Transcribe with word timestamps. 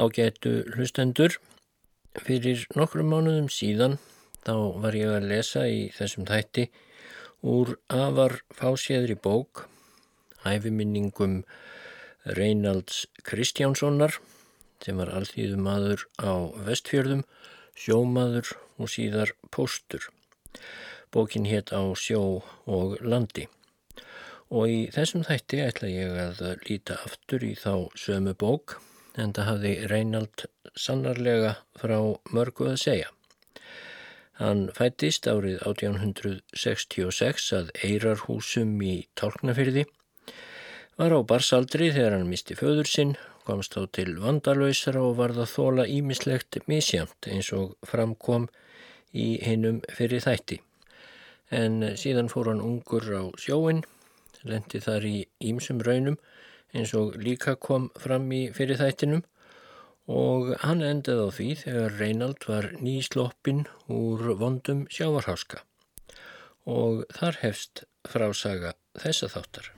Ágætu 0.00 0.62
hlustendur, 0.72 1.34
fyrir 2.16 2.62
nokkrum 2.72 3.10
mánuðum 3.12 3.50
síðan 3.52 3.98
þá 4.46 4.54
var 4.80 4.96
ég 4.96 5.12
að 5.12 5.26
lesa 5.28 5.66
í 5.68 5.90
þessum 5.92 6.24
þætti 6.30 6.64
úr 7.44 7.74
afar 7.92 8.38
fáséðri 8.56 9.18
bók, 9.20 9.66
hæfiminningum 10.46 11.42
Reynalds 12.24 13.02
Kristjánssonar 13.28 14.16
sem 14.80 14.96
var 14.96 15.12
alþýðum 15.20 15.68
aður 15.68 16.08
á 16.16 16.32
vestfjörðum, 16.64 17.26
sjómaður 17.76 18.56
og 18.80 18.88
síðar 18.96 19.36
póstur. 19.52 20.08
Bókin 21.12 21.44
hétt 21.44 21.76
á 21.76 21.84
sjó 21.92 22.40
og 22.64 22.96
landi. 23.04 23.50
Og 24.48 24.64
í 24.64 24.84
þessum 24.96 25.28
þætti 25.28 25.60
ætla 25.66 25.92
ég 25.92 26.22
að 26.30 26.46
líta 26.64 27.02
aftur 27.04 27.44
í 27.44 27.52
þá 27.52 27.92
sömu 28.00 28.32
bók 28.32 28.80
en 29.18 29.32
það 29.34 29.48
hafði 29.50 29.72
Reynald 29.90 30.44
sannarlega 30.78 31.56
frá 31.80 31.96
mörgu 32.34 32.70
að 32.72 32.78
segja. 32.84 33.08
Hann 34.40 34.68
fættist 34.72 35.26
árið 35.28 35.58
1866 35.68 37.50
að 37.58 37.72
Eirarhúsum 37.84 38.78
í 38.80 38.94
Tálknafyrði, 39.20 39.84
var 40.96 41.12
á 41.12 41.20
barsaldri 41.24 41.90
þegar 41.92 42.16
hann 42.16 42.30
misti 42.30 42.56
föður 42.56 42.88
sinn, 42.88 43.12
komst 43.44 43.76
á 43.76 43.84
til 43.92 44.14
vandalöysara 44.20 45.02
og 45.04 45.18
varð 45.20 45.42
að 45.44 45.52
þóla 45.54 45.86
ímislegt 45.88 46.60
misjamt 46.70 47.28
eins 47.28 47.50
og 47.56 47.76
framkom 47.88 48.48
í 49.12 49.40
hinnum 49.44 49.80
fyrir 49.92 50.24
þætti. 50.24 50.60
En 51.50 51.96
síðan 51.98 52.30
fór 52.30 52.52
hann 52.52 52.62
ungur 52.64 53.08
á 53.10 53.24
sjóin, 53.40 53.82
lendi 54.46 54.80
þar 54.80 55.04
í 55.08 55.16
ímsum 55.50 55.80
raunum 55.84 56.16
eins 56.74 56.94
og 56.94 57.18
líka 57.20 57.56
kom 57.56 57.90
fram 57.98 58.30
í 58.32 58.42
fyrir 58.54 58.80
þættinum 58.80 59.24
og 60.10 60.54
hann 60.64 60.82
endaði 60.82 61.26
á 61.26 61.30
því 61.36 61.48
þegar 61.62 61.98
Reinald 62.00 62.46
var 62.50 62.70
nýsloppin 62.82 63.64
úr 63.90 64.32
vondum 64.40 64.86
sjávarháska 64.90 65.62
og 66.70 67.04
þar 67.14 67.40
hefst 67.44 67.84
frásaga 68.08 68.74
þessa 69.00 69.30
þáttar. 69.34 69.72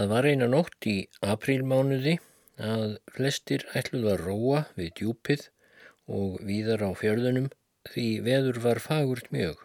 Það 0.00 0.08
var 0.08 0.26
eina 0.30 0.46
nótt 0.48 0.86
í 0.88 0.92
aprílmánuði 1.28 2.12
að 2.64 2.92
flestir 3.12 3.66
ætluð 3.76 4.06
að 4.08 4.22
róa 4.24 4.60
við 4.78 4.86
djúpið 4.96 5.42
og 6.18 6.38
víðar 6.48 6.84
á 6.88 6.96
fjörðunum 6.96 7.50
því 7.90 8.04
veður 8.24 8.60
var 8.64 8.78
fagurt 8.80 9.26
mjög. 9.34 9.58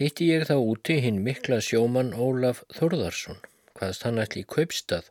Hitti 0.00 0.30
ég 0.30 0.46
þá 0.48 0.54
úti 0.56 0.96
hinn 1.04 1.18
mikla 1.26 1.58
sjóman 1.66 2.14
Ólaf 2.16 2.62
Þorðarsson, 2.72 3.36
hvaðst 3.76 4.06
hann 4.08 4.22
ætli 4.22 4.46
í 4.46 4.48
kaupstað 4.54 5.10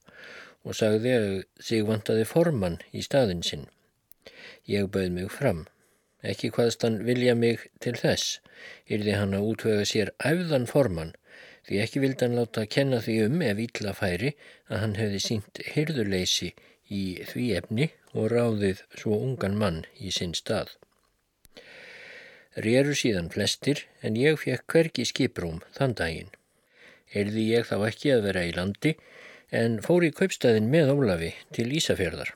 og 0.66 0.79
sagði 0.79 1.13
að 1.19 1.29
sig 1.67 1.85
vantaði 1.85 2.25
formann 2.31 2.79
í 2.90 3.06
staðin 3.06 3.46
sinn. 3.46 3.67
Ég 4.66 4.90
bauð 4.90 5.12
mig 5.19 5.29
fram. 5.29 5.67
Ekki 6.25 6.50
hvaðst 6.57 6.88
hann 6.88 7.03
vilja 7.06 7.38
mig 7.38 7.69
til 7.85 7.94
þess, 8.02 8.40
yrði 8.90 9.13
hann 9.22 9.38
að 9.38 9.52
útvega 9.53 9.85
sér 9.94 10.16
æfðan 10.25 10.66
formann 10.73 11.13
því 11.66 11.81
ekki 11.81 12.02
vildi 12.03 12.26
hann 12.26 12.38
láta 12.38 12.64
að 12.64 12.72
kenna 12.76 13.02
því 13.02 13.16
um 13.26 13.42
ef 13.42 13.62
ítla 13.64 13.94
færi 13.98 14.31
að 14.70 14.81
hann 14.84 14.96
hefði 15.00 15.22
sínt 15.24 15.62
hyrðuleysi 15.74 16.52
í 16.94 17.03
því 17.31 17.46
efni 17.59 17.90
og 18.14 18.30
ráðið 18.34 18.84
svo 18.94 19.18
ungan 19.18 19.58
mann 19.58 19.81
í 19.98 20.14
sinn 20.14 20.36
stað. 20.38 20.76
Réru 22.66 22.94
síðan 22.96 23.31
flestir 23.34 23.84
en 24.06 24.16
ég 24.20 24.38
fekk 24.40 24.70
hverki 24.72 25.06
skiprúm 25.09 25.59
þann 25.76 25.98
daginn. 26.00 26.31
Erði 27.12 27.50
ég 27.50 27.68
þá 27.68 27.78
ekki 27.90 28.14
að 28.14 28.26
vera 28.30 28.46
í 28.46 28.53
landi 28.56 28.96
en 29.52 29.82
fór 29.84 30.06
í 30.06 30.14
kaupstæðin 30.16 30.70
með 30.72 30.94
Ólafi 30.94 31.34
til 31.56 31.68
Ísafjörðar. 31.80 32.32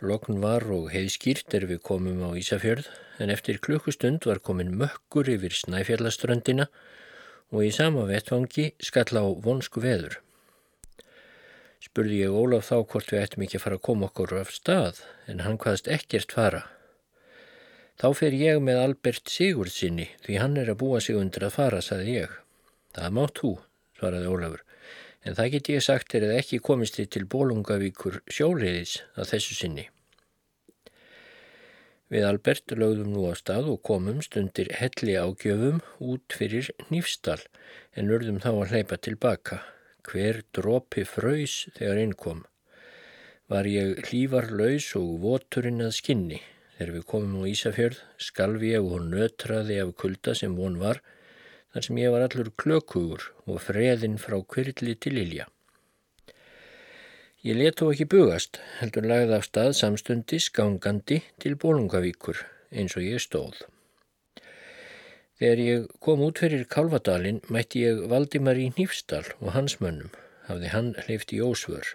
Lokn 0.00 0.40
var 0.42 0.64
og 0.72 0.90
heiðskýrt 0.92 1.54
er 1.56 1.66
við 1.70 1.82
komum 1.86 2.22
á 2.24 2.30
Ísafjörð 2.40 2.88
en 3.20 3.32
eftir 3.32 3.60
klukkustund 3.62 4.24
var 4.26 4.40
komin 4.44 4.72
mökkur 4.80 5.28
yfir 5.28 5.54
Snæfjallaströndina 5.54 6.66
og 6.68 6.99
í 7.58 7.70
sama 7.74 8.06
vettfangi 8.06 8.68
skall 8.78 9.18
á 9.18 9.26
vonsku 9.42 9.82
veður. 9.82 10.20
Spurði 11.82 12.20
ég 12.20 12.36
Ólaf 12.36 12.68
þá 12.68 12.76
hvort 12.92 13.10
við 13.10 13.22
ættum 13.24 13.44
ekki 13.46 13.58
að 13.58 13.64
fara 13.64 13.78
að 13.80 13.86
koma 13.88 14.06
okkur 14.10 14.34
af 14.38 14.52
stað 14.54 15.00
en 15.26 15.42
hann 15.42 15.58
hvaðst 15.58 15.90
ekkert 15.90 16.36
fara. 16.36 16.62
Þá 18.00 18.08
fer 18.16 18.36
ég 18.38 18.62
með 18.62 18.82
Albert 18.84 19.28
Sigurdsinni 19.28 20.06
því 20.24 20.38
hann 20.40 20.58
er 20.60 20.70
að 20.72 20.78
búa 20.84 21.00
sig 21.04 21.18
undir 21.18 21.48
að 21.48 21.56
fara, 21.58 21.82
saði 21.84 22.20
ég. 22.20 22.36
Það 22.96 23.16
mátt 23.18 23.42
þú, 23.42 23.54
svaraði 23.98 24.30
Ólafur, 24.30 24.62
en 25.26 25.36
það 25.36 25.50
get 25.56 25.72
ég 25.74 25.84
sagt 25.84 26.14
er 26.14 26.28
að 26.28 26.36
ekki 26.38 26.62
komist 26.64 26.96
þið 27.00 27.10
til 27.16 27.26
Bólungavíkur 27.34 28.22
sjóliðis 28.30 29.00
að 29.16 29.34
þessu 29.34 29.58
sinni. 29.58 29.90
Við 32.10 32.24
Albert 32.26 32.72
lögðum 32.74 33.12
nú 33.14 33.28
á 33.30 33.38
stað 33.38 33.68
og 33.70 33.84
komum 33.86 34.16
stundir 34.26 34.72
helli 34.74 35.12
ágjöfum 35.14 35.76
út 36.02 36.34
fyrir 36.34 36.72
nýfstal 36.90 37.38
en 37.94 38.10
urðum 38.10 38.40
þá 38.42 38.48
að 38.50 38.72
hleypa 38.72 38.98
tilbaka. 39.06 39.58
Hver 40.02 40.40
dropi 40.50 41.04
fröys 41.06 41.68
þegar 41.76 42.00
inn 42.02 42.16
kom. 42.18 42.40
Var 43.46 43.68
ég 43.70 44.02
hlífarlaus 44.08 44.88
og 44.98 45.20
voturinn 45.22 45.86
að 45.86 45.94
skinni. 46.00 46.40
Þegar 46.74 46.92
við 46.96 47.06
komum 47.14 47.46
á 47.46 47.50
Ísafjörð 47.52 48.02
skalvi 48.26 48.74
ég 48.74 48.90
og 48.90 49.06
nötraði 49.06 49.78
af 49.84 49.94
kulda 50.02 50.34
sem 50.34 50.58
von 50.58 50.82
var 50.82 50.98
þar 51.70 51.86
sem 51.86 52.02
ég 52.02 52.10
var 52.10 52.26
allur 52.26 52.50
klökugur 52.58 53.30
og 53.46 53.62
freðinn 53.62 54.18
frá 54.18 54.40
kvirli 54.42 54.98
til 54.98 55.22
Ilja. 55.22 55.46
Ég 57.40 57.56
let 57.56 57.80
þó 57.80 57.86
ekki 57.88 58.04
bugast, 58.12 58.58
heldur 58.82 59.06
lagði 59.08 59.32
af 59.32 59.46
stað 59.46 59.70
samstundis 59.78 60.50
gangandi 60.52 61.22
til 61.40 61.54
Bólungavíkur 61.56 62.42
eins 62.68 62.96
og 63.00 63.06
ég 63.06 63.22
stóð. 63.24 63.62
Þegar 65.40 65.62
ég 65.64 65.86
kom 66.04 66.20
út 66.26 66.42
fyrir 66.42 66.66
Kálvadalinn 66.68 67.38
mætti 67.48 67.86
ég 67.86 68.02
Valdimar 68.12 68.60
í 68.60 68.66
Nýfstal 68.74 69.22
og 69.38 69.54
hans 69.54 69.78
mönnum, 69.80 70.10
hafði 70.50 70.72
hann 70.74 70.90
hleyft 71.06 71.32
í 71.32 71.40
ósvör. 71.40 71.94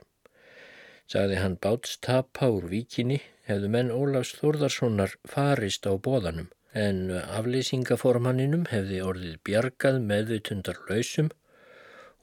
Sagði 1.06 1.38
hann 1.44 1.60
bátstapa 1.62 2.50
úr 2.50 2.66
víkinni, 2.72 3.20
hefðu 3.46 3.70
menn 3.78 3.94
Ólafs 3.94 4.34
Þórðarssonar 4.40 5.14
farist 5.30 5.86
á 5.86 5.94
bóðanum, 5.94 6.50
en 6.74 7.14
aflýsingaformanninum 7.22 8.66
hefði 8.74 9.06
orðið 9.12 9.38
bjargað 9.46 10.02
meðvitundar 10.10 10.82
lausum 10.90 11.30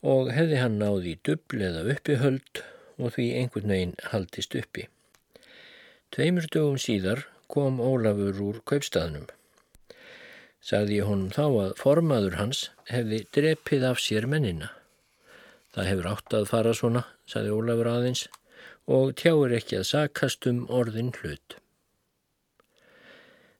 og 0.03 0.35
hefði 0.35 0.59
hann 0.59 0.75
náði 0.83 1.15
dubl 1.23 1.63
eða 1.71 1.87
uppihöld 1.95 2.65
og 3.03 3.15
því 3.15 3.29
einhvern 3.41 3.73
veginn 3.73 3.95
haldist 4.11 4.55
uppi. 4.57 4.87
Tveimur 6.15 6.47
dögum 6.55 6.79
síðar 6.81 7.25
kom 7.51 7.81
Ólafur 7.83 8.39
úr 8.47 8.61
kaupstaðnum. 8.69 9.25
Sagði 10.63 11.01
honum 11.03 11.33
þá 11.35 11.45
að 11.65 11.73
formaður 11.81 12.37
hans 12.39 12.67
hefði 12.87 13.25
drepið 13.35 13.83
af 13.89 13.99
sér 13.99 14.29
mennina. 14.31 14.69
Það 15.75 15.89
hefur 15.89 16.09
átt 16.13 16.37
að 16.37 16.47
fara 16.51 16.73
svona, 16.77 17.03
sagði 17.27 17.57
Ólafur 17.57 17.89
aðeins, 17.91 18.27
og 18.87 19.13
tjáir 19.19 19.57
ekki 19.57 19.79
að 19.81 19.89
sakast 19.89 20.47
um 20.49 20.63
orðin 20.69 21.11
hlut. 21.19 21.57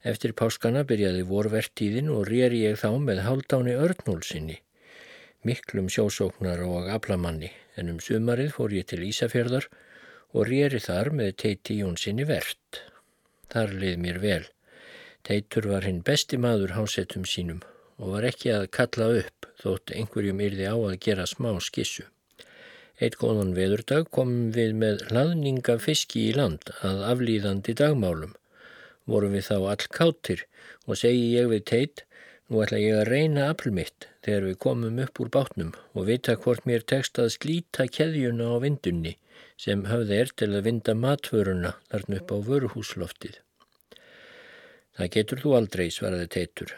Eftir 0.04 0.34
páskana 0.36 0.84
byrjaði 0.88 1.24
vorvertíðin 1.28 2.10
og 2.12 2.28
rýri 2.28 2.66
ég 2.66 2.80
þá 2.82 2.90
með 3.00 3.24
haldáni 3.28 3.76
örnúlsinni. 3.80 4.60
Miklum 5.48 5.90
sjósóknar 5.92 6.62
og 6.66 6.90
aflamanni 6.92 7.50
en 7.80 7.92
um 7.94 8.00
sumarið 8.04 8.54
fór 8.56 8.76
ég 8.76 8.88
til 8.90 9.04
Ísafjörðar 9.08 9.68
og 10.34 10.48
rýri 10.50 10.82
þar 10.84 11.12
með 11.20 11.32
teiti 11.44 11.78
Jónssoni 11.80 12.26
verðt. 12.30 12.82
Þar 13.54 13.74
leið 13.82 13.98
mér 14.06 14.20
vel. 14.24 14.44
Teitur 15.24 15.70
var 15.72 15.88
hinn 15.88 16.02
besti 16.06 16.40
maður 16.42 16.76
hásettum 16.78 17.26
sínum 17.30 17.62
og 17.98 18.16
var 18.16 18.28
ekki 18.30 18.54
að 18.54 18.70
kalla 18.78 19.10
upp 19.22 19.50
þótt 19.62 19.94
einhverjum 19.96 20.42
yrði 20.48 20.70
á 20.70 20.76
að 20.76 21.00
gera 21.06 21.28
smá 21.30 21.52
skissu. 21.62 22.08
Eitt 23.02 23.20
góðan 23.20 23.54
veðurdag 23.58 24.10
komum 24.14 24.50
við 24.56 24.74
með 24.80 25.06
hlaðninga 25.10 25.78
fiski 25.82 26.30
í 26.30 26.34
land 26.38 26.72
að 26.82 27.04
aflýðandi 27.12 27.76
dagmálum. 27.80 28.34
Vorum 29.10 29.36
við 29.36 29.50
þá 29.50 29.56
all 29.74 29.88
káttir 29.98 30.48
og 30.88 31.00
segi 31.00 31.30
ég 31.36 31.52
við 31.52 31.64
teit 31.70 32.08
Nú 32.52 32.60
ætla 32.62 32.78
ég 32.78 33.00
að 33.00 33.08
reyna 33.08 33.46
afl 33.50 33.72
mitt 33.74 34.06
þegar 34.24 34.48
við 34.48 34.60
komum 34.66 35.00
upp 35.04 35.20
úr 35.20 35.32
bátnum 35.36 35.74
og 35.94 36.08
vita 36.08 36.36
hvort 36.40 36.68
mér 36.70 36.86
tekst 36.88 37.20
að 37.20 37.34
slíta 37.36 37.88
keðjuna 37.98 38.54
á 38.54 38.58
vindunni 38.64 39.18
sem 39.60 39.84
höfði 39.90 40.20
er 40.24 40.32
til 40.40 40.52
að 40.52 40.66
vinda 40.68 40.96
matvöruna 40.98 41.74
þarna 41.92 42.22
upp 42.22 42.32
á 42.32 42.38
vöruhúsloftið. 42.48 43.36
Það 44.94 45.12
getur 45.16 45.42
þú 45.44 45.54
aldrei, 45.58 45.88
svaraði 45.90 46.30
teitur. 46.36 46.74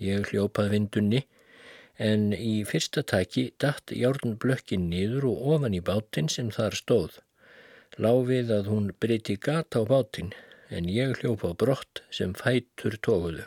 Ég 0.00 0.28
hljópaði 0.30 0.74
vindunni 0.76 1.22
en 2.00 2.30
í 2.32 2.60
fyrsta 2.64 3.02
taki 3.04 3.50
dætt 3.60 3.92
járn 3.92 4.36
blökkin 4.40 4.88
niður 4.92 5.26
og 5.32 5.48
ofan 5.56 5.76
í 5.76 5.82
bátinn 5.84 6.30
sem 6.32 6.52
þar 6.54 6.78
stóð. 6.78 7.18
Láfið 8.00 8.54
að 8.56 8.70
hún 8.72 8.92
breyti 9.02 9.36
gata 9.36 9.82
á 9.82 9.84
bátinn 9.84 10.30
en 10.70 10.86
ég 10.88 11.18
hljópa 11.18 11.50
á 11.50 11.54
brott 11.58 12.04
sem 12.14 12.32
fætur 12.38 12.96
tóguðu. 13.02 13.44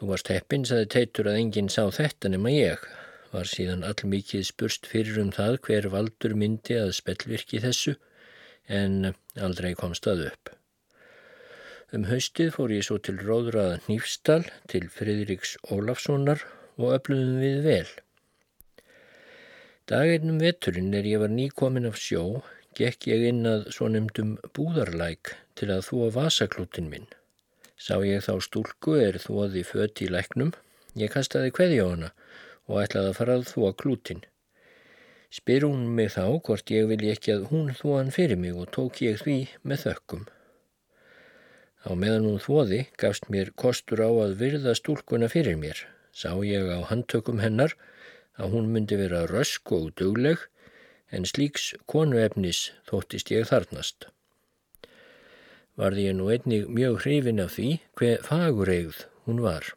Þú 0.00 0.06
varst 0.08 0.30
heppin, 0.32 0.62
saði 0.64 0.86
Teitur 0.94 1.26
að 1.28 1.38
enginn 1.42 1.66
sá 1.68 1.82
þetta 1.92 2.30
nema 2.32 2.48
ég. 2.54 2.84
Var 3.34 3.48
síðan 3.50 3.82
allmikið 3.84 4.46
spurst 4.48 4.86
fyrir 4.88 5.18
um 5.20 5.28
það 5.36 5.58
hver 5.66 5.88
valdur 5.92 6.32
myndi 6.40 6.78
að 6.80 6.94
spellvirki 6.96 7.60
þessu 7.60 7.92
en 8.78 9.10
aldrei 9.36 9.74
komst 9.76 10.08
það 10.08 10.24
upp. 10.30 10.54
Um 11.92 12.08
haustið 12.08 12.54
fór 12.56 12.72
ég 12.72 12.88
svo 12.88 12.96
til 13.04 13.18
Róðraða 13.20 13.76
Nýfstal 13.90 14.48
til 14.72 14.88
Fridriks 14.88 15.58
Ólafssonar 15.68 16.46
og 16.80 16.96
öfluðum 16.96 17.44
við 17.44 17.62
vel. 17.68 17.92
Dagirnum 19.92 20.40
veturinn 20.40 20.96
er 20.96 21.12
ég 21.12 21.20
var 21.20 21.36
nýkomin 21.36 21.92
af 21.92 22.00
sjó, 22.00 22.24
gekk 22.72 23.12
ég 23.12 23.28
inn 23.34 23.44
að 23.44 23.68
svo 23.76 23.92
nefndum 23.92 24.38
búðarlæk 24.56 25.36
til 25.60 25.74
að 25.74 25.90
þúa 25.92 26.12
vasaklútin 26.22 26.88
minn. 26.88 27.10
Sá 27.80 27.96
ég 28.04 28.20
þá 28.26 28.34
stúlku 28.44 28.98
er 29.00 29.16
þóði 29.22 29.62
fött 29.64 30.02
í 30.04 30.08
læknum. 30.12 30.50
Ég 31.00 31.12
kastaði 31.14 31.52
hverði 31.56 31.78
á 31.80 31.86
hana 31.88 32.10
og 32.68 32.82
ætlaði 32.82 33.12
að 33.12 33.16
fara 33.18 33.36
að 33.38 33.46
þóa 33.48 33.70
klútin. 33.80 34.20
Spyr 35.32 35.64
hún 35.64 35.86
mig 35.96 36.10
þá 36.12 36.26
hvort 36.44 36.72
ég 36.74 36.90
vilji 36.90 37.14
ekki 37.14 37.32
að 37.36 37.46
hún 37.54 37.72
þóan 37.78 38.12
fyrir 38.12 38.36
mig 38.42 38.58
og 38.60 38.68
tók 38.76 39.00
ég 39.06 39.22
því 39.22 39.38
með 39.64 39.86
þökkum. 39.86 40.28
Á 41.88 41.90
meðan 41.96 42.28
hún 42.28 42.44
þóði 42.44 42.82
gafst 43.00 43.30
mér 43.32 43.54
kostur 43.64 44.04
á 44.04 44.10
að 44.26 44.36
virða 44.44 44.76
stúlkuna 44.76 45.32
fyrir 45.32 45.56
mér. 45.56 45.80
Sá 46.12 46.36
ég 46.44 46.68
á 46.68 46.84
handtökum 46.90 47.40
hennar 47.40 47.78
að 48.36 48.58
hún 48.58 48.68
myndi 48.74 49.00
vera 49.00 49.24
rösk 49.30 49.72
og 49.72 49.94
dugleg 49.96 50.44
en 51.08 51.24
slíks 51.24 51.72
konuefnis 51.88 52.66
þóttist 52.90 53.32
ég 53.32 53.48
þarnast 53.48 54.10
varði 55.80 56.08
ég 56.10 56.16
nú 56.18 56.28
einnig 56.28 56.68
mjög 56.68 57.02
hrifin 57.04 57.40
af 57.40 57.54
því 57.56 57.68
hver 57.96 58.24
fagureigð 58.26 59.04
hún 59.26 59.40
var. 59.44 59.70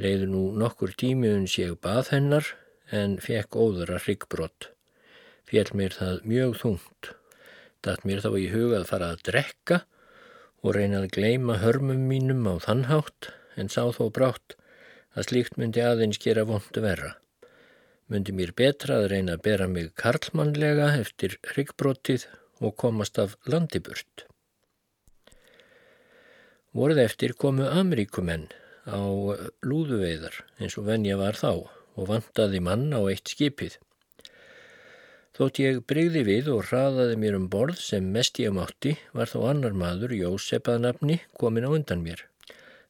Leiði 0.00 0.30
nú 0.30 0.44
nokkur 0.58 0.94
tímiðuns 0.98 1.58
ég 1.60 1.76
bað 1.84 2.10
hennar 2.14 2.48
en 2.90 3.18
fekk 3.22 3.58
óðara 3.60 4.00
hryggbrott. 4.00 4.70
Fjell 5.44 5.70
mér 5.76 5.94
það 5.94 6.24
mjög 6.30 6.56
þungt. 6.62 7.10
Datt 7.84 8.06
mér 8.08 8.24
þá 8.24 8.30
í 8.40 8.46
huga 8.50 8.80
að 8.80 8.90
fara 8.90 9.10
að 9.12 9.24
drekka 9.28 9.80
og 10.64 10.76
reyna 10.78 11.02
að 11.02 11.10
gleima 11.18 11.58
hörmum 11.60 12.06
mínum 12.08 12.46
á 12.48 12.56
þannhátt 12.64 13.30
en 13.60 13.68
sá 13.68 13.84
þó 13.92 14.08
brátt 14.08 14.56
að 15.14 15.28
slíkt 15.28 15.58
myndi 15.60 15.84
aðeins 15.84 16.18
gera 16.22 16.46
vondu 16.48 16.82
verra. 16.82 17.14
Myndi 18.08 18.34
mér 18.36 18.54
betra 18.56 19.02
að 19.02 19.10
reyna 19.12 19.36
að 19.36 19.44
bera 19.46 19.68
mig 19.68 19.92
karlmannlega 20.00 20.94
eftir 21.00 21.36
hryggbrotið 21.52 22.26
og 22.64 22.76
komast 22.80 23.20
af 23.20 23.36
landiburt. 23.44 24.26
Vorið 26.74 26.98
eftir 27.04 27.32
komu 27.38 27.68
Ameríkumenn 27.70 28.48
á 28.90 28.98
lúðuveiðar 29.62 30.40
eins 30.58 30.74
og 30.80 30.88
venja 30.88 31.14
var 31.20 31.38
þá 31.38 31.50
og 31.94 32.08
vantaði 32.08 32.60
mann 32.66 32.88
á 32.90 32.98
eitt 33.06 33.30
skipið. 33.30 33.76
Þótt 35.38 35.60
ég 35.62 35.78
breyði 35.86 36.24
við 36.26 36.50
og 36.50 36.66
hraðaði 36.72 37.20
mér 37.22 37.38
um 37.38 37.46
borð 37.52 37.78
sem 37.78 38.10
mest 38.16 38.42
ég 38.42 38.50
mátti 38.58 38.96
var 39.14 39.30
þó 39.30 39.46
annar 39.52 39.78
maður, 39.78 40.16
Jósef 40.18 40.66
að 40.70 40.82
nafni, 40.88 41.20
komin 41.38 41.66
á 41.66 41.70
undan 41.70 42.02
mér. 42.02 42.26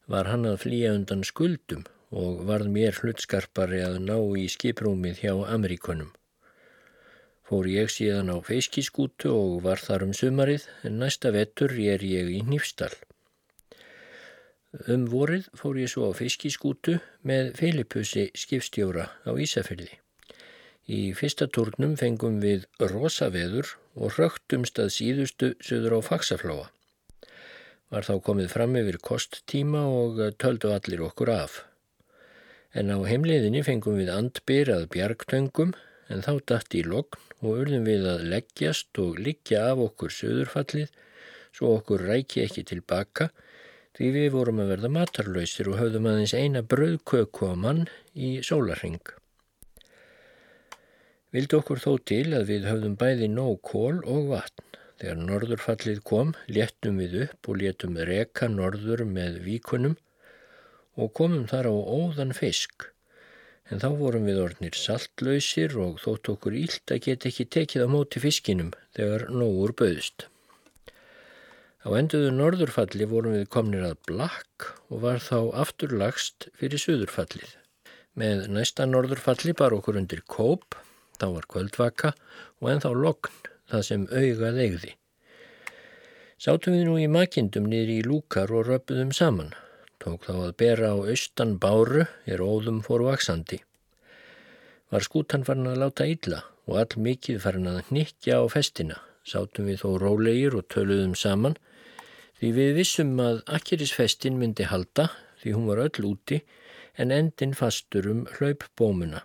Var 0.08 0.32
hann 0.32 0.48
að 0.48 0.60
flýja 0.64 0.96
undan 0.96 1.24
skuldum 1.24 1.84
og 2.08 2.44
varð 2.48 2.72
mér 2.72 2.96
hlutskarpari 2.96 3.84
að 3.84 4.02
ná 4.08 4.16
í 4.16 4.48
skiprúmið 4.48 5.24
hjá 5.26 5.34
Ameríkunum. 5.44 6.12
Fór 7.44 7.68
ég 7.68 7.92
síðan 7.92 8.32
á 8.32 8.40
feiskiskútu 8.40 9.28
og 9.28 9.58
var 9.64 9.76
þar 9.76 10.08
um 10.08 10.16
sumarið 10.16 10.70
en 10.88 11.02
næsta 11.04 11.36
vettur 11.36 11.76
er 11.76 12.00
ég 12.00 12.32
í 12.32 12.40
Nýfstall. 12.48 12.96
Um 14.74 15.04
vorið 15.06 15.44
fór 15.54 15.76
ég 15.78 15.90
svo 15.92 16.08
á 16.10 16.18
fiskiskútu 16.18 16.96
með 17.22 17.52
Filipusi 17.60 18.24
skipstjóra 18.34 19.04
á 19.22 19.30
Ísafjörði. 19.30 20.00
Í 20.90 21.14
fyrsta 21.14 21.46
tórnum 21.46 21.94
fengum 21.96 22.40
við 22.42 22.64
rosaveður 22.82 23.70
og 23.94 24.18
rögtumst 24.18 24.80
að 24.82 24.90
síðustu 24.96 25.52
söður 25.62 25.94
á 25.96 26.00
faksaflóa. 26.08 26.66
Var 27.94 28.08
þá 28.08 28.14
komið 28.26 28.50
fram 28.50 28.74
yfir 28.80 28.98
kosttíma 28.98 29.84
og 29.86 30.18
töldu 30.42 30.74
allir 30.74 31.06
okkur 31.06 31.30
af. 31.30 31.62
En 32.74 32.90
á 32.90 32.98
heimliðinni 33.06 33.62
fengum 33.62 34.00
við 34.02 34.10
andbyr 34.10 34.74
að 34.74 34.88
bjargtöngum 34.96 35.76
en 36.10 36.26
þá 36.26 36.34
dætt 36.50 36.74
í 36.74 36.82
lokn 36.82 37.22
og 37.44 37.62
urðum 37.62 37.86
við 37.86 38.10
að 38.10 38.26
leggjast 38.34 38.98
og 38.98 39.22
liggja 39.22 39.68
af 39.70 39.86
okkur 39.86 40.10
söðurfallið 40.18 40.90
svo 41.54 41.76
okkur 41.78 42.08
ræki 42.10 42.42
ekki 42.42 42.66
tilbaka 42.66 43.30
því 43.94 44.10
við 44.14 44.30
vorum 44.34 44.62
að 44.62 44.70
verða 44.74 44.90
matarlausir 44.96 45.70
og 45.70 45.78
höfðum 45.78 46.08
aðeins 46.10 46.34
eina 46.34 46.62
bröðköku 46.66 47.50
á 47.50 47.54
mann 47.54 47.84
í 48.14 48.40
sólarring. 48.42 49.02
Vildi 51.34 51.58
okkur 51.58 51.82
þó 51.82 51.92
til 52.10 52.26
að 52.34 52.50
við 52.50 52.66
höfðum 52.70 52.96
bæði 52.98 53.28
nóg 53.30 53.60
kól 53.66 54.00
og 54.02 54.30
vatn. 54.30 54.66
Þegar 55.02 55.22
norðurfallið 55.28 56.00
kom, 56.06 56.34
léttum 56.46 57.00
við 57.02 57.16
upp 57.24 57.48
og 57.50 57.58
léttum 57.58 57.96
reka 58.08 58.46
norður 58.50 59.02
með 59.10 59.40
víkunum 59.42 59.96
og 60.94 61.10
komum 61.18 61.48
þar 61.50 61.66
á 61.70 61.74
óðan 61.74 62.34
fisk. 62.38 62.86
En 63.70 63.82
þá 63.82 63.88
vorum 63.98 64.28
við 64.28 64.38
orðnir 64.44 64.78
saltlausir 64.78 65.74
og 65.80 65.98
þótt 66.02 66.30
okkur 66.36 66.54
ílt 66.60 66.94
að 66.94 67.02
geta 67.08 67.30
ekki 67.30 67.48
tekið 67.56 67.86
á 67.86 67.88
móti 67.90 68.22
fiskinum 68.22 68.70
þegar 68.94 69.26
nógur 69.34 69.74
bauðst. 69.74 70.28
Á 71.84 71.92
enduðu 71.98 72.30
norðurfalli 72.32 73.04
vorum 73.04 73.34
við 73.36 73.50
komnir 73.52 73.82
að 73.84 73.98
blakk 74.08 74.70
og 74.88 75.02
var 75.02 75.18
þá 75.20 75.52
afturlagst 75.60 76.46
fyrir 76.56 76.80
suðurfallið. 76.80 77.50
Með 78.16 78.46
næsta 78.56 78.86
norðurfalli 78.88 79.52
bar 79.58 79.76
okkur 79.76 79.98
undir 80.00 80.22
kóp, 80.24 80.78
þá 81.20 81.26
var 81.34 81.48
kvöldvaka 81.50 82.14
og 82.62 82.70
ennþá 82.72 82.92
lokn 82.96 83.36
það 83.68 83.82
sem 83.88 84.06
augað 84.08 84.60
eigði. 84.64 84.94
Sátum 86.40 86.78
við 86.78 86.88
nú 86.88 86.94
í 87.02 87.10
makindum 87.10 87.68
niður 87.68 87.92
í 87.92 87.98
lúkar 88.08 88.54
og 88.56 88.64
röpuðum 88.70 89.12
saman. 89.12 89.52
Tók 90.00 90.24
þá 90.24 90.34
að 90.38 90.56
bera 90.60 90.94
á 90.96 90.96
austan 91.04 91.54
báru 91.60 92.06
er 92.24 92.40
óðum 92.40 92.80
fór 92.86 93.04
vaksandi. 93.10 93.60
Var 94.88 95.04
skútan 95.04 95.44
farin 95.44 95.68
að 95.68 95.82
láta 95.84 96.08
illa 96.08 96.40
og 96.64 96.80
all 96.80 97.04
mikið 97.10 97.44
farin 97.44 97.68
að 97.68 97.92
nikja 97.92 98.40
á 98.40 98.44
festina. 98.48 99.02
Sátum 99.24 99.68
við 99.68 99.84
þó 99.84 100.00
rólegir 100.00 100.56
og 100.56 100.68
töluðum 100.72 101.12
saman 101.16 101.60
Því 102.34 102.50
við 102.56 102.72
vissum 102.80 103.12
að 103.22 103.44
akkerisfestin 103.46 104.40
myndi 104.40 104.66
halda 104.66 105.10
því 105.42 105.52
hún 105.54 105.68
var 105.70 105.84
öll 105.84 106.08
úti 106.08 106.40
en 106.98 107.12
endin 107.14 107.54
fastur 107.54 108.08
um 108.10 108.24
hlaupbómuna. 108.36 109.22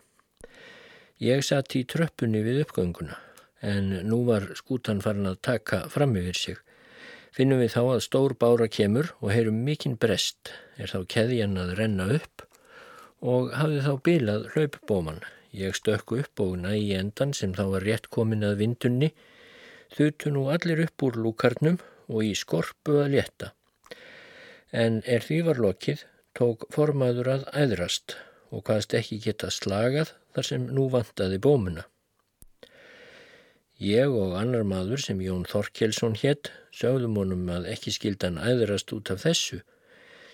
Ég 1.20 1.42
satt 1.44 1.76
í 1.76 1.86
tröppunni 1.90 2.44
við 2.46 2.62
uppgönguna 2.64 3.18
en 3.66 3.90
nú 4.08 4.22
var 4.28 4.46
skútan 4.56 5.02
farin 5.04 5.28
að 5.28 5.42
taka 5.44 5.82
fram 5.92 6.16
yfir 6.22 6.38
sig. 6.38 6.60
Finnum 7.36 7.60
við 7.62 7.74
þá 7.76 7.82
að 7.82 8.06
stór 8.06 8.38
bára 8.40 8.70
kemur 8.72 9.12
og 9.20 9.34
heyrum 9.34 9.60
mikinn 9.66 9.98
brest 10.00 10.54
er 10.78 10.94
þá 10.94 11.04
keðjan 11.16 11.60
að 11.60 11.76
renna 11.82 12.08
upp 12.16 12.46
og 13.20 13.52
hafði 13.58 13.84
þá 13.86 13.94
bilað 14.06 14.48
hlaupbóman. 14.54 15.22
Ég 15.52 15.76
stökku 15.76 16.22
upp 16.22 16.42
og 16.46 16.58
næ 16.62 16.76
í 16.78 16.94
endan 16.98 17.34
sem 17.34 17.58
þá 17.58 17.66
var 17.74 17.86
rétt 17.90 18.10
komin 18.14 18.46
að 18.46 18.60
vindunni 18.62 19.12
þutu 19.98 20.32
nú 20.34 20.48
allir 20.54 20.86
upp 20.86 21.06
úr 21.10 21.18
lúkarnum 21.18 21.80
og 22.10 22.26
í 22.26 22.34
skorpu 22.38 23.00
að 23.04 23.14
létta. 23.16 23.54
En 24.74 25.00
er 25.06 25.24
því 25.26 25.40
var 25.48 25.62
lokið 25.62 26.04
tók 26.38 26.66
formaður 26.74 27.32
að 27.36 27.48
æðrast 27.54 28.18
og 28.50 28.66
hvaðst 28.66 28.96
ekki 28.98 29.22
geta 29.24 29.50
slagað 29.54 30.14
þar 30.36 30.50
sem 30.50 30.68
nú 30.74 30.90
vantaði 30.94 31.40
bómuna. 31.42 31.86
Ég 33.80 34.12
og 34.12 34.34
annar 34.36 34.66
maður 34.68 35.00
sem 35.06 35.22
Jón 35.24 35.46
Þorkelsson 35.48 36.18
hétt 36.20 36.52
sögðum 36.76 37.16
honum 37.22 37.46
að 37.54 37.70
ekki 37.74 37.94
skildan 37.96 38.42
æðrast 38.42 38.92
út 38.92 39.12
af 39.14 39.24
þessu. 39.24 39.62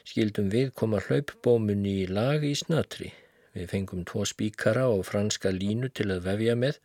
Skildum 0.06 0.50
við 0.54 0.72
koma 0.74 1.02
hlaupbómunni 1.06 1.94
í 2.04 2.08
lag 2.10 2.42
í 2.46 2.56
snatri. 2.58 3.12
Við 3.54 3.70
fengum 3.72 4.02
tvo 4.10 4.26
spíkara 4.26 4.88
og 4.90 5.06
franska 5.08 5.54
línu 5.54 5.92
til 5.94 6.10
að 6.16 6.26
vefja 6.26 6.58
með 6.58 6.82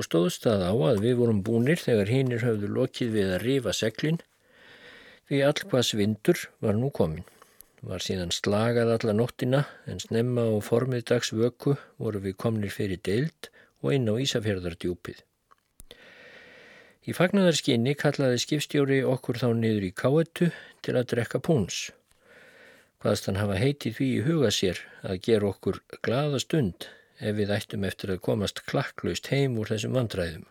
og 0.00 0.06
stóðst 0.06 0.46
það 0.46 0.62
á 0.64 0.72
að 0.72 1.02
við 1.04 1.18
vorum 1.18 1.40
búnir 1.44 1.80
þegar 1.80 2.08
hinnir 2.08 2.44
höfðu 2.46 2.70
lokið 2.72 3.10
við 3.12 3.32
að 3.34 3.42
rifa 3.42 3.72
seglinn 3.76 4.20
því 5.28 5.40
allkvæðs 5.44 5.90
vindur 5.98 6.44
var 6.64 6.78
nú 6.78 6.88
komin. 6.88 7.26
Var 7.84 8.00
síðan 8.04 8.32
slagað 8.32 8.94
alla 8.94 9.12
nóttina 9.16 9.60
en 9.84 10.00
snemma 10.00 10.46
á 10.48 10.56
formiðdags 10.64 11.34
vöku 11.36 11.74
voru 12.00 12.22
við 12.24 12.38
komnir 12.40 12.72
fyrir 12.72 13.00
deild 13.04 13.50
og 13.84 13.92
inn 13.96 14.08
á 14.08 14.16
Ísafjörðardjúpið. 14.24 15.20
Í 17.04 17.16
fagnadarskinni 17.16 17.94
kallaði 18.00 18.40
skipstjóri 18.40 19.02
okkur 19.04 19.40
þá 19.40 19.48
niður 19.56 19.88
í 19.88 19.92
káetu 19.96 20.48
til 20.80 20.96
að 20.96 21.10
drekka 21.12 21.40
púns. 21.44 21.90
Hvaðst 23.04 23.28
hann 23.28 23.40
hafa 23.40 23.60
heitið 23.60 24.00
því 24.00 24.08
í 24.16 24.24
huga 24.24 24.52
sér 24.52 24.80
að 25.04 25.20
gera 25.28 25.52
okkur 25.52 25.80
glada 26.00 26.40
stund 26.40 26.88
ef 27.20 27.36
við 27.36 27.52
ættum 27.52 27.84
eftir 27.84 28.14
að 28.14 28.22
komast 28.24 28.62
klakklaust 28.70 29.28
heim 29.32 29.58
úr 29.60 29.68
þessum 29.70 29.96
vandræðum. 29.96 30.46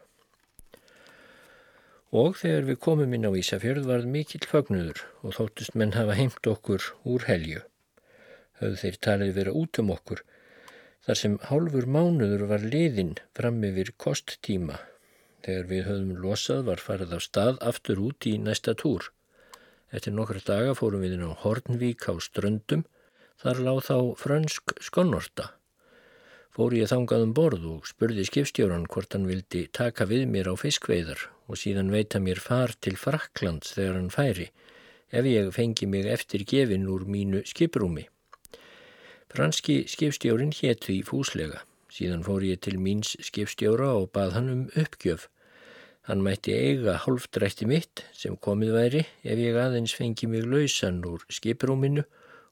Og 2.09 2.37
þegar 2.39 2.65
við 2.65 2.79
komum 2.85 3.13
inn 3.13 3.27
á 3.29 3.31
Ísafjörð 3.37 3.85
varð 3.89 4.09
mikill 4.09 4.45
fagnudur 4.49 5.03
og 5.21 5.35
þóttust 5.37 5.75
menn 5.77 5.93
hafa 5.97 6.17
heimt 6.17 6.49
okkur 6.49 6.85
úr 7.05 7.25
helju. 7.29 7.61
Höfðu 8.61 8.81
þeir 8.83 8.99
talið 9.05 9.35
vera 9.37 9.53
út 9.55 9.81
um 9.81 9.91
okkur, 9.93 10.23
þar 11.05 11.19
sem 11.21 11.37
hálfur 11.49 11.85
mánuður 11.85 12.47
var 12.49 12.65
liðinn 12.65 13.13
fram 13.37 13.61
yfir 13.65 13.93
kosttíma. 13.97 14.79
Þegar 15.45 15.69
við 15.69 15.85
höfðum 15.87 16.23
losað 16.23 16.65
var 16.69 16.81
farið 16.83 17.13
á 17.15 17.19
stað 17.23 17.61
aftur 17.71 18.01
út 18.09 18.25
í 18.29 18.35
næsta 18.41 18.73
túr. 18.73 19.11
Eftir 19.93 20.13
nokkru 20.13 20.41
daga 20.45 20.73
fórum 20.77 21.05
við 21.05 21.15
inn 21.17 21.29
á 21.29 21.33
Hornvík 21.45 22.09
á 22.09 22.13
Ströndum, 22.21 22.83
þar 23.39 23.63
láð 23.63 23.85
þá 23.85 23.97
frönsk 24.19 24.75
skonnorta 24.83 25.53
fór 26.55 26.73
ég 26.77 26.89
þangað 26.91 27.25
um 27.27 27.33
borð 27.37 27.65
og 27.69 27.89
spurði 27.89 28.25
skipstjóran 28.27 28.87
hvort 28.89 29.13
hann 29.15 29.27
vildi 29.29 29.67
taka 29.71 30.07
við 30.09 30.25
mér 30.33 30.51
á 30.51 30.55
fiskveiðar 30.59 31.27
og 31.47 31.59
síðan 31.61 31.91
veita 31.93 32.21
mér 32.21 32.41
far 32.41 32.73
til 32.81 32.95
Fraklands 32.97 33.75
þegar 33.77 33.99
hann 33.99 34.13
færi 34.13 34.49
ef 35.09 35.25
ég 35.25 35.49
fengi 35.53 35.87
mig 35.89 36.05
eftir 36.05 36.45
gefin 36.45 36.87
úr 36.89 37.05
mínu 37.09 37.41
skiprúmi. 37.45 38.05
Franski 39.29 39.83
skipstjórin 39.89 40.53
hétt 40.53 40.85
því 40.85 41.01
fúslega. 41.05 41.63
Síðan 41.89 42.23
fór 42.25 42.45
ég 42.45 42.61
til 42.65 42.77
míns 42.81 43.15
skipstjóra 43.25 43.91
og 43.97 44.11
bað 44.13 44.35
hann 44.37 44.49
um 44.53 44.63
uppgjöf. 44.77 45.27
Hann 46.09 46.23
mætti 46.25 46.53
eiga 46.53 46.95
hálfdrætti 47.03 47.67
mitt 47.69 48.05
sem 48.17 48.37
komið 48.37 48.73
væri 48.77 49.05
ef 49.21 49.41
ég 49.41 49.57
aðeins 49.57 49.93
fengi 49.97 50.29
mig 50.29 50.45
lausan 50.45 51.03
úr 51.05 51.25
skiprúminu 51.29 52.05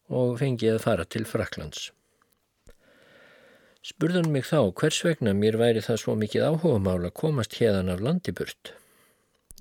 og 0.10 0.38
fengi 0.42 0.70
að 0.74 0.84
fara 0.86 1.06
til 1.06 1.26
Fraklands. 1.26 1.92
Spurðan 3.88 4.34
mig 4.34 4.44
þá 4.44 4.74
hvers 4.76 4.98
vegna 5.06 5.32
mér 5.32 5.56
væri 5.62 5.82
það 5.86 6.00
svo 6.02 6.14
mikið 6.20 6.42
áhugamál 6.44 7.06
að 7.08 7.14
komast 7.22 7.54
hérðan 7.56 7.92
af 7.94 8.02
landiburt. 8.04 8.72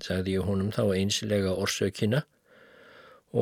Sagði 0.03 0.33
ég 0.33 0.47
honum 0.49 0.73
þá 0.75 0.81
einslega 0.97 1.53
orsökina 1.55 2.25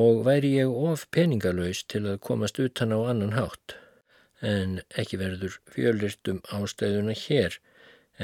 og 0.02 0.20
væri 0.28 0.52
ég 0.60 0.76
of 0.90 1.08
peningalöys 1.10 1.80
til 1.90 2.04
að 2.06 2.20
komast 2.28 2.60
utan 2.62 2.94
á 2.94 3.02
annan 3.02 3.34
hátt. 3.34 3.74
En 4.38 4.76
ekki 5.02 5.18
verður 5.18 5.56
fjölirtum 5.74 6.38
ástæðuna 6.54 7.16
hér 7.18 7.58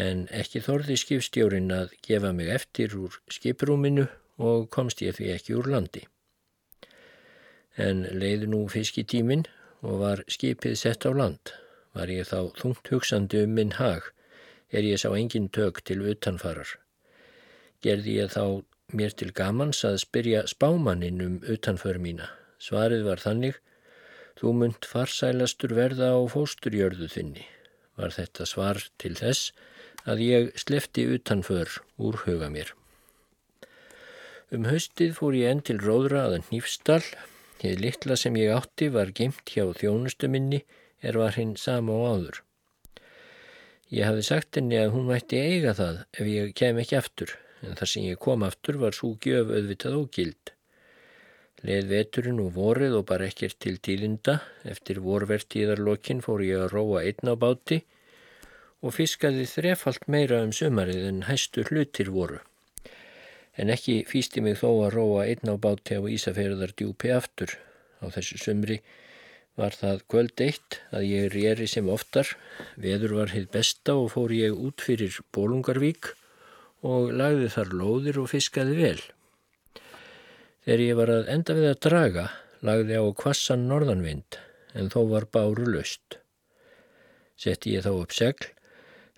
en 0.04 0.28
ekki 0.31 0.62
þorði 0.62 1.00
skipstjórin 1.02 1.75
að 1.75 1.97
gefa 2.07 2.31
mig 2.37 2.52
eftir 2.54 2.95
úr 2.95 3.16
skiprúminu 3.38 4.07
og 4.38 4.69
komst 4.71 5.02
ég 5.02 5.19
því 5.19 5.33
ekki 5.35 5.57
úr 5.59 5.73
landi. 5.75 6.04
En 7.75 8.07
leiði 8.07 8.52
nú 8.54 8.62
fiskitímin 8.71 9.49
og 9.83 9.99
var 10.04 10.25
skipið 10.31 10.78
sett 10.78 11.09
á 11.09 11.11
land. 11.11 11.57
Var 11.93 12.13
ég 12.13 12.29
þá 12.29 12.53
þungt 12.59 12.89
hugsandi 12.93 13.43
um 13.45 13.57
minn 13.59 13.75
hag, 13.77 14.07
er 14.73 14.87
ég 14.89 15.01
sá 15.01 15.11
engin 15.13 15.51
tök 15.53 15.83
til 15.85 16.01
utanfarar. 16.09 16.79
Gerði 17.85 18.17
ég 18.23 18.33
þá 18.33 18.65
mér 18.97 19.17
til 19.17 19.33
gamans 19.37 19.83
að 19.89 20.01
spyrja 20.05 20.45
spámaninn 20.49 21.21
um 21.25 21.39
utanför 21.49 21.99
mína. 22.01 22.31
Svarið 22.63 23.05
var 23.09 23.21
þannig, 23.21 23.59
þú 24.39 24.53
munt 24.61 24.89
farsælastur 24.89 25.75
verða 25.77 26.13
á 26.17 26.21
fósturjörðu 26.33 27.09
þinni. 27.13 27.45
Var 27.99 28.15
þetta 28.17 28.47
svar 28.49 28.81
til 29.03 29.15
þess 29.19 29.53
að 30.09 30.23
ég 30.25 30.55
slefti 30.59 31.05
utanför 31.17 31.81
úr 32.01 32.23
huga 32.25 32.49
mér. 32.53 32.73
Um 34.53 34.67
haustið 34.69 35.15
fór 35.17 35.37
ég 35.37 35.53
enn 35.53 35.63
til 35.65 35.79
róðra 35.81 36.27
aðan 36.27 36.49
nýfstall. 36.53 37.05
Þið 37.63 37.79
litla 37.85 38.17
sem 38.19 38.37
ég 38.37 38.53
átti 38.53 38.89
var 38.93 39.13
geimt 39.17 39.45
hjá 39.49 39.65
þjónustu 39.79 40.29
minni 40.29 40.63
er 41.03 41.19
var 41.19 41.37
hinn 41.37 41.57
sama 41.59 41.93
og 41.99 42.09
áður. 42.15 42.43
Ég 43.93 44.09
hafði 44.09 44.25
sagt 44.25 44.57
henni 44.57 44.79
að 44.81 44.95
hún 44.95 45.09
mætti 45.11 45.37
eiga 45.37 45.75
það 45.77 46.03
ef 46.17 46.29
ég 46.31 46.53
kem 46.57 46.79
ekki 46.81 46.97
aftur, 46.97 47.35
en 47.61 47.77
þar 47.77 47.91
sem 47.91 48.07
ég 48.09 48.21
kom 48.23 48.45
aftur 48.47 48.79
var 48.81 48.97
svo 48.97 49.11
gjöf 49.21 49.51
auðvitað 49.53 49.99
ógild. 49.99 50.53
Leð 51.63 51.91
veturinn 51.93 52.41
og 52.43 52.55
vorið 52.57 52.97
og 52.99 53.05
bara 53.11 53.29
ekkert 53.29 53.59
til 53.63 53.77
tílinda, 53.85 54.39
eftir 54.65 55.03
vorvertíðarlokkin 55.05 56.23
fór 56.25 56.43
ég 56.47 56.65
að 56.65 56.73
róa 56.73 57.05
einn 57.05 57.31
á 57.31 57.37
báti 57.39 57.83
og 58.83 58.97
fiskaði 58.97 59.45
þrefalt 59.47 60.09
meira 60.11 60.41
um 60.43 60.51
sömarið 60.57 61.05
en 61.11 61.21
hæstu 61.29 61.63
hlutir 61.69 62.11
voru. 62.11 62.41
En 63.55 63.71
ekki 63.71 64.01
fýsti 64.09 64.43
mig 64.43 64.57
þó 64.59 64.71
að 64.87 64.95
róa 64.97 65.29
einn 65.29 65.53
á 65.53 65.55
báti 65.61 66.01
á 66.01 66.03
Ísafjörðar 66.03 66.73
djúpi 66.75 67.13
aftur 67.15 67.55
á 68.03 68.09
þessu 68.11 68.41
sömri 68.41 68.81
var 69.59 69.77
það 69.77 70.05
kvöld 70.09 70.43
eitt 70.45 70.79
að 70.95 71.07
ég 71.09 71.33
rýri 71.35 71.69
sem 71.69 71.89
oftar. 71.93 72.29
Veður 72.81 73.19
var 73.21 73.35
hitt 73.35 73.51
besta 73.53 73.97
og 74.01 74.13
fór 74.15 74.33
ég 74.35 74.57
út 74.57 74.85
fyrir 74.85 75.19
Bólungarvík 75.35 76.13
og 76.83 77.13
lagði 77.15 77.51
þar 77.53 77.75
lóðir 77.79 78.23
og 78.23 78.31
fiskaði 78.33 78.79
vel. 78.79 79.03
Þegar 80.63 80.85
ég 80.87 80.99
var 80.99 81.13
að 81.13 81.31
enda 81.35 81.57
við 81.59 81.69
að 81.69 81.81
draga, 81.87 82.27
lagði 82.63 82.99
á 82.99 83.05
kvassan 83.19 83.69
norðanvind 83.71 84.39
en 84.79 84.91
þó 84.93 85.01
var 85.11 85.29
báru 85.35 85.69
löst. 85.69 86.19
Setti 87.37 87.77
ég 87.77 87.85
þá 87.85 87.93
upp 87.97 88.15
segl 88.15 88.51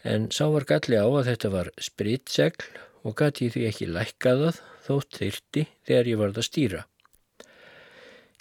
en 0.05 0.31
sá 0.35 0.47
var 0.53 0.67
galli 0.69 0.99
á 1.01 1.07
að 1.07 1.29
þetta 1.31 1.53
var 1.53 1.71
spritsegl 1.81 2.67
og 3.05 3.17
gati 3.21 3.51
því 3.53 3.69
ekki 3.69 3.93
lækkaðað 3.93 4.61
þótt 4.85 5.21
þyrti 5.21 5.67
þegar 5.87 6.11
ég 6.11 6.21
varð 6.21 6.41
að 6.41 6.49
stýra. 6.49 6.83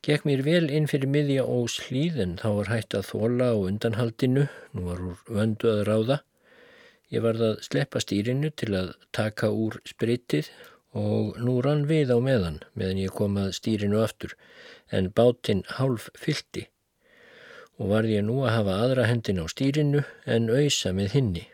Gekk 0.03 0.25
mér 0.27 0.41
vel 0.43 0.65
inn 0.67 0.83
fyrir 0.91 1.07
miðja 1.07 1.43
hlýð 1.48 2.17
en 2.19 2.31
þá 2.36 2.48
var 2.57 2.69
hægt 2.74 2.95
að 2.98 3.05
þóla 3.07 3.45
á 3.51 3.55
undanhaldinu, 3.55 4.41
nú 4.75 4.81
var 4.89 4.98
úr 5.00 5.22
vöndu 5.31 5.69
að 5.72 5.83
ráða. 5.88 6.17
Ég 7.07 7.24
varð 7.24 7.43
að 7.48 7.62
sleppa 7.63 8.01
stýrinu 8.03 8.50
til 8.51 8.74
að 8.75 8.89
taka 9.15 9.48
úr 9.48 9.77
spritið 9.88 10.50
og 11.00 11.39
nú 11.39 11.55
rann 11.63 11.86
við 11.88 12.12
á 12.12 12.19
meðan 12.19 12.60
meðan 12.75 13.00
ég 13.00 13.15
kom 13.15 13.39
að 13.39 13.53
stýrinu 13.55 14.01
aftur 14.03 14.36
en 14.91 15.07
bátinn 15.07 15.63
hálf 15.77 16.10
fylti 16.19 16.65
og 17.79 17.93
varð 17.93 18.12
ég 18.17 18.27
nú 18.27 18.41
að 18.43 18.53
hafa 18.57 18.75
aðra 18.83 19.07
hendin 19.07 19.39
á 19.39 19.48
stýrinu 19.48 20.03
en 20.27 20.51
auðsa 20.51 20.91
með 20.91 21.15
hinni. 21.15 21.45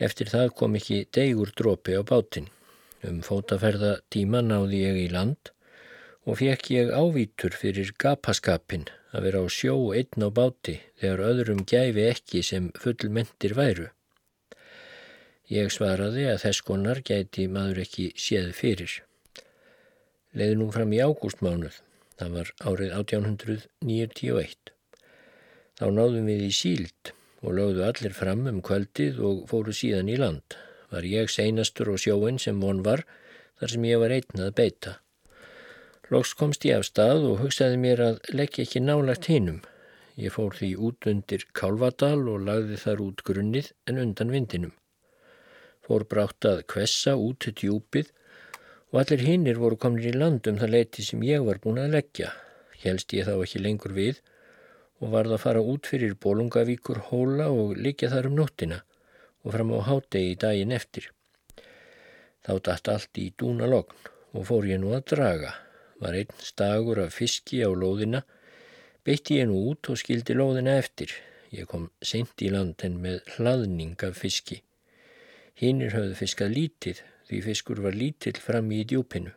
Eftir 0.00 0.32
það 0.32 0.56
kom 0.62 0.80
ekki 0.80 1.04
degur 1.12 1.52
drópi 1.52 1.92
á 1.92 2.00
bátinn. 2.00 2.48
Um 3.04 3.20
fótaferða 3.20 3.98
tíma 4.08 4.40
náði 4.40 4.84
ég 4.86 5.04
í 5.04 5.06
land 5.12 5.52
og 6.28 6.36
fekk 6.36 6.66
ég 6.74 6.90
ávítur 6.92 7.54
fyrir 7.56 7.94
gapaskapin 7.96 8.84
að 9.16 9.24
vera 9.24 9.40
á 9.40 9.46
sjó 9.48 9.76
einn 9.96 10.20
á 10.20 10.28
báti 10.28 10.74
þegar 11.00 11.22
öðrum 11.30 11.62
gæfi 11.64 12.04
ekki 12.04 12.42
sem 12.44 12.66
fullmentir 12.76 13.54
væru. 13.56 13.86
Ég 15.48 15.72
svaraði 15.72 16.26
að 16.28 16.42
þess 16.42 16.64
konar 16.68 17.00
gæti 17.00 17.46
maður 17.48 17.80
ekki 17.86 18.10
séð 18.20 18.50
fyrir. 18.58 18.98
Leði 20.36 20.58
nú 20.60 20.68
fram 20.74 20.92
í 20.92 21.00
ágústmánuð, 21.00 21.80
það 22.20 22.36
var 22.36 22.52
árið 22.60 22.92
1891. 22.98 24.74
Þá 25.80 25.86
náðum 25.96 26.28
við 26.28 26.44
í 26.44 26.52
síld 26.52 27.14
og 27.40 27.56
lögðu 27.56 27.88
allir 27.88 28.12
fram 28.12 28.44
um 28.52 28.60
kvöldið 28.60 29.24
og 29.24 29.44
fóru 29.48 29.72
síðan 29.72 30.12
í 30.12 30.20
land. 30.20 30.60
Var 30.92 31.08
ég 31.08 31.32
seinastur 31.32 31.94
og 31.94 32.02
sjóin 32.04 32.36
sem 32.42 32.60
von 32.60 32.84
var 32.84 33.06
þar 33.56 33.72
sem 33.72 33.88
ég 33.88 34.02
var 34.04 34.12
einnað 34.12 34.56
beita. 34.58 34.98
Loks 36.08 36.30
komst 36.40 36.64
ég 36.64 36.78
af 36.80 36.86
stað 36.88 37.26
og 37.28 37.40
hugsaði 37.42 37.76
mér 37.82 38.00
að 38.00 38.14
leggja 38.32 38.64
ekki 38.64 38.80
nálagt 38.80 39.26
hinnum. 39.28 39.58
Ég 40.16 40.32
fór 40.32 40.54
því 40.56 40.68
út 40.88 41.08
undir 41.10 41.42
Kálvadal 41.58 42.22
og 42.32 42.46
lagði 42.46 42.78
þar 42.80 43.02
út 43.04 43.20
grunnið 43.28 43.68
en 43.90 44.00
undan 44.04 44.32
vindinum. 44.32 44.72
Fór 45.84 46.06
brátt 46.08 46.48
að 46.48 46.62
kvessa 46.72 47.14
út 47.20 47.42
til 47.44 47.52
djúpið 47.60 48.08
og 48.88 49.02
allir 49.02 49.26
hinnir 49.26 49.60
voru 49.60 49.76
komin 49.76 50.08
í 50.08 50.14
land 50.16 50.48
um 50.48 50.56
það 50.62 50.74
leiti 50.78 51.04
sem 51.04 51.28
ég 51.28 51.44
var 51.44 51.60
búin 51.60 51.82
að 51.84 51.98
leggja. 51.98 52.32
Helst 52.80 53.12
ég 53.12 53.28
þá 53.28 53.34
ekki 53.36 53.60
lengur 53.66 53.92
við 54.00 54.24
og 55.04 55.12
varð 55.12 55.36
að 55.36 55.44
fara 55.44 55.68
út 55.74 55.92
fyrir 55.92 56.16
Bólungavíkur 56.16 57.04
hóla 57.12 57.52
og 57.52 57.76
likja 57.76 58.14
þar 58.16 58.32
um 58.32 58.40
nóttina 58.40 58.80
og 59.44 59.52
fram 59.52 59.76
á 59.76 59.84
hádegi 59.92 60.40
daginn 60.40 60.72
eftir. 60.72 61.12
Þá 62.48 62.52
dætt 62.64 62.94
allt 62.96 63.20
í 63.20 63.30
dúna 63.36 63.68
logn 63.68 64.12
og 64.32 64.48
fór 64.48 64.72
ég 64.72 64.80
nú 64.80 64.96
að 64.96 65.10
draga. 65.12 65.58
Var 66.02 66.16
einn 66.20 66.42
stagur 66.42 67.00
af 67.02 67.16
fiski 67.18 67.60
á 67.66 67.70
lóðina, 67.70 68.22
beitti 69.04 69.40
ég 69.40 69.48
nú 69.50 69.60
út 69.72 69.90
og 69.90 69.98
skildi 70.00 70.36
lóðina 70.38 70.76
eftir. 70.78 71.12
Ég 71.50 71.68
kom 71.70 71.88
seint 72.04 72.38
í 72.44 72.50
landin 72.52 72.98
með 73.02 73.22
hlaðning 73.36 73.96
af 74.06 74.20
fiski. 74.22 74.60
Hinnir 75.58 75.94
höfðu 75.96 76.18
fiskað 76.20 76.54
lítið 76.54 77.02
því 77.28 77.40
fiskur 77.44 77.80
var 77.84 77.96
lítill 77.98 78.38
fram 78.40 78.70
í 78.72 78.84
djúpinu. 78.88 79.32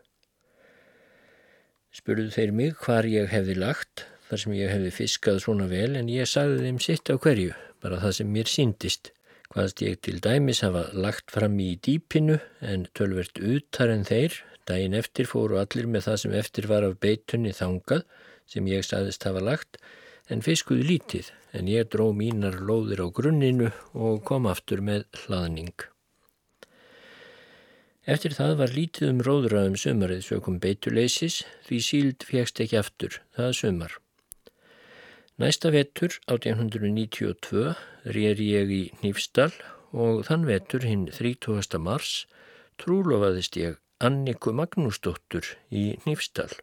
Spurðu 1.91 2.29
þeir 2.31 2.53
mig 2.55 2.75
hvar 2.85 3.07
ég 3.09 3.31
hefði 3.31 3.57
lagt 3.59 4.05
þar 4.29 4.43
sem 4.43 4.53
ég 4.55 4.69
hefði 4.71 4.91
fiskað 4.95 5.41
svona 5.43 5.65
vel 5.71 5.97
en 5.99 6.11
ég 6.11 6.29
sagði 6.29 6.61
þeim 6.67 6.77
sitt 6.83 7.11
á 7.11 7.15
hverju, 7.19 7.55
bara 7.83 7.99
það 8.03 8.15
sem 8.19 8.31
mér 8.31 8.51
síndist 8.51 9.11
hvaðst 9.51 9.81
ég 9.83 9.97
til 10.05 10.19
dæmis 10.23 10.61
hafa 10.63 10.85
lagt 10.95 11.33
fram 11.33 11.57
í 11.59 11.73
dýpinu 11.83 12.37
en 12.63 12.85
tölvert 12.95 13.41
utar 13.43 13.91
en 13.91 14.05
þeir. 14.07 14.37
Dæin 14.69 14.93
eftir 14.97 15.29
fóru 15.29 15.57
allir 15.61 15.87
með 15.89 16.07
það 16.07 16.19
sem 16.23 16.35
eftir 16.37 16.67
var 16.69 16.85
af 16.85 16.99
beitunni 17.01 17.53
þangað 17.57 18.03
sem 18.51 18.67
ég 18.69 18.85
saðist 18.85 19.25
hafa 19.27 19.41
lagt 19.43 19.79
en 20.31 20.43
fiskuði 20.45 20.85
lítið 20.87 21.31
en 21.57 21.71
ég 21.71 21.89
dró 21.91 22.11
mínar 22.15 22.59
lóðir 22.61 23.01
á 23.03 23.07
grunninu 23.09 23.71
og 23.93 24.21
kom 24.27 24.47
aftur 24.47 24.83
með 24.85 25.07
hlaðning. 25.23 25.73
Eftir 28.09 28.33
það 28.33 28.55
var 28.61 28.71
lítið 28.73 29.09
um 29.11 29.19
róðraðum 29.25 29.75
sömarið 29.77 30.23
sökum 30.25 30.57
beituleysis 30.61 31.41
því 31.67 31.81
síld 31.85 32.25
fjækst 32.25 32.63
ekki 32.63 32.79
aftur 32.79 33.19
það 33.37 33.51
sömar. 33.59 33.97
Næsta 35.41 35.71
vetur 35.73 36.17
1892 36.29 37.75
rér 38.15 38.41
ég 38.45 38.73
í 38.73 38.81
Nýfstall 39.03 39.53
og 39.91 40.25
þann 40.27 40.47
vetur 40.49 40.85
hinn 40.85 41.07
30. 41.13 41.77
mars 41.81 42.25
trúlofaðist 42.81 43.57
ég 43.61 43.77
Anniku 44.01 44.49
Magnúsdóttur 44.57 45.45
í 45.69 45.81
Nýfstall. 46.07 46.55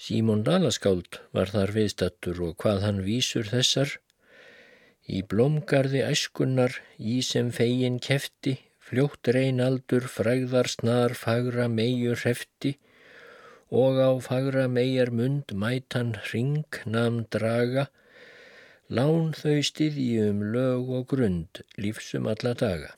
Símón 0.00 0.46
Dalaskáld 0.46 1.18
var 1.36 1.50
þar 1.52 1.74
viðstattur 1.74 2.40
og 2.46 2.54
hvað 2.62 2.80
hann 2.86 3.02
vísur 3.04 3.50
þessar. 3.50 3.92
Í 5.04 5.20
blómgarði 5.28 6.00
æskunnar, 6.06 6.78
í 6.96 7.18
sem 7.20 7.50
fegin 7.52 8.00
kefti, 8.00 8.56
fljótt 8.80 9.28
reynaldur, 9.36 10.08
fræðar 10.08 10.72
snar, 10.72 11.12
fagra 11.12 11.68
meijur 11.68 12.24
hefti, 12.24 12.78
og 13.68 14.00
á 14.00 14.16
fagra 14.24 14.64
megar 14.64 15.12
mund 15.12 15.52
mætan 15.52 16.16
ring 16.32 16.80
namn 16.88 17.26
draga, 17.28 17.90
lán 18.88 19.34
þau 19.36 19.60
styðji 19.60 20.30
um 20.30 20.40
lög 20.56 20.96
og 20.96 21.10
grund 21.12 21.60
lífsum 21.76 22.32
alla 22.32 22.56
daga. 22.56 22.94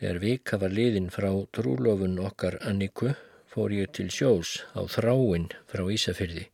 Þegar 0.00 0.20
vika 0.24 0.58
var 0.62 0.72
liðin 0.72 1.10
frá 1.12 1.28
trúlofun 1.54 2.18
okkar 2.24 2.58
Anniku 2.64 3.14
fór 3.52 3.76
ég 3.76 3.92
til 3.92 4.08
sjós 4.08 4.62
á 4.72 4.80
þráinn 4.88 5.50
frá 5.70 5.84
Ísafyrði. 5.92 6.48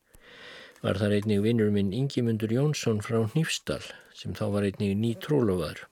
Var 0.83 0.99
þar 1.01 1.19
einnig 1.21 1.45
vinnur 1.47 1.71
minn 1.73 1.95
Ingimundur 1.95 2.53
Jónsson 2.53 2.99
frá 3.07 3.23
Nýfstal 3.33 3.85
sem 4.17 4.35
þá 4.35 4.49
var 4.51 4.67
einnig 4.67 4.99
ný 4.99 5.15
trúlofaður 5.23 5.87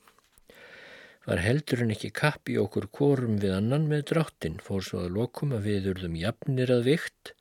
var 1.25 1.41
heldur 1.41 1.81
en 1.85 1.93
ekki 1.95 2.11
kappi 2.13 2.57
okkur 2.61 2.87
kórum 2.93 3.39
við 3.41 3.55
annan 3.57 3.89
með 3.89 4.05
dráttin, 4.13 4.61
fór 4.61 4.85
svo 4.85 5.05
að 5.05 5.17
lokum 5.19 5.55
að 5.57 5.69
við 5.71 5.91
urðum 5.95 6.19
jafnir 6.21 6.73
að 6.75 6.89
vikt, 6.91 7.33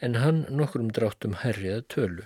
en 0.00 0.16
hann 0.22 0.44
nokkrum 0.48 0.88
dráttum 0.96 1.36
herriða 1.42 1.82
tölu. 1.92 2.24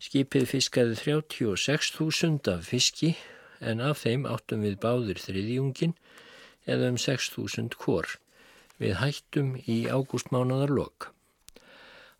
Skipið 0.00 0.48
fiskaði 0.52 0.96
36.000 1.02 2.52
af 2.52 2.70
fiski, 2.70 3.14
en 3.60 3.80
af 3.84 4.04
þeim 4.04 4.26
áttum 4.28 4.64
við 4.64 4.78
báðir 4.80 5.20
þriðjungin, 5.20 5.96
eða 6.66 6.92
um 6.92 6.98
6.000 7.00 7.78
kór. 7.80 8.16
Við 8.82 8.98
hættum 9.00 9.54
í 9.64 9.86
ágústmánaðar 9.88 10.74
lok. 10.76 11.10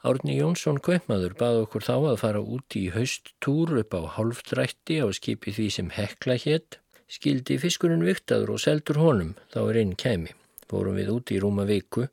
Árni 0.06 0.36
Jónsson 0.38 0.78
Kveipmaður 0.78 1.34
bað 1.38 1.60
okkur 1.64 1.84
þá 1.84 1.94
að 1.98 2.18
fara 2.22 2.40
út 2.40 2.76
í 2.78 2.86
hausttúr 2.94 3.72
upp 3.80 3.96
á 3.98 4.02
hálfdrætti 4.16 5.00
á 5.02 5.06
skipi 5.10 5.54
því 5.56 5.68
sem 5.76 5.88
hekla 5.96 6.36
hétt 6.38 6.78
skildi 7.10 7.56
fiskurinn 7.62 8.04
viktaður 8.06 8.54
og 8.56 8.62
seldur 8.62 9.00
honum 9.02 9.32
þá 9.54 9.60
er 9.64 9.80
einn 9.82 9.96
kæmi. 9.98 10.34
Fórum 10.70 10.98
við 10.98 11.10
út 11.14 11.32
í 11.34 11.40
rúma 11.42 11.66
viku 11.66 12.06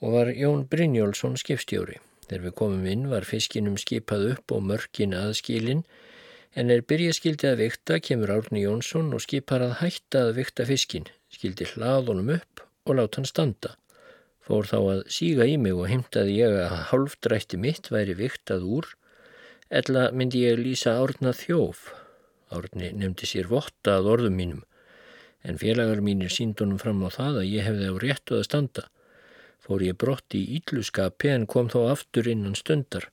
og 0.00 0.14
var 0.14 0.30
Jón 0.32 0.66
Brynjólfsson 0.68 1.36
skipstjóri. 1.40 1.98
Þegar 2.28 2.44
við 2.44 2.54
komum 2.60 2.86
inn 2.88 3.08
var 3.08 3.26
fiskinum 3.28 3.78
skipað 3.80 4.34
upp 4.34 4.54
og 4.56 4.64
mörkin 4.68 5.16
aðskilin 5.16 5.84
en 6.54 6.72
er 6.72 6.84
byrjaskildi 6.88 7.50
að 7.50 7.62
vikta 7.64 7.98
kemur 8.00 8.32
Árni 8.34 8.64
Jónsson 8.64 9.12
og 9.16 9.24
skipar 9.24 9.64
að 9.64 9.76
hætta 9.82 10.24
að 10.28 10.34
vikta 10.40 10.66
fiskin, 10.68 11.08
skildi 11.32 11.68
hlaðunum 11.74 12.32
upp 12.38 12.64
og 12.88 12.98
láta 12.98 13.20
hann 13.20 13.28
standa. 13.28 13.74
Fór 14.44 14.68
þá 14.70 14.78
að 14.80 15.04
síga 15.12 15.44
í 15.44 15.58
mig 15.60 15.76
og 15.76 15.90
heimtaði 15.90 16.38
ég 16.38 16.56
að 16.64 16.76
hálfdrætti 16.92 17.60
mitt 17.60 17.90
væri 17.92 18.16
viktað 18.16 18.64
úr, 18.64 18.92
ella 19.68 20.08
myndi 20.16 20.46
ég 20.46 20.60
lýsa 20.62 20.96
Árna 21.02 21.34
þjóf 21.36 21.90
Árni 22.48 22.94
nefndi 22.96 23.28
sér 23.28 23.48
votta 23.50 23.98
að 23.98 24.08
orðum 24.14 24.36
mínum 24.40 24.62
en 25.48 25.58
félagar 25.60 26.00
mínir 26.04 26.32
síndunum 26.32 26.80
fram 26.80 27.04
á 27.06 27.08
það 27.12 27.42
að 27.42 27.50
ég 27.50 27.66
hefði 27.66 27.90
á 27.92 27.94
réttu 28.02 28.38
að 28.38 28.46
standa. 28.48 28.84
Fór 29.62 29.84
ég 29.84 29.98
brott 30.00 30.34
í 30.34 30.40
ílluskapi 30.58 31.30
en 31.32 31.46
kom 31.46 31.68
þó 31.72 31.90
aftur 31.92 32.28
innan 32.30 32.56
stundar. 32.58 33.08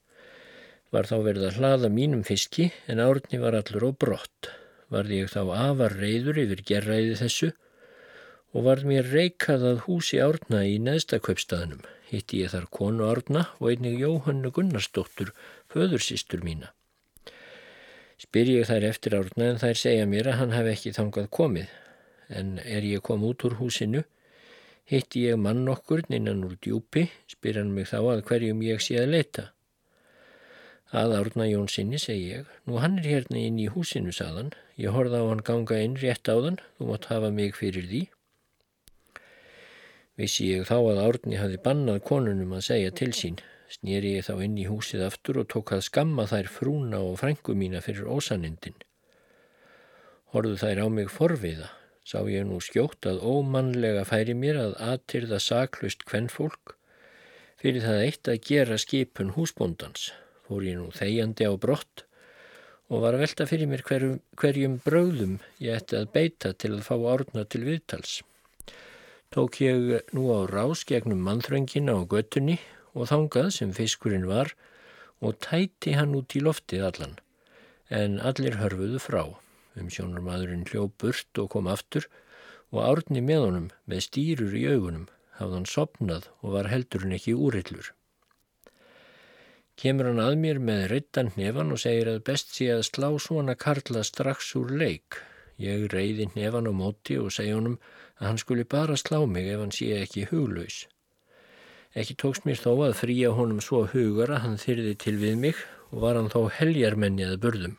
Var 0.95 1.09
þá 1.09 1.15
verið 1.25 1.43
að 1.49 1.57
hlaða 1.59 1.87
mínum 1.91 2.21
fiski 2.23 2.69
en 2.87 3.01
árni 3.03 3.35
var 3.41 3.57
allur 3.57 3.83
á 3.83 3.91
brott. 3.99 4.47
Varði 4.87 5.17
ég 5.25 5.31
þá 5.33 5.41
afar 5.51 5.95
reyður 5.99 6.37
yfir 6.45 6.61
gerræði 6.69 7.17
þessu 7.19 7.49
og 8.55 8.63
varð 8.69 8.85
mér 8.87 9.09
reykað 9.11 9.65
að 9.73 9.81
húsi 9.89 10.21
árna 10.23 10.61
í 10.63 10.77
neðstakveipstaðnum. 10.85 11.81
Hitti 12.07 12.45
ég 12.45 12.53
þar 12.53 12.69
konu 12.71 13.09
árna 13.09 13.41
og 13.57 13.73
einnig 13.73 13.97
Jóhannu 13.99 14.53
Gunnarsdóttur, 14.55 15.33
föðursýstur 15.73 16.45
mína. 16.45 16.71
Spyr 18.21 18.53
ég 18.53 18.69
þær 18.69 18.87
eftir 18.93 19.17
árna 19.19 19.49
en 19.51 19.59
þær 19.59 19.81
segja 19.81 20.05
mér 20.07 20.29
að 20.31 20.39
hann 20.43 20.55
hef 20.55 20.69
ekki 20.77 20.93
þangað 20.95 21.27
komið. 21.35 21.73
En 22.31 22.55
er 22.63 22.87
ég 22.87 23.03
kom 23.03 23.25
út 23.27 23.43
úr 23.43 23.57
húsinu, 23.59 24.05
hitti 24.87 25.25
ég 25.27 25.43
mann 25.43 25.67
okkur 25.67 26.05
innan 26.07 26.45
úr 26.47 26.55
djúpi, 26.55 27.09
spyr 27.27 27.59
hann 27.59 27.75
mig 27.75 27.91
þá 27.91 27.99
að 27.99 28.23
hverjum 28.29 28.63
ég 28.63 28.79
sé 28.79 29.01
að 29.03 29.11
leita. 29.17 29.49
Að 30.93 31.15
árna 31.17 31.47
Jónssoni 31.49 31.97
segi 31.97 32.25
ég, 32.29 32.49
nú 32.69 32.77
hann 32.77 32.99
er 32.99 33.07
hérna 33.09 33.39
inn 33.41 33.57
í 33.57 33.65
húsinu 33.73 34.11
saðan, 34.13 34.51
ég 34.77 34.93
horða 34.93 35.23
á 35.25 35.29
hann 35.31 35.41
ganga 35.41 35.79
inn 35.81 35.95
rétt 35.97 36.29
á 36.29 36.37
þann, 36.37 36.59
þú 36.77 36.89
mátt 36.91 37.07
hafa 37.09 37.31
mig 37.33 37.55
fyrir 37.57 37.87
því. 37.89 38.01
Vissi 40.15 40.51
ég 40.53 40.67
þá 40.69 40.77
að 40.77 41.01
árni 41.01 41.39
hafi 41.41 41.57
bannað 41.63 42.03
konunum 42.05 42.53
að 42.53 42.67
segja 42.67 42.91
til 43.01 43.09
sín, 43.17 43.39
snýri 43.67 44.13
ég 44.19 44.27
þá 44.27 44.43
inn 44.45 44.59
í 44.61 44.67
húsið 44.69 45.07
aftur 45.07 45.39
og 45.41 45.49
tók 45.49 45.73
að 45.73 45.87
skamma 45.87 46.27
þær 46.29 46.51
frúna 46.53 46.99
og 47.01 47.17
frængu 47.23 47.55
mína 47.57 47.81
fyrir 47.81 48.05
ósanindin. 48.05 48.77
Horðu 50.35 50.59
þær 50.61 50.83
á 50.85 50.87
mig 50.93 51.09
forviða, 51.09 51.71
sá 52.05 52.21
ég 52.29 52.45
nú 52.45 52.59
skjótt 52.61 53.09
að 53.09 53.25
ómannlega 53.25 54.05
færi 54.05 54.37
mér 54.37 54.61
að 54.61 54.77
aðtyrða 54.91 55.41
saklust 55.41 56.05
kvennfólk 56.05 56.77
fyrir 57.57 57.81
það 57.81 58.03
eitt 58.05 58.29
að 58.29 58.45
gera 58.45 58.77
skipun 58.77 59.33
húsbóndans. 59.33 60.11
Fór 60.45 60.65
ég 60.67 60.77
nú 60.77 60.91
þegjandi 60.93 61.47
á 61.49 61.53
brott 61.57 62.05
og 62.93 63.01
var 63.01 63.15
að 63.17 63.23
velta 63.25 63.47
fyrir 63.49 63.69
mér 63.71 63.81
hverjum, 63.85 64.19
hverjum 64.37 64.75
bröðum 64.85 65.39
ég 65.63 65.79
ætti 65.79 65.97
að 65.97 66.11
beita 66.13 66.51
til 66.53 66.75
að 66.75 66.83
fá 66.85 66.95
árna 67.15 67.45
til 67.49 67.63
viðtals. 67.65 68.19
Tók 69.33 69.57
ég 69.63 70.11
nú 70.13 70.29
á 70.29 70.45
rás 70.45 70.85
gegnum 70.85 71.23
mannþröngina 71.25 71.95
og 71.97 72.13
göttunni 72.13 72.59
og 72.93 73.09
þangað 73.09 73.49
sem 73.57 73.73
fiskurinn 73.73 74.29
var 74.29 74.53
og 75.25 75.39
tæti 75.41 75.95
hann 75.97 76.13
út 76.15 76.37
í 76.37 76.43
loftið 76.45 76.85
allan, 76.91 77.17
en 77.89 78.21
allir 78.21 78.59
hörfuðu 78.61 79.01
frá. 79.01 79.23
Um 79.75 79.89
sjónur 79.91 80.23
maðurinn 80.23 80.67
hljó 80.69 80.87
burt 81.01 81.41
og 81.41 81.49
kom 81.57 81.67
aftur 81.67 82.05
og 82.71 82.85
árni 82.85 83.25
með 83.25 83.47
honum 83.47 83.67
með 83.89 84.05
stýrur 84.07 84.55
í 84.55 84.65
augunum 84.69 85.09
hafði 85.39 85.57
hann 85.57 85.69
sopnað 85.73 86.29
og 86.41 86.55
var 86.55 86.69
heldurinn 86.71 87.17
ekki 87.17 87.35
úrillur. 87.35 87.91
Kemur 89.75 90.07
hann 90.07 90.21
að 90.23 90.37
mér 90.39 90.59
með 90.63 90.83
rittan 90.93 91.33
nefan 91.35 91.73
og 91.75 91.79
segir 91.81 92.07
að 92.07 92.21
best 92.29 92.53
sé 92.55 92.69
að 92.71 92.85
slá 92.87 93.09
svona 93.19 93.57
karla 93.59 94.05
strax 94.07 94.53
úr 94.55 94.71
leik. 94.71 95.17
Ég 95.59 95.89
reyði 95.91 96.29
nefan 96.35 96.69
á 96.71 96.73
móti 96.75 97.17
og 97.19 97.33
segja 97.35 97.57
honum 97.57 97.75
að 98.15 98.27
hann 98.29 98.39
skuli 98.39 98.63
bara 98.63 98.95
slá 98.99 99.19
mig 99.27 99.49
ef 99.51 99.59
hann 99.59 99.73
sé 99.75 99.89
ekki 99.99 100.27
huglaus. 100.31 100.85
Ekki 101.95 102.15
tókst 102.19 102.47
mér 102.47 102.59
þó 102.59 102.71
að 102.87 102.97
fríja 103.01 103.31
honum 103.35 103.59
svo 103.63 103.83
hugur 103.91 104.31
að 104.31 104.45
hann 104.45 104.57
þyrði 104.59 104.93
til 105.03 105.15
við 105.19 105.35
mig 105.43 105.59
og 105.91 106.01
var 106.03 106.19
hann 106.19 106.31
þó 106.31 106.47
heljarmenniðað 106.55 107.41
burðum. 107.43 107.75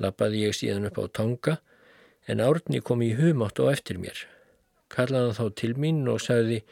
Lappaði 0.00 0.46
ég 0.46 0.56
síðan 0.56 0.88
upp 0.88 1.00
á 1.00 1.04
tanga 1.20 1.58
en 2.28 2.40
árni 2.40 2.80
kom 2.80 3.04
í 3.04 3.12
humátt 3.18 3.60
á 3.60 3.68
eftir 3.72 4.00
mér. 4.00 4.24
Kallaði 4.92 5.28
hann 5.28 5.40
þá 5.40 5.60
til 5.60 5.72
mín 5.76 6.02
og 6.08 6.20
sagði 6.24 6.62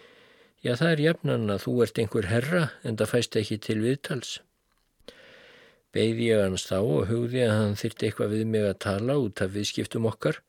Já 0.60 0.74
það 0.76 0.90
er 0.92 1.00
jafnan 1.06 1.52
að 1.54 1.62
þú 1.64 1.72
ert 1.86 1.98
einhver 2.02 2.26
herra 2.28 2.62
en 2.84 2.96
það 3.00 3.10
fæst 3.14 3.36
ekki 3.40 3.56
til 3.64 3.78
viðtals. 3.80 4.32
Beigði 5.96 6.26
ég 6.28 6.42
hans 6.44 6.66
þá 6.68 6.76
og 6.78 7.06
hugði 7.08 7.46
að 7.46 7.54
hann 7.56 7.78
þyrti 7.80 8.06
eitthvað 8.06 8.34
við 8.34 8.42
mig 8.52 8.66
að 8.68 8.76
tala 8.84 9.16
út 9.22 9.40
af 9.40 9.54
viðskiptum 9.54 10.08
okkar, 10.10 10.42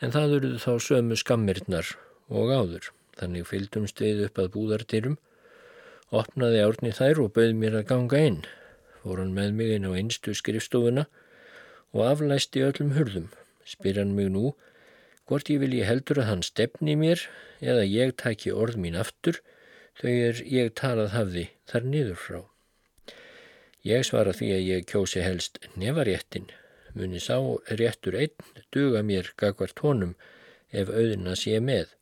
en 0.00 0.14
það 0.16 0.32
eruðu 0.38 0.62
þá 0.64 0.72
sömu 0.86 1.18
skammirnar 1.20 1.92
og 2.32 2.54
áður. 2.56 2.88
Þannig 3.20 3.46
fylgdumst 3.50 4.00
við 4.00 4.24
upp 4.30 4.40
að 4.40 4.50
búðartyrum, 4.56 5.18
opnaði 6.08 6.64
árni 6.64 6.94
þær 6.96 7.20
og 7.26 7.34
bauð 7.36 7.52
mér 7.60 7.78
að 7.82 7.88
ganga 7.92 8.24
inn. 8.30 8.40
Fór 9.02 9.20
hann 9.20 9.36
með 9.36 9.52
mig 9.60 9.76
inn 9.76 9.86
á 9.86 9.92
einstu 9.92 10.32
skrifstofuna 10.34 11.04
og 11.92 12.06
aflæsti 12.08 12.64
öllum 12.64 12.96
hurðum. 12.96 13.28
Spyr 13.68 14.00
hann 14.00 14.16
mig 14.16 14.32
nú, 14.32 14.54
hvort 15.28 15.50
ég 15.50 15.60
vilji 15.62 15.84
heldur 15.88 16.20
að 16.22 16.30
hann 16.30 16.42
stefni 16.44 16.96
mér 17.00 17.22
eða 17.60 17.84
ég 17.88 18.16
taki 18.20 18.52
orð 18.52 18.76
mín 18.80 18.98
aftur, 19.00 19.40
er 20.02 20.42
ég 20.44 20.74
talað 20.76 21.14
hafði 21.14 21.46
þar 21.70 21.88
niður 21.92 22.20
frá. 22.20 22.40
Ég 23.84 24.04
svara 24.08 24.32
því 24.32 24.50
að 24.56 24.68
ég 24.68 24.86
kjósi 24.90 25.22
helst 25.24 25.58
nefaréttin, 25.76 26.48
muni 26.96 27.20
sá 27.20 27.36
réttur 27.80 28.16
einn 28.16 28.64
duga 28.72 29.02
mér 29.04 29.30
gagvart 29.40 29.80
honum 29.84 30.14
ef 30.72 30.88
auðina 30.88 31.36
sé 31.38 31.60
með. 31.60 31.92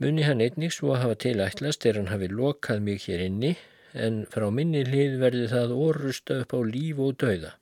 Muni 0.00 0.24
hann 0.24 0.40
einnig 0.40 0.72
svo 0.74 0.94
að 0.94 1.02
hafa 1.04 1.20
tilætlast 1.24 1.86
er 1.86 2.00
hann 2.00 2.10
hafi 2.12 2.30
lokað 2.32 2.82
mig 2.84 3.04
hér 3.06 3.24
inni 3.26 3.54
en 3.92 4.22
frá 4.32 4.46
minni 4.54 4.84
hlið 4.86 5.18
verði 5.20 5.48
það 5.52 5.74
orusta 5.86 6.40
upp 6.44 6.54
á 6.56 6.60
líf 6.64 7.00
og 7.04 7.18
dauða. 7.20 7.54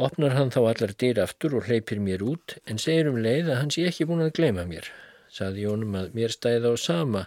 Opnar 0.00 0.32
hann 0.32 0.52
þá 0.54 0.60
allar 0.70 0.92
dyr 1.02 1.18
aftur 1.20 1.58
og 1.58 1.66
hleypir 1.68 1.98
mér 2.00 2.22
út 2.24 2.56
en 2.64 2.78
segir 2.80 3.10
um 3.10 3.18
leið 3.20 3.50
að 3.50 3.58
hann 3.60 3.72
sé 3.74 3.84
ekki 3.90 4.06
búin 4.08 4.24
að 4.24 4.34
gleyma 4.38 4.64
mér. 4.68 4.86
Saði 5.28 5.66
jónum 5.66 5.98
að 6.00 6.14
mér 6.16 6.32
stæði 6.32 6.72
á 6.72 6.74
sama 6.80 7.26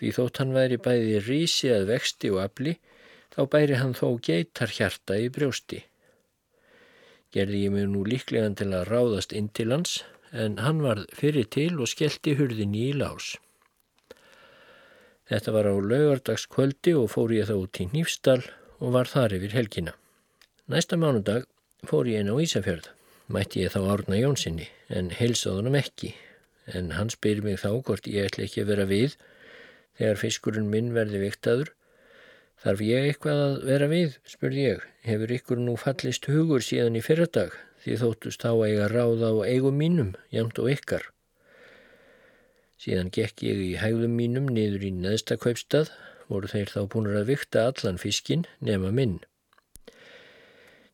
því 0.00 0.10
þótt 0.16 0.40
hann 0.42 0.56
væri 0.56 0.78
bæði 0.82 1.20
rísi 1.26 1.70
að 1.70 1.86
vexti 1.92 2.32
og 2.34 2.40
afli 2.46 2.74
þá 3.34 3.40
bæri 3.52 3.78
hann 3.78 3.94
þó 3.94 4.08
geitar 4.26 4.72
hjarta 4.74 5.18
í 5.22 5.28
brjósti. 5.32 5.84
Gerði 7.30 7.60
ég 7.66 7.74
mig 7.74 7.86
nú 7.92 8.02
líklegan 8.02 8.56
til 8.58 8.72
að 8.74 8.88
ráðast 8.90 9.34
inn 9.36 9.52
til 9.54 9.68
hans, 9.70 10.00
en 10.34 10.58
hann 10.62 10.82
varð 10.82 11.06
fyrir 11.14 11.46
til 11.46 11.76
og 11.78 11.90
skellti 11.90 12.34
hurðinni 12.38 12.88
í 12.88 12.96
lás. 12.98 13.36
Þetta 15.30 15.54
var 15.54 15.68
á 15.70 15.74
laugardagskvöldi 15.78 16.96
og 16.98 17.12
fór 17.12 17.30
ég 17.36 17.46
þá 17.46 17.54
út 17.60 17.80
í 17.82 17.86
Nýfstall 17.92 18.42
og 18.82 18.96
var 18.96 19.06
þar 19.06 19.36
yfir 19.38 19.54
helgina. 19.54 19.94
Næsta 20.66 20.98
mánudag 20.98 21.46
fór 21.86 22.10
ég 22.10 22.24
inn 22.24 22.32
á 22.32 22.36
Ísafjörð. 22.40 22.90
Mætti 23.30 23.64
ég 23.64 23.74
þá 23.74 23.80
árna 23.94 24.18
Jónssoni, 24.18 24.68
en 24.90 25.12
heilsáðunum 25.14 25.76
ekki, 25.78 26.14
en 26.74 26.96
hann 26.96 27.12
spyr 27.14 27.44
mig 27.46 27.60
þá 27.62 27.70
hvort 27.78 28.08
ég 28.10 28.26
ætla 28.26 28.48
ekki 28.48 28.64
að 28.64 28.72
vera 28.72 28.88
við 28.90 29.18
þegar 30.00 30.18
fiskurinn 30.24 30.72
minn 30.72 30.90
verði 30.96 31.20
viktaður 31.22 31.74
Þarf 32.60 32.80
ég 32.84 33.06
eitthvað 33.08 33.38
að 33.40 33.54
vera 33.64 33.86
við, 33.88 34.16
spurði 34.28 34.64
ég. 34.66 34.82
Hefur 35.06 35.30
ykkur 35.32 35.60
nú 35.64 35.78
fallist 35.80 36.26
hugur 36.28 36.60
síðan 36.64 36.98
í 36.98 37.00
fyrradag 37.00 37.54
því 37.80 37.94
þóttust 38.02 38.44
þá 38.44 38.50
að 38.50 38.66
ég 38.68 38.80
að 38.84 38.92
ráða 38.92 39.30
á 39.32 39.36
eigum 39.48 39.78
mínum, 39.80 40.10
jamt 40.28 40.60
og 40.60 40.68
ykkar. 40.68 41.06
Síðan 42.80 43.08
gekk 43.16 43.46
ég 43.46 43.62
í 43.64 43.70
hægðum 43.80 44.12
mínum 44.18 44.52
niður 44.52 44.84
í 44.84 44.92
neðsta 44.92 45.38
kaupstað, 45.40 45.88
voru 46.28 46.52
þeir 46.52 46.68
þá 46.74 46.80
búinur 46.92 47.16
að 47.22 47.32
vikta 47.32 47.64
allan 47.70 48.00
fiskin 48.00 48.44
nema 48.60 48.92
minn. 48.92 49.22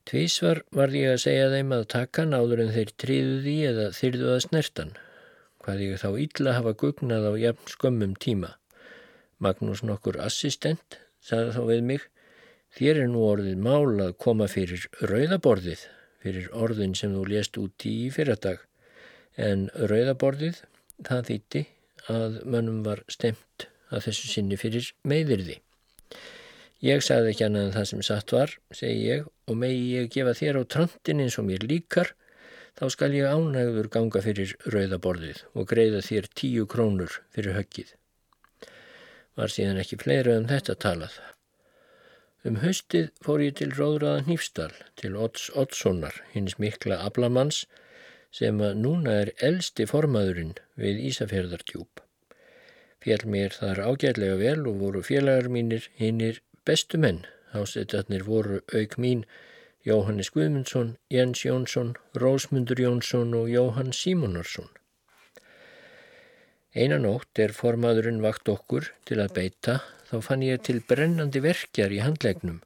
Tvísvar 0.06 0.60
var 0.70 0.92
ég 0.94 1.16
að 1.16 1.24
segja 1.24 1.46
þeim 1.50 1.72
að 1.74 1.88
taka 1.90 2.24
náður 2.28 2.60
en 2.62 2.68
þeir 2.76 2.90
tríðu 3.02 3.38
því 3.42 3.54
eða 3.72 3.86
þyrðu 3.96 4.28
að 4.30 4.44
snertan, 4.44 4.92
hvað 5.64 5.82
ég 5.82 5.98
þá 5.98 6.06
illa 6.22 6.52
hafa 6.54 6.72
gugnað 6.82 7.26
á 7.26 7.32
jafn 7.42 7.72
skömmum 7.72 8.12
tíma. 8.22 8.52
Magnús 9.42 9.82
nokkur 9.82 10.20
assistent 10.22 11.00
sagði 11.26 11.56
þá 11.56 11.60
við 11.72 11.82
mig, 11.90 12.06
þér 12.78 13.02
er 13.02 13.10
nú 13.10 13.26
orðið 13.26 13.58
mál 13.66 14.06
að 14.06 14.14
koma 14.22 14.46
fyrir 14.46 14.86
rauðaborðið, 15.02 15.82
fyrir 16.22 16.48
orðin 16.54 16.94
sem 16.94 17.18
þú 17.18 17.26
lést 17.34 17.58
út 17.58 17.90
í 17.90 17.96
fyrradag, 18.14 18.62
en 19.34 19.66
rauðaborðið, 19.74 20.62
það 21.02 21.30
þýtti 21.32 21.66
að 22.14 22.42
mönnum 22.46 22.84
var 22.86 23.02
stemt 23.10 23.66
að 23.90 24.06
þessu 24.06 24.30
sinni 24.36 24.60
fyrir 24.60 24.94
meðirði. 25.02 25.58
Ég 26.84 27.04
sagði 27.04 27.32
ekki 27.32 27.46
annað 27.46 27.68
en 27.68 27.76
það 27.78 27.90
sem 27.90 28.02
satt 28.04 28.32
var, 28.36 28.56
segi 28.76 29.04
ég, 29.08 29.28
og 29.48 29.56
megi 29.56 29.84
ég 29.96 30.10
gefa 30.12 30.36
þér 30.36 30.60
á 30.60 30.62
trantin 30.76 31.22
eins 31.24 31.38
og 31.40 31.48
mér 31.48 31.64
líkar, 31.64 32.12
þá 32.76 32.88
skal 32.92 33.14
ég 33.16 33.30
ánægður 33.30 33.88
ganga 33.92 34.20
fyrir 34.24 34.56
rauðaborðið 34.68 35.46
og 35.54 35.70
greiða 35.70 36.04
þér 36.04 36.28
tíu 36.36 36.66
krónur 36.68 37.22
fyrir 37.32 37.56
höggið 37.56 37.96
var 39.36 39.52
síðan 39.52 39.80
ekki 39.82 39.98
fleira 40.00 40.36
um 40.40 40.48
þetta 40.50 40.76
talað. 40.82 41.16
Um 42.46 42.60
haustið 42.62 43.10
fór 43.24 43.42
ég 43.42 43.56
til 43.58 43.72
Róðraða 43.74 44.24
Nýfstall, 44.28 44.74
til 45.00 45.16
Odds 45.18 45.48
Oddssonar, 45.62 46.22
hins 46.32 46.56
mikla 46.62 47.00
ablamanns, 47.04 47.64
sem 48.32 48.60
að 48.62 48.80
núna 48.84 49.16
er 49.24 49.32
elsti 49.48 49.86
formaðurinn 49.90 50.54
við 50.80 51.02
Ísafjörðardjúb. 51.10 52.02
Fjell 53.02 53.24
mér 53.32 53.54
þar 53.54 53.82
ágætlega 53.90 54.38
vel 54.40 54.60
og 54.70 54.80
voru 54.82 55.02
félagar 55.04 55.50
mínir 55.52 55.90
hinnir 56.00 56.40
bestu 56.66 56.98
menn. 56.98 57.24
Hásettarnir 57.54 58.24
voru 58.26 58.60
auk 58.74 58.96
mín 58.98 59.22
Jóhannes 59.86 60.32
Guðmundsson, 60.34 60.96
Jens 61.08 61.44
Jónsson, 61.44 61.94
Rósmundur 62.14 62.80
Jónsson 62.82 63.34
og 63.38 63.46
Jóhann 63.48 63.92
Símonarsson. 63.94 64.66
Einan 66.74 67.06
nótt 67.06 67.38
er 67.40 67.54
formaðurinn 67.56 68.18
vakt 68.24 68.50
okkur 68.50 68.90
til 69.08 69.20
að 69.22 69.36
beita 69.38 69.78
þá 70.10 70.16
fann 70.26 70.42
ég 70.44 70.64
til 70.66 70.82
brennandi 70.90 71.40
verkjar 71.44 71.94
í 71.94 72.02
handlegnum 72.02 72.58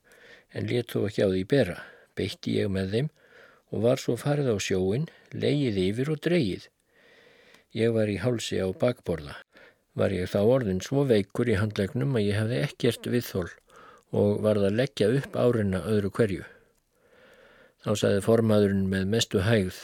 en 0.56 0.66
let 0.72 0.90
þó 0.90 1.04
ekki 1.10 1.22
á 1.22 1.28
því 1.28 1.44
bera. 1.52 1.76
Beitti 2.16 2.56
ég 2.56 2.72
með 2.72 2.96
þeim 2.96 3.12
og 3.70 3.84
var 3.84 4.02
svo 4.02 4.16
farið 4.18 4.50
á 4.50 4.56
sjóin, 4.58 5.06
leið 5.30 5.78
yfir 5.84 6.10
og 6.10 6.24
dreyið. 6.24 6.66
Ég 7.76 7.92
var 7.94 8.10
í 8.10 8.18
hálsi 8.18 8.58
á 8.58 8.66
bakborða. 8.72 9.36
Var 9.94 10.16
ég 10.16 10.32
þá 10.32 10.40
orðin 10.42 10.82
svo 10.82 11.04
veikur 11.06 11.52
í 11.52 11.60
handlegnum 11.60 12.16
að 12.16 12.32
ég 12.32 12.40
hefði 12.40 12.64
ekkert 12.64 13.06
viðþól 13.12 13.50
og 14.10 14.40
varð 14.44 14.66
að 14.68 14.78
leggja 14.80 15.10
upp 15.20 15.36
árinna 15.38 15.82
öðru 15.86 16.10
hverju. 16.16 16.46
Þá 17.80 17.90
saði 17.96 18.24
formaðurinn 18.24 18.88
með 18.90 19.06
mestu 19.14 19.44
hægð, 19.46 19.78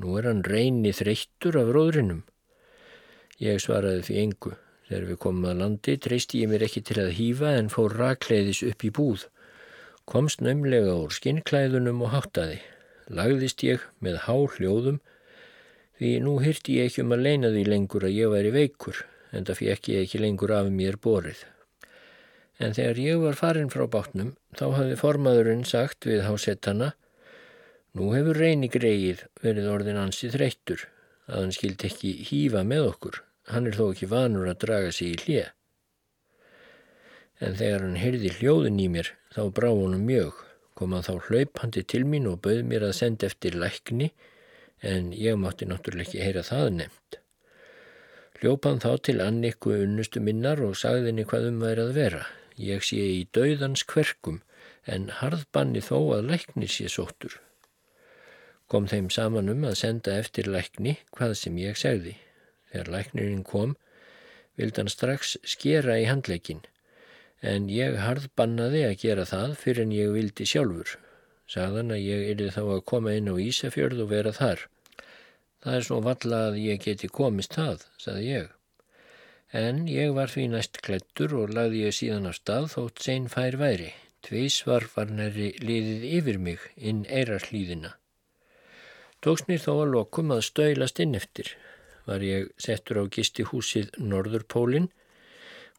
nú 0.00 0.16
er 0.18 0.26
hann 0.30 0.44
reyni 0.46 0.94
þreyttur 0.96 1.58
af 1.60 1.72
róðrinum. 1.76 2.24
Ég 3.38 3.60
svaraði 3.62 4.06
því 4.08 4.16
engu. 4.24 4.54
Þegar 4.88 5.04
við 5.10 5.18
komum 5.20 5.44
að 5.50 5.58
landi 5.60 5.94
treysti 6.00 6.40
ég 6.42 6.48
mér 6.48 6.64
ekki 6.64 6.80
til 6.88 6.96
að 7.02 7.12
hýfa 7.18 7.50
en 7.58 7.68
fór 7.68 7.92
rakleiðis 7.98 8.62
upp 8.70 8.86
í 8.88 8.90
búð. 8.96 9.26
Komst 10.08 10.40
naumlega 10.40 10.94
úr 10.96 11.12
skinnklæðunum 11.12 12.00
og 12.06 12.14
háttaði. 12.14 12.56
Lagðist 13.12 13.62
ég 13.66 13.84
með 14.04 14.22
há 14.24 14.34
hljóðum 14.56 14.98
því 16.00 16.14
nú 16.24 16.38
hyrti 16.40 16.78
ég 16.78 16.88
ekki 16.88 17.04
um 17.04 17.14
að 17.14 17.24
leina 17.26 17.52
því 17.52 17.66
lengur 17.68 18.08
að 18.08 18.16
ég 18.16 18.32
væri 18.32 18.54
veikur 18.54 19.04
en 19.36 19.44
það 19.44 19.60
fekk 19.60 19.92
ég 19.92 20.06
ekki 20.06 20.24
lengur 20.24 20.56
af 20.56 20.72
mér 20.72 20.96
borið. 21.04 21.44
En 22.58 22.74
þegar 22.74 22.98
ég 22.98 23.22
var 23.22 23.38
farin 23.38 23.70
frá 23.70 23.84
bátnum 23.90 24.34
þá 24.58 24.66
hafði 24.74 24.98
formaðurinn 24.98 25.64
sagt 25.68 26.08
við 26.08 26.24
hásettana 26.26 26.94
Nú 27.96 28.12
hefur 28.12 28.36
reyni 28.38 28.68
greið 28.70 29.24
verið 29.42 29.70
orðin 29.72 30.02
ansið 30.02 30.36
þreyttur 30.36 30.84
að 31.28 31.40
hann 31.42 31.54
skildi 31.56 31.88
ekki 31.88 32.12
hýfa 32.28 32.64
með 32.66 32.90
okkur 32.90 33.22
Hann 33.48 33.68
er 33.68 33.76
þó 33.78 33.86
ekki 33.94 34.08
vanur 34.10 34.48
að 34.50 34.58
draga 34.64 34.90
sig 34.92 35.14
í 35.14 35.20
hlið. 35.22 35.46
En 37.40 37.54
þegar 37.56 37.84
hann 37.86 38.00
heyrði 38.00 38.32
hljóðin 38.36 38.82
í 38.82 38.88
mér 38.92 39.12
þá 39.32 39.40
brá 39.56 39.68
honum 39.70 40.04
mjög. 40.04 40.42
Kom 40.76 40.92
hann 40.94 41.06
þá 41.06 41.14
hlaupandi 41.28 41.84
til 41.88 42.02
mín 42.06 42.28
og 42.28 42.42
bauð 42.44 42.60
mér 42.68 42.84
að 42.90 42.98
senda 42.98 43.30
eftir 43.30 43.56
lækni 43.56 44.10
en 44.84 45.08
ég 45.16 45.38
mátti 45.40 45.66
náttúrulega 45.66 46.10
ekki 46.10 46.26
heyra 46.26 46.44
það 46.46 46.68
nefnt. 46.76 47.18
Hljóp 48.38 48.68
hann 48.68 48.82
þá 48.84 48.90
til 49.08 49.16
annikku 49.24 49.72
unnustu 49.78 50.20
minnar 50.22 50.60
og 50.62 50.76
sagði 50.78 51.10
henni 51.10 51.24
hvað 51.30 51.48
um 51.48 51.64
væri 51.64 51.86
að 51.86 51.96
vera. 51.96 52.22
Ég 52.58 52.82
sé 52.82 52.98
í 52.98 53.26
dauðans 53.34 53.84
kverkum 53.86 54.40
en 54.88 55.10
harðbanni 55.20 55.82
þó 55.84 55.98
að 56.16 56.30
lækni 56.32 56.68
sé 56.70 56.88
sóttur. 56.90 57.36
Kom 58.68 58.88
þeim 58.90 59.08
saman 59.14 59.48
um 59.52 59.62
að 59.64 59.78
senda 59.80 60.16
eftir 60.20 60.48
lækni 60.50 60.98
hvað 61.16 61.36
sem 61.40 61.60
ég 61.60 61.78
segði. 61.78 62.16
Þegar 62.68 62.90
læknirinn 62.94 63.44
kom, 63.48 63.76
vildi 64.58 64.82
hann 64.82 64.92
strax 64.92 65.36
skera 65.46 65.96
í 66.02 66.08
handleikin, 66.08 66.60
en 67.40 67.70
ég 67.72 67.96
harð 68.02 68.26
bannaði 68.36 68.82
að 68.88 68.98
gera 69.04 69.24
það 69.30 69.54
fyrir 69.62 69.86
en 69.86 69.94
ég 69.96 70.12
vildi 70.16 70.48
sjálfur. 70.50 70.98
Sagðan 71.48 71.94
að 71.94 72.04
ég 72.04 72.26
erði 72.34 72.50
þá 72.58 72.62
að 72.66 72.84
koma 72.92 73.14
inn 73.16 73.30
á 73.32 73.34
Ísafjörð 73.40 74.04
og 74.04 74.12
vera 74.12 74.34
þar. 74.36 74.66
Það 75.64 75.78
er 75.78 75.86
svo 75.86 76.02
valla 76.04 76.44
að 76.50 76.60
ég 76.66 76.84
geti 76.84 77.08
komist 77.08 77.56
það, 77.56 77.86
sagði 78.02 78.28
ég. 78.28 78.57
En 79.52 79.86
ég 79.88 80.12
var 80.16 80.28
því 80.32 80.48
næst 80.52 80.82
klettur 80.84 81.36
og 81.38 81.54
lagði 81.56 81.86
ég 81.86 81.96
síðan 81.96 82.28
á 82.28 82.32
stað 82.36 82.68
þótt 82.74 83.06
sein 83.06 83.30
fær 83.32 83.56
væri. 83.56 83.94
Tvis 84.24 84.60
var 84.66 84.88
var 84.96 85.08
næri 85.08 85.54
liðið 85.62 86.04
yfir 86.18 86.38
mig 86.42 86.68
inn 86.76 87.06
eirarhlýðina. 87.06 87.94
Tóks 89.24 89.46
mér 89.48 89.62
þó 89.62 89.72
að 89.78 89.92
lokum 89.94 90.34
að 90.34 90.46
stöylast 90.50 91.00
inn 91.00 91.16
eftir 91.18 91.54
var 92.08 92.24
ég 92.24 92.48
settur 92.56 93.02
á 93.02 93.04
gisti 93.12 93.44
húsið 93.44 93.92
Norðurpólinn, 94.00 94.88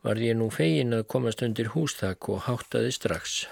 var 0.05 0.21
ég 0.21 0.38
nú 0.38 0.49
fegin 0.53 0.95
að 0.95 1.08
komast 1.13 1.41
undir 1.45 1.71
hústak 1.73 2.29
og 2.29 2.45
háttaði 2.47 2.93
strax. 2.95 3.47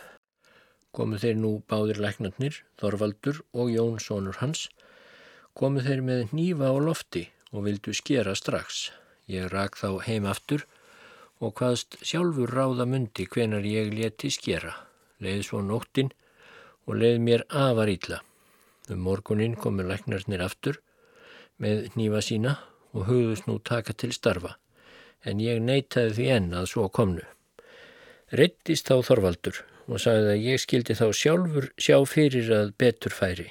komu 0.97 1.17
þeir 1.21 1.35
nú 1.37 1.49
báðir 1.69 1.99
læknarnir, 2.01 2.55
Þorvaldur 2.81 3.43
og 3.53 3.69
Jón 3.69 3.99
Sónur 4.01 4.39
hans, 4.41 4.63
komu 5.53 5.83
þeir 5.85 6.01
með 6.01 6.31
nýfa 6.33 6.71
á 6.73 6.75
lofti 6.81 7.27
og 7.53 7.67
vildu 7.67 7.93
skera 7.93 8.33
strax. 8.33 8.89
Ég 9.27 9.49
rak 9.51 9.75
þá 9.75 9.89
heim 10.07 10.27
aftur 10.29 10.63
og 11.43 11.59
hvaðst 11.59 11.99
sjálfur 11.99 12.53
ráða 12.55 12.85
myndi 12.87 13.27
hvenar 13.27 13.65
ég 13.67 13.91
leti 13.93 14.31
skera. 14.31 14.73
Leið 15.19 15.43
svo 15.49 15.61
nóttinn 15.61 16.13
og 16.87 16.95
leið 17.01 17.19
mér 17.25 17.43
afar 17.49 17.91
ítla. 17.91 18.21
Um 18.87 19.03
morgunin 19.03 19.57
komu 19.59 19.83
læknarnir 19.83 20.43
aftur 20.45 20.79
með 21.59 21.89
nýfa 21.99 22.21
sína 22.23 22.55
og 22.95 23.09
hugðust 23.09 23.49
nú 23.49 23.57
taka 23.59 23.93
til 23.93 24.13
starfa, 24.15 24.55
en 25.27 25.41
ég 25.43 25.59
neytaði 25.61 26.13
því 26.15 26.27
enn 26.37 26.53
að 26.55 26.69
svo 26.71 26.87
komnu. 26.87 27.25
Reittist 28.31 28.87
þá 28.87 29.03
Þorvaldur 29.09 29.59
og 29.87 30.01
sagði 30.03 30.33
að 30.33 30.45
ég 30.45 30.63
skildi 30.63 30.95
þá 30.95 31.07
sjálfur 31.11 31.71
sjá 31.75 31.97
fyrir 32.07 32.51
að 32.55 32.73
betur 32.79 33.15
færi. 33.15 33.49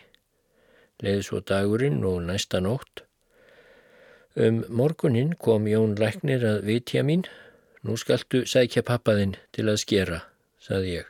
Leiði 1.04 1.26
svo 1.28 1.42
dagurinn 1.44 2.00
og 2.08 2.22
næsta 2.24 2.62
nótt 2.64 3.05
Um 4.36 4.66
morgunin 4.68 5.30
kom 5.40 5.64
Jón 5.64 5.94
Læknir 5.96 6.42
að 6.44 6.66
vitja 6.68 7.00
mín. 7.00 7.22
Nú 7.80 7.94
skaltu 7.96 8.42
sækja 8.44 8.82
pappaðinn 8.84 9.32
til 9.56 9.64
að 9.72 9.78
skera, 9.80 10.18
saði 10.60 10.98
ég. 10.98 11.06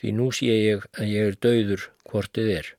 Því 0.00 0.12
nú 0.16 0.28
sé 0.32 0.48
ég 0.54 0.86
að 0.96 1.10
ég 1.10 1.28
er 1.28 1.36
dauður 1.44 1.84
hvortið 2.08 2.48
er. 2.54 2.70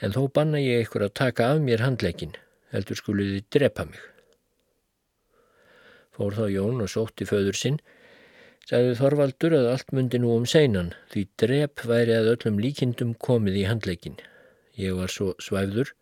En 0.00 0.16
þó 0.16 0.22
banna 0.32 0.62
ég 0.62 0.86
ykkur 0.86 1.04
að 1.04 1.12
taka 1.20 1.50
af 1.52 1.60
mér 1.66 1.84
handleikin, 1.84 2.32
heldur 2.72 2.96
skuliði 2.96 3.42
drepa 3.52 3.84
mig. 3.90 4.00
Fór 6.16 6.40
þá 6.40 6.48
Jón 6.54 6.80
og 6.80 6.88
sótti 6.88 7.28
föður 7.28 7.60
sinn. 7.60 7.80
Sagði 8.64 8.96
Þorvaldur 9.02 9.58
að 9.58 9.72
allt 9.74 9.92
myndi 9.92 10.22
nú 10.22 10.32
um 10.32 10.48
seinan, 10.48 10.94
því 11.12 11.28
drep 11.36 11.84
væri 11.84 12.16
að 12.16 12.32
öllum 12.38 12.64
líkindum 12.64 13.12
komið 13.20 13.64
í 13.66 13.68
handleikin. 13.68 14.16
Ég 14.80 14.96
var 14.96 15.12
svo 15.12 15.34
svæfður 15.44 15.92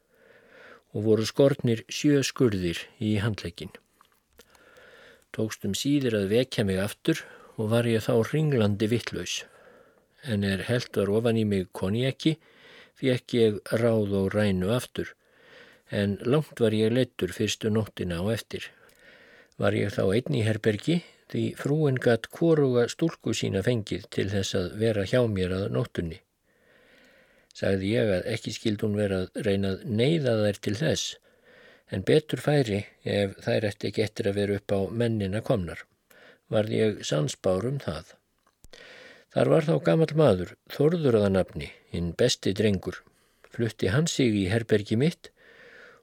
og 0.96 1.04
voru 1.04 1.26
skortnir 1.28 1.82
sjö 1.92 2.22
skurðir 2.24 2.78
í 3.04 3.18
handleikin. 3.20 3.72
Tókstum 5.36 5.74
síður 5.76 6.22
að 6.22 6.30
vekja 6.32 6.64
mig 6.64 6.80
aftur 6.80 7.20
og 7.60 7.68
var 7.74 7.88
ég 7.90 8.04
þá 8.06 8.14
ringlandi 8.30 8.88
vittlaus. 8.88 9.42
En 10.24 10.46
er 10.48 10.64
held 10.70 10.96
var 10.96 11.12
ofan 11.18 11.36
í 11.36 11.44
mig 11.44 11.68
konjaki, 11.76 12.38
fekk 12.96 13.36
ég 13.36 13.60
ráð 13.82 14.16
og 14.22 14.32
rænu 14.32 14.72
aftur, 14.72 15.12
en 15.92 16.16
langt 16.24 16.64
var 16.64 16.72
ég 16.72 16.96
lettur 16.96 17.36
fyrstu 17.36 17.68
nóttina 17.70 18.24
á 18.24 18.32
eftir. 18.32 18.70
Var 19.60 19.76
ég 19.76 19.92
þá 19.92 20.04
einn 20.08 20.40
í 20.40 20.46
herbergi, 20.48 21.02
því 21.28 21.44
frúin 21.60 22.00
gatt 22.00 22.30
koruga 22.32 22.88
stúlku 22.88 23.36
sína 23.36 23.60
fengið 23.66 24.08
til 24.16 24.30
þess 24.32 24.56
að 24.56 24.78
vera 24.80 25.04
hjá 25.04 25.20
mér 25.28 25.58
að 25.60 25.68
nóttunni 25.76 26.22
sagði 27.56 27.92
ég 27.94 28.10
að 28.18 28.28
ekki 28.34 28.52
skild 28.52 28.82
hún 28.84 28.98
vera 28.98 29.22
að 29.24 29.40
reyna 29.46 29.72
að 29.74 29.84
neyða 30.00 30.34
þær 30.42 30.60
til 30.66 30.74
þess, 30.80 31.16
en 31.92 32.04
betur 32.10 32.42
færi 32.42 32.82
ef 33.16 33.36
þær 33.46 33.68
eftir 33.70 34.00
eftir 34.04 34.28
að 34.30 34.38
vera 34.40 34.58
upp 34.60 34.74
á 34.76 34.80
mennina 35.02 35.42
komnar. 35.46 35.84
Varði 36.52 36.82
ég 36.82 37.00
sansbár 37.06 37.66
um 37.70 37.78
það. 37.82 38.12
Þar 39.34 39.52
var 39.52 39.68
þá 39.68 39.74
gammal 39.88 40.12
maður, 40.20 40.52
Þorður 40.72 41.18
aða 41.20 41.32
nafni, 41.38 41.70
hinn 41.92 42.12
besti 42.20 42.52
drengur. 42.56 43.00
Flutti 43.56 43.88
hann 43.92 44.08
sig 44.10 44.36
í 44.36 44.46
herbergi 44.52 44.98
mitt 45.00 45.32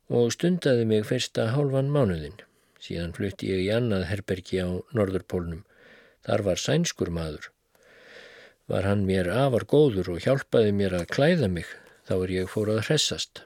og 0.10 0.34
stundaði 0.34 0.88
mig 0.90 1.06
fyrsta 1.10 1.52
hálfan 1.54 1.92
mánuðin. 1.94 2.40
Síðan 2.82 3.14
flutti 3.16 3.54
ég 3.54 3.64
í 3.64 3.72
annað 3.74 4.10
herbergi 4.10 4.60
á 4.66 4.70
Norðurpólnum. 4.98 5.64
Þar 6.26 6.46
var 6.50 6.62
sænskur 6.62 7.14
maður 7.14 7.53
var 8.72 8.88
hann 8.88 9.04
mér 9.08 9.30
afar 9.32 9.66
góður 9.70 10.14
og 10.16 10.24
hjálpaði 10.24 10.72
mér 10.76 10.96
að 11.00 11.10
klæða 11.16 11.50
mig 11.52 11.68
þá 12.08 12.16
er 12.20 12.34
ég 12.38 12.52
fór 12.52 12.72
að 12.74 12.86
hressast. 12.88 13.44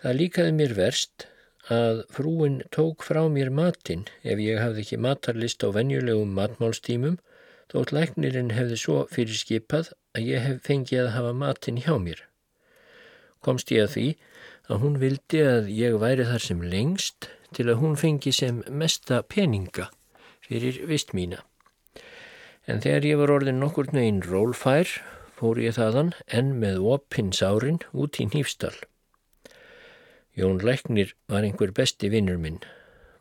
Það 0.00 0.16
líkaði 0.20 0.54
mér 0.56 0.76
verst 0.78 1.26
að 1.70 2.04
frúin 2.14 2.60
tók 2.74 3.04
frá 3.06 3.20
mér 3.30 3.50
matinn 3.54 4.06
ef 4.22 4.40
ég 4.42 4.62
hafði 4.62 4.84
ekki 4.84 4.98
matarlist 5.04 5.62
á 5.62 5.68
venjulegum 5.74 6.32
matmálstímum 6.38 7.18
þótt 7.70 7.92
læknirinn 7.94 8.54
hefði 8.56 8.78
svo 8.80 8.96
fyrir 9.12 9.38
skipað 9.38 9.92
að 10.16 10.32
ég 10.32 10.46
hef 10.46 10.64
fengið 10.66 11.04
að 11.04 11.14
hafa 11.18 11.34
matinn 11.42 11.82
hjá 11.84 11.94
mér. 12.02 12.24
Komst 13.44 13.70
ég 13.70 13.86
að 13.86 13.94
því 13.94 14.08
að 14.70 14.82
hún 14.84 14.98
vildi 15.02 15.44
að 15.46 15.70
ég 15.74 16.00
væri 16.02 16.26
þar 16.28 16.46
sem 16.46 16.64
lengst 16.72 17.30
til 17.54 17.68
að 17.68 17.80
hún 17.82 17.96
fengi 17.98 18.32
sem 18.34 18.62
mesta 18.70 19.22
peninga 19.22 19.90
fyrir 20.46 20.82
vist 20.90 21.14
mína. 21.14 21.44
En 22.70 22.78
þegar 22.78 23.06
ég 23.08 23.18
var 23.18 23.30
orðin 23.34 23.58
nokkur 23.58 23.88
neginn 23.90 24.20
rólfær 24.22 24.90
fór 25.34 25.58
ég 25.58 25.74
þaðan 25.74 26.12
enn 26.38 26.52
með 26.62 26.76
opinsárin 26.94 27.80
út 27.90 28.20
í 28.22 28.28
nýfstall. 28.30 28.76
Jón 30.38 30.60
Læknir 30.62 31.16
var 31.32 31.42
einhver 31.42 31.72
besti 31.74 32.10
vinnur 32.12 32.38
minn. 32.38 32.60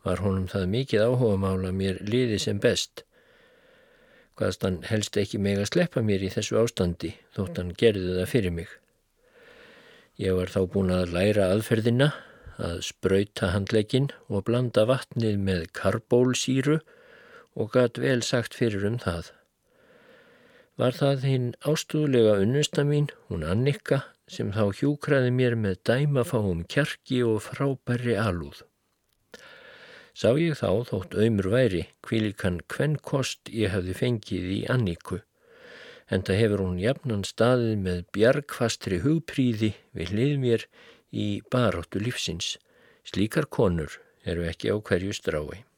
Var 0.05 0.21
honum 0.21 0.45
það 0.51 0.67
mikið 0.75 1.05
áhuga 1.07 1.39
mála 1.41 1.71
mér 1.73 1.97
liði 2.05 2.37
sem 2.43 2.59
best. 2.61 3.03
Hvaðst 4.37 4.67
hann 4.67 4.77
helst 4.91 5.17
ekki 5.17 5.41
meg 5.41 5.63
að 5.63 5.71
sleppa 5.71 6.05
mér 6.05 6.27
í 6.27 6.29
þessu 6.35 6.59
ástandi 6.61 7.15
þótt 7.33 7.57
hann 7.57 7.73
gerði 7.81 8.19
það 8.19 8.31
fyrir 8.35 8.55
mig. 8.59 8.69
Ég 10.21 10.37
var 10.37 10.53
þá 10.53 10.61
búin 10.69 10.93
að 10.93 11.15
læra 11.15 11.49
aðferðina, 11.55 12.11
að 12.59 12.83
spröyta 12.85 13.49
handlegin 13.55 14.11
og 14.27 14.45
blanda 14.45 14.85
vatnið 14.85 15.41
með 15.41 15.67
karbólsýru 15.73 16.81
og 17.57 17.73
gæt 17.73 17.97
vel 18.03 18.19
sagt 18.21 18.53
fyrir 18.53 18.85
um 18.85 19.01
það 19.01 19.33
var 20.79 20.95
það 20.95 21.25
hinn 21.27 21.47
ástúðlega 21.67 22.37
unnusta 22.39 22.85
mín, 22.87 23.09
hún 23.27 23.43
Annika, 23.43 24.05
sem 24.31 24.53
þá 24.55 24.69
hjúkraði 24.79 25.31
mér 25.35 25.57
með 25.59 25.81
dæmafáum 25.89 26.61
kjarki 26.71 27.19
og 27.27 27.41
frábæri 27.43 28.15
alúð. 28.15 28.61
Sá 30.15 30.31
ég 30.39 30.55
þá 30.59 30.87
þótt 30.87 31.17
auðmur 31.19 31.49
væri 31.51 31.83
kvílikan 32.05 32.61
hvenn 32.71 32.95
kost 33.03 33.51
ég 33.51 33.73
hefði 33.75 33.97
fengið 33.99 34.47
í 34.55 34.59
Anniku, 34.71 35.19
en 36.07 36.23
það 36.23 36.41
hefur 36.43 36.65
hún 36.65 36.81
jafnan 36.81 37.27
staðið 37.27 37.75
með 37.83 38.03
bjargfastri 38.15 39.01
hugpríði 39.03 39.73
við 39.95 40.13
hlið 40.15 40.35
mér 40.43 40.67
í 41.11 41.27
baróttu 41.51 41.99
lífsins. 42.03 42.55
Slíkar 43.03 43.51
konur 43.51 43.99
eru 44.23 44.47
ekki 44.47 44.71
á 44.71 44.79
hverju 44.79 45.15
strái. 45.15 45.68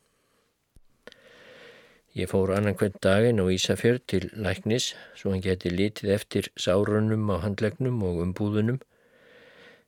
Ég 2.11 2.27
fór 2.27 2.51
annan 2.51 2.75
hvern 2.75 2.97
daginn 2.99 3.39
á 3.39 3.47
Ísafjörð 3.47 4.01
til 4.11 4.25
læknis 4.35 4.89
svo 5.15 5.31
hann 5.31 5.43
geti 5.45 5.69
litið 5.71 6.09
eftir 6.17 6.49
sárunum 6.59 7.29
á 7.31 7.39
handlegnum 7.39 8.01
og 8.03 8.19
umbúðunum. 8.25 8.81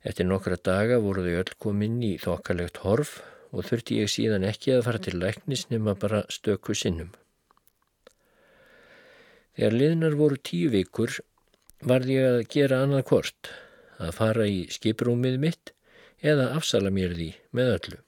Eftir 0.08 0.30
nokkra 0.30 0.56
daga 0.56 1.02
voru 1.04 1.26
þau 1.26 1.42
öll 1.42 1.52
kominn 1.66 1.98
í 2.00 2.14
þokkalegt 2.24 2.80
horf 2.86 3.18
og 3.52 3.68
þurfti 3.68 4.00
ég 4.00 4.14
síðan 4.14 4.48
ekki 4.48 4.72
að 4.78 4.86
fara 4.88 5.04
til 5.04 5.20
læknis 5.20 5.66
nema 5.74 5.98
bara 6.00 6.24
stöku 6.32 6.78
sinnum. 6.80 7.12
Þegar 9.60 9.78
liðnar 9.82 10.18
voru 10.24 10.40
tíu 10.40 10.72
vikur 10.72 11.20
varði 11.84 12.18
ég 12.22 12.30
að 12.30 12.48
gera 12.56 12.80
annað 12.86 13.04
kort, 13.12 13.52
að 14.00 14.16
fara 14.16 14.48
í 14.48 14.64
skiprúmið 14.72 15.38
mitt 15.44 15.76
eða 16.24 16.54
afsala 16.56 16.88
mér 16.88 17.20
því 17.20 17.30
með 17.52 17.76
öllu 17.76 18.04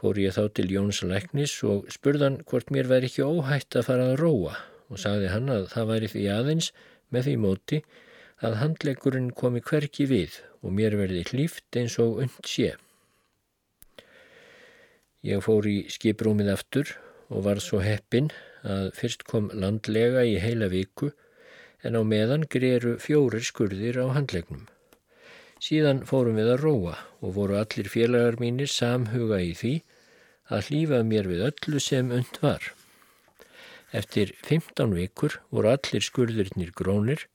fór 0.00 0.18
ég 0.20 0.32
þá 0.32 0.44
til 0.56 0.70
Jóns 0.72 1.02
Læknis 1.04 1.58
og 1.68 1.88
spurðan 1.92 2.40
hvort 2.48 2.70
mér 2.72 2.88
væri 2.88 3.10
ekki 3.10 3.26
óhætt 3.26 3.76
að 3.76 3.88
fara 3.90 4.06
að 4.12 4.20
róa 4.22 4.54
og 4.88 5.00
sagði 5.02 5.28
hann 5.34 5.52
að 5.52 5.66
það 5.74 5.90
væri 5.90 6.08
því 6.14 6.22
aðeins 6.34 6.70
með 7.12 7.26
því 7.26 7.34
móti 7.44 7.80
að 8.40 8.56
handlegurinn 8.62 9.30
komi 9.36 9.60
hverki 9.60 10.06
við 10.08 10.40
og 10.64 10.72
mér 10.76 10.96
verði 10.96 11.26
hlýft 11.28 11.76
eins 11.76 11.98
og 12.00 12.22
und 12.24 12.48
sé. 12.48 12.72
Ég 15.20 15.44
fór 15.44 15.68
í 15.68 15.84
skiprúmið 15.92 16.48
aftur 16.54 16.94
og 17.28 17.44
var 17.44 17.60
svo 17.60 17.82
heppin 17.84 18.30
að 18.64 18.90
fyrst 18.96 19.26
kom 19.28 19.50
landlega 19.52 20.24
í 20.24 20.38
heila 20.40 20.70
viku 20.72 21.10
en 21.84 21.96
á 21.96 22.02
meðan 22.04 22.48
greru 22.48 22.96
fjórir 23.00 23.44
skurðir 23.44 24.00
á 24.00 24.08
handlegnum. 24.16 24.64
Síðan 25.60 26.06
fórum 26.08 26.40
við 26.40 26.54
að 26.54 26.62
róa 26.64 26.96
og 27.20 27.34
voru 27.36 27.58
allir 27.60 27.88
félagar 27.92 28.40
mínir 28.40 28.70
samhuga 28.72 29.42
í 29.44 29.52
því 29.56 29.74
að 30.50 30.70
hlýfa 30.70 31.00
mér 31.06 31.28
við 31.30 31.46
öllu 31.48 31.80
sem 31.82 32.10
und 32.14 32.40
var. 32.42 32.72
Eftir 33.94 34.34
15 34.46 34.94
vikur 34.94 35.40
voru 35.50 35.72
allir 35.72 36.04
skurðurnir 36.04 36.70
grónir. 36.76 37.26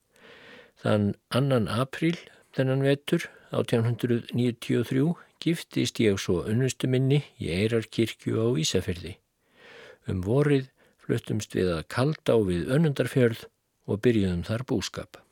Þann 0.83 1.13
annan 1.35 1.67
apríl 1.71 2.17
þennan 2.55 2.83
vetur 2.85 3.27
1893 3.55 5.15
giftist 5.43 5.99
ég 6.03 6.19
svo 6.19 6.41
unnustu 6.47 6.87
minni 6.91 7.21
í 7.39 7.51
Eirarkirkju 7.55 8.39
á 8.39 8.47
Ísafjörði. 8.61 9.17
Um 10.07 10.23
vorið 10.23 10.71
fluttumst 11.05 11.55
við 11.57 11.71
að 11.75 11.87
kalda 11.91 12.35
á 12.35 12.39
við 12.47 12.71
önundarfjörð 12.75 13.45
og 13.85 14.01
byrjuðum 14.05 14.43
þar 14.47 14.65
búskap. 14.71 15.24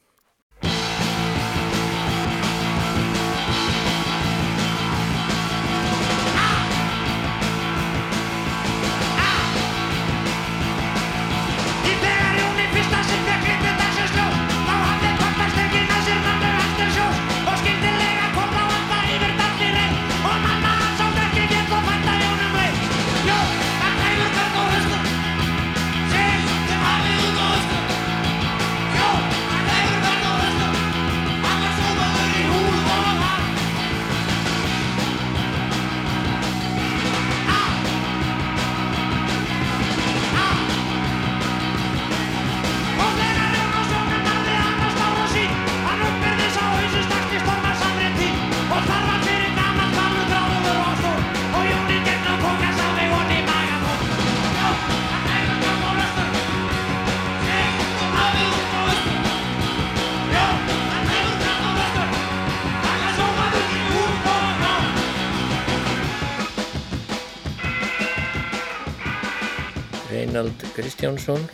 Kristjánsson 70.84 71.46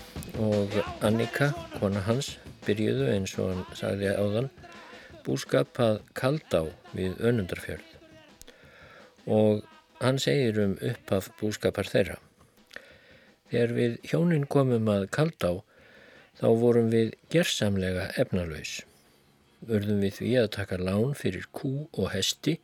og 0.42 0.72
Annika, 1.06 1.52
kona 1.78 2.00
hans, 2.02 2.32
byrjuðu 2.65 3.12
eins 3.13 3.36
og 3.38 3.52
hann 3.52 3.76
sagði 3.78 4.08
áðan 4.18 4.48
búskap 5.22 5.78
að 5.86 6.00
kaldá 6.18 6.63
við 6.98 7.20
önundarfjörð 7.30 7.92
og 9.30 9.68
hann 10.02 10.18
segir 10.24 10.58
um 10.63 10.74
uppaf 10.82 11.28
búskapar 11.38 11.86
þeirra. 11.92 12.15
Þegar 13.52 13.74
við 13.78 14.00
hjónin 14.10 14.48
komum 14.50 14.89
að 14.89 15.06
kaldá 15.13 15.52
þá 16.39 16.48
vorum 16.63 16.89
við 16.89 17.12
gersamlega 17.30 18.08
efnalaus. 18.24 18.80
Urðum 19.68 20.02
við 20.08 20.15
því 20.24 20.32
að 20.42 20.50
taka 20.58 20.80
lán 20.82 21.13
fyrir 21.20 21.46
kú 21.54 21.86
og 21.92 22.10
hesti 22.15 22.58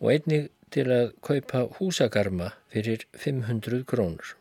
og 0.00 0.10
einnig 0.16 0.50
til 0.74 0.88
að 0.90 1.14
kaupa 1.30 1.62
húsagarma 1.78 2.50
fyrir 2.74 3.06
500 3.14 3.86
krónur. 3.86 4.34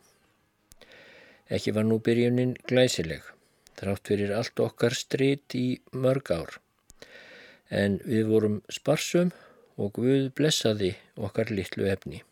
Ekki 1.45 1.75
var 1.75 1.86
nú 1.86 1.99
byrjunin 2.01 2.55
glæsileg, 2.65 3.21
þrátt 3.77 4.10
fyrir 4.10 4.31
allt 4.34 4.62
okkar 4.63 4.95
strít 4.97 5.53
í 5.53 5.79
mörg 5.93 6.31
ár. 6.34 6.55
En 7.69 7.99
við 8.01 8.31
vorum 8.31 8.55
sparsum 8.73 9.29
og 9.77 9.91
Guð 9.99 10.31
blessaði 10.34 10.95
okkar 11.15 11.51
litlu 11.53 11.86
efni. 11.91 12.23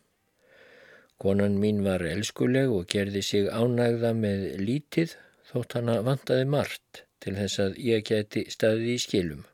Konan 1.22 1.60
mín 1.62 1.84
var 1.86 2.02
elskuleg 2.02 2.72
og 2.74 2.88
gerði 2.90 3.22
sig 3.22 3.46
ánægða 3.46 4.10
með 4.18 4.42
lítið 4.58 5.14
þótt 5.52 5.78
hana 5.78 6.00
vantaði 6.02 6.48
margt 6.50 7.04
til 7.22 7.36
þess 7.38 7.62
að 7.62 7.78
ég 7.86 8.02
geti 8.08 8.42
staðið 8.50 8.90
í 8.96 8.98
skilum. 9.04 9.46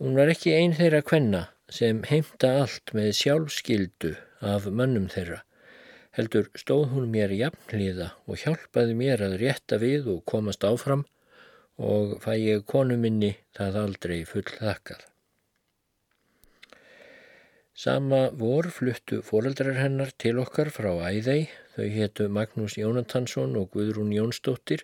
Hún 0.00 0.16
var 0.16 0.32
ekki 0.32 0.56
einn 0.56 0.72
þeirra 0.80 1.04
kvenna 1.04 1.44
sem 1.68 2.00
heimta 2.08 2.54
allt 2.62 2.96
með 2.96 3.12
sjálfskildu 3.20 4.16
af 4.40 4.64
mönnum 4.72 5.12
þeirra 5.12 5.42
heldur 6.16 6.50
stóð 6.58 6.88
hún 6.94 7.10
mér 7.12 7.32
jafnliða 7.36 8.10
og 8.26 8.42
hjálpaði 8.42 8.96
mér 8.98 9.22
að 9.28 9.38
rétta 9.44 9.78
við 9.82 10.10
og 10.14 10.24
komast 10.32 10.66
áfram 10.66 11.06
og 11.80 12.18
fæ 12.24 12.34
ég 12.36 12.66
konu 12.68 12.98
minni 13.00 13.36
það 13.56 13.78
aldrei 13.84 14.18
full 14.28 14.46
þakkað. 14.48 15.06
Sama 17.80 18.28
vor 18.36 18.66
fluttu 18.68 19.22
foreldrar 19.24 19.78
hennar 19.78 20.10
til 20.20 20.36
okkar 20.42 20.68
frá 20.74 20.90
Æðei, 21.08 21.48
þau 21.72 21.86
héttu 21.94 22.26
Magnús 22.28 22.74
Jónatansson 22.76 23.54
og 23.56 23.70
Guðrún 23.72 24.10
Jónsdóttir, 24.12 24.82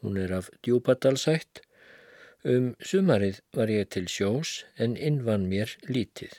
hún 0.00 0.16
er 0.16 0.32
af 0.38 0.48
djúpadalsætt. 0.64 1.60
Um 2.40 2.70
sumarið 2.80 3.42
var 3.52 3.68
ég 3.68 3.90
til 3.92 4.06
sjós 4.08 4.62
en 4.80 4.94
innvann 4.96 5.44
mér 5.50 5.74
lítið. 5.84 6.38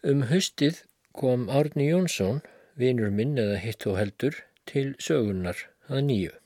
Um 0.00 0.24
höstið 0.32 0.80
kom 1.16 1.48
Árni 1.50 1.88
Jónsson, 1.90 2.40
vinur 2.78 3.10
minn 3.14 3.38
eða 3.38 3.58
hitt 3.62 3.86
og 3.86 3.98
heldur, 4.00 4.38
til 4.66 4.94
sögunnar 5.02 5.66
að 5.90 6.06
nýju. 6.08 6.38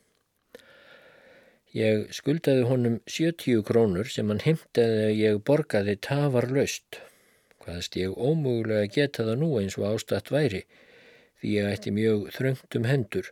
Ég 1.77 2.07
skuldaði 2.17 2.63
honum 2.71 3.01
70 3.05 3.61
krónur 3.69 4.09
sem 4.09 4.31
hann 4.33 4.41
heimtaði 4.41 5.01
að 5.11 5.19
ég 5.21 5.41
borgaði 5.45 5.97
tafar 6.07 6.47
löst. 6.49 7.01
Hvaðast 7.61 7.99
ég 8.01 8.15
ómögulega 8.17 8.89
geta 8.95 9.27
það 9.27 9.43
nú 9.43 9.51
eins 9.61 9.77
og 9.77 9.91
ástatt 9.91 10.31
væri, 10.33 10.63
því 11.41 11.53
ég 11.59 11.69
ætti 11.75 11.93
mjög 11.93 12.31
þröngt 12.39 12.79
um 12.81 12.89
hendur. 12.89 13.29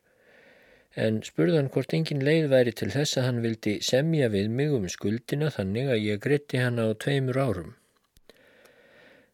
En 0.94 1.22
spurðan 1.26 1.70
hvort 1.72 1.96
engin 1.96 2.20
leið 2.26 2.50
væri 2.52 2.74
til 2.76 2.90
þess 2.92 3.16
að 3.18 3.26
hann 3.28 3.40
vildi 3.46 3.78
semja 3.82 4.28
við 4.30 4.52
mig 4.60 4.76
um 4.76 4.84
skuldina 4.92 5.48
þannig 5.54 5.94
að 5.94 6.04
ég 6.04 6.22
gretti 6.26 6.60
hann 6.60 6.82
á 6.82 6.86
tveimur 6.92 7.40
árum. 7.40 7.72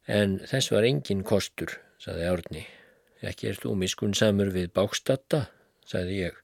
En 0.07 0.39
þess 0.47 0.71
var 0.71 0.87
engin 0.87 1.27
kostur, 1.27 1.81
saði 2.01 2.29
Árni. 2.31 2.67
Ekki 3.21 3.51
er 3.51 3.59
þú 3.61 3.75
miskun 3.83 4.15
samur 4.17 4.53
við 4.55 4.71
bákstatta, 4.77 5.47
saði 5.85 6.23
ég. 6.25 6.39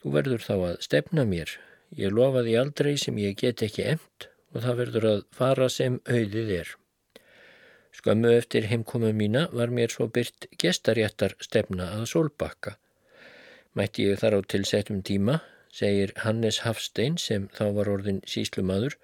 Þú 0.00 0.12
verður 0.14 0.44
þá 0.44 0.54
að 0.56 0.76
stefna 0.86 1.24
mér. 1.28 1.56
Ég 1.98 2.14
lofaði 2.14 2.54
aldrei 2.60 2.94
sem 3.02 3.18
ég 3.18 3.34
get 3.40 3.64
ekki 3.66 3.88
emt 3.96 4.28
og 4.54 4.62
það 4.64 4.78
verður 4.82 5.08
að 5.10 5.24
fara 5.34 5.66
sem 5.72 5.98
auðið 6.06 6.52
er. 6.60 6.70
Skömmu 7.90 8.30
eftir 8.36 8.68
heimkomu 8.70 9.10
mína 9.12 9.48
var 9.52 9.72
mér 9.74 9.90
svo 9.90 10.06
byrt 10.14 10.46
gestaréttar 10.62 11.34
stefna 11.42 11.90
að 11.96 12.06
sólbakka. 12.12 12.76
Mætti 13.74 14.06
ég 14.06 14.22
þar 14.22 14.38
á 14.38 14.40
tilsettum 14.46 15.02
tíma, 15.06 15.40
segir 15.74 16.14
Hannes 16.22 16.62
Hafstein 16.64 17.18
sem 17.18 17.48
þá 17.54 17.64
var 17.76 17.90
orðin 17.90 18.22
síslumadur, 18.26 18.94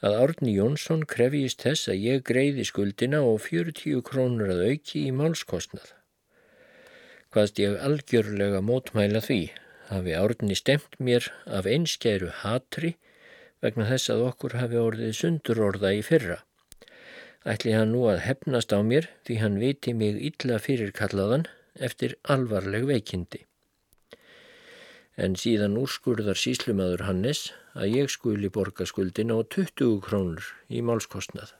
að 0.00 0.16
Árni 0.16 0.52
Jónsson 0.56 1.02
krefjist 1.08 1.64
þess 1.66 1.90
að 1.92 2.04
ég 2.06 2.22
greiði 2.30 2.64
skuldina 2.68 3.20
og 3.26 3.42
40 3.46 4.00
krónur 4.06 4.52
að 4.54 4.62
auki 4.70 5.04
í 5.08 5.14
málskostnað. 5.16 5.90
Hvaðst 7.30 7.60
ég 7.62 7.76
algjörlega 7.86 8.62
mótmæla 8.64 9.20
því 9.26 9.40
hafi 9.90 10.16
Árni 10.16 10.56
stemt 10.58 10.96
mér 10.98 11.28
af 11.46 11.68
einskæru 11.68 12.30
hatri 12.42 12.94
vegna 13.60 13.90
þess 13.90 14.14
að 14.14 14.24
okkur 14.30 14.56
hafi 14.62 14.80
orðið 14.80 15.12
sundurorða 15.20 15.92
í 15.98 16.00
fyrra. 16.06 16.40
Ætli 17.44 17.76
hann 17.76 17.92
nú 17.92 18.06
að 18.08 18.24
hefnast 18.24 18.72
á 18.72 18.80
mér 18.84 19.08
því 19.28 19.38
hann 19.44 19.60
viti 19.60 19.94
mig 19.96 20.16
illa 20.32 20.58
fyrir 20.60 20.96
kallaðan 20.96 21.46
eftir 21.76 22.16
alvarleg 22.28 22.88
veikindi 22.88 23.44
en 25.20 25.36
síðan 25.36 25.76
úrskurðar 25.80 26.38
síslumadur 26.38 27.04
Hannes 27.04 27.50
að 27.74 27.96
ég 27.96 28.10
skuli 28.10 28.50
borga 28.52 28.86
skuldin 28.88 29.32
á 29.34 29.38
20 29.42 30.00
krónur 30.04 30.46
í 30.68 30.82
málskostnað. 30.82 31.54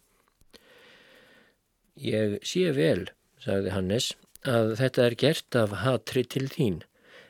Ég 2.00 2.38
sé 2.46 2.70
vel, 2.74 3.11
sagði 3.42 3.74
Hannes, 3.74 4.12
að 4.48 4.74
þetta 4.80 5.04
er 5.06 5.16
gert 5.22 5.56
af 5.62 5.74
hatri 5.84 6.24
til 6.24 6.46
þín, 6.48 6.80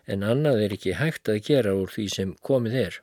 en 0.07 0.23
annað 0.27 0.65
er 0.67 0.77
ekki 0.77 0.97
hægt 0.99 1.29
að 1.29 1.43
gera 1.49 1.75
úr 1.75 1.91
því 1.91 2.07
sem 2.15 2.35
komið 2.47 2.77
er. 2.85 3.01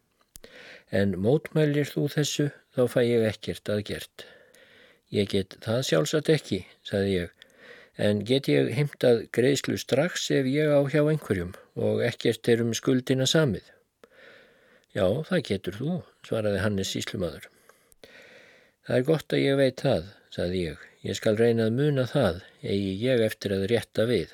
En 0.91 1.17
mótmælir 1.19 1.89
þú 1.91 2.07
þessu, 2.15 2.49
þá 2.75 2.83
fæ 2.93 3.01
ég 3.03 3.27
ekkert 3.27 3.69
að 3.73 3.83
gert. 3.91 4.25
Ég 5.11 5.29
get 5.31 5.57
það 5.63 5.85
sjálfsagt 5.89 6.31
ekki, 6.31 6.61
sagði 6.87 7.13
ég, 7.13 7.33
en 7.97 8.23
get 8.27 8.47
ég 8.51 8.71
heimtað 8.75 9.25
greiðslu 9.35 9.79
strax 9.81 10.29
ef 10.35 10.47
ég 10.51 10.71
á 10.71 10.79
hjá 10.87 11.01
einhverjum 11.03 11.55
og 11.75 12.03
ekkert 12.05 12.47
er 12.51 12.63
um 12.63 12.73
skuldina 12.77 13.27
samið. 13.27 13.65
Já, 14.97 15.05
það 15.29 15.41
getur 15.45 15.75
þú, 15.77 15.95
svaraði 16.25 16.61
Hannes 16.63 16.89
síslumadur. 16.89 17.43
Það 18.87 18.95
er 18.95 19.03
gott 19.05 19.33
að 19.35 19.43
ég 19.43 19.59
veit 19.59 19.83
það, 19.83 20.07
saði 20.33 20.61
ég. 20.63 20.85
Ég 21.05 21.17
skal 21.19 21.37
reyna 21.37 21.67
að 21.67 21.75
muna 21.77 22.05
það, 22.09 22.39
eigi 22.65 22.95
ég 23.03 23.21
eftir 23.27 23.53
að 23.53 23.67
rétta 23.69 24.07
við. 24.09 24.33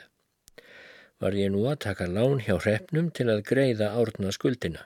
Var 1.19 1.35
ég 1.35 1.51
nú 1.51 1.65
að 1.67 1.81
taka 1.87 2.07
lán 2.07 2.39
hjá 2.45 2.55
hrefnum 2.55 3.11
til 3.11 3.27
að 3.33 3.43
greiða 3.49 3.91
árna 3.99 4.31
skuldina. 4.31 4.85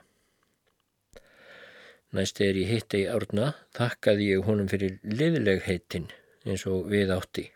Næst 2.10 2.42
er 2.42 2.58
ég 2.58 2.72
hitti 2.72 3.04
í 3.04 3.08
árna, 3.12 3.52
þakkaði 3.78 4.30
ég 4.32 4.46
honum 4.48 4.70
fyrir 4.72 4.98
liðlegheitin 5.06 6.10
eins 6.48 6.66
og 6.66 6.88
við 6.90 7.12
átti. 7.14 7.50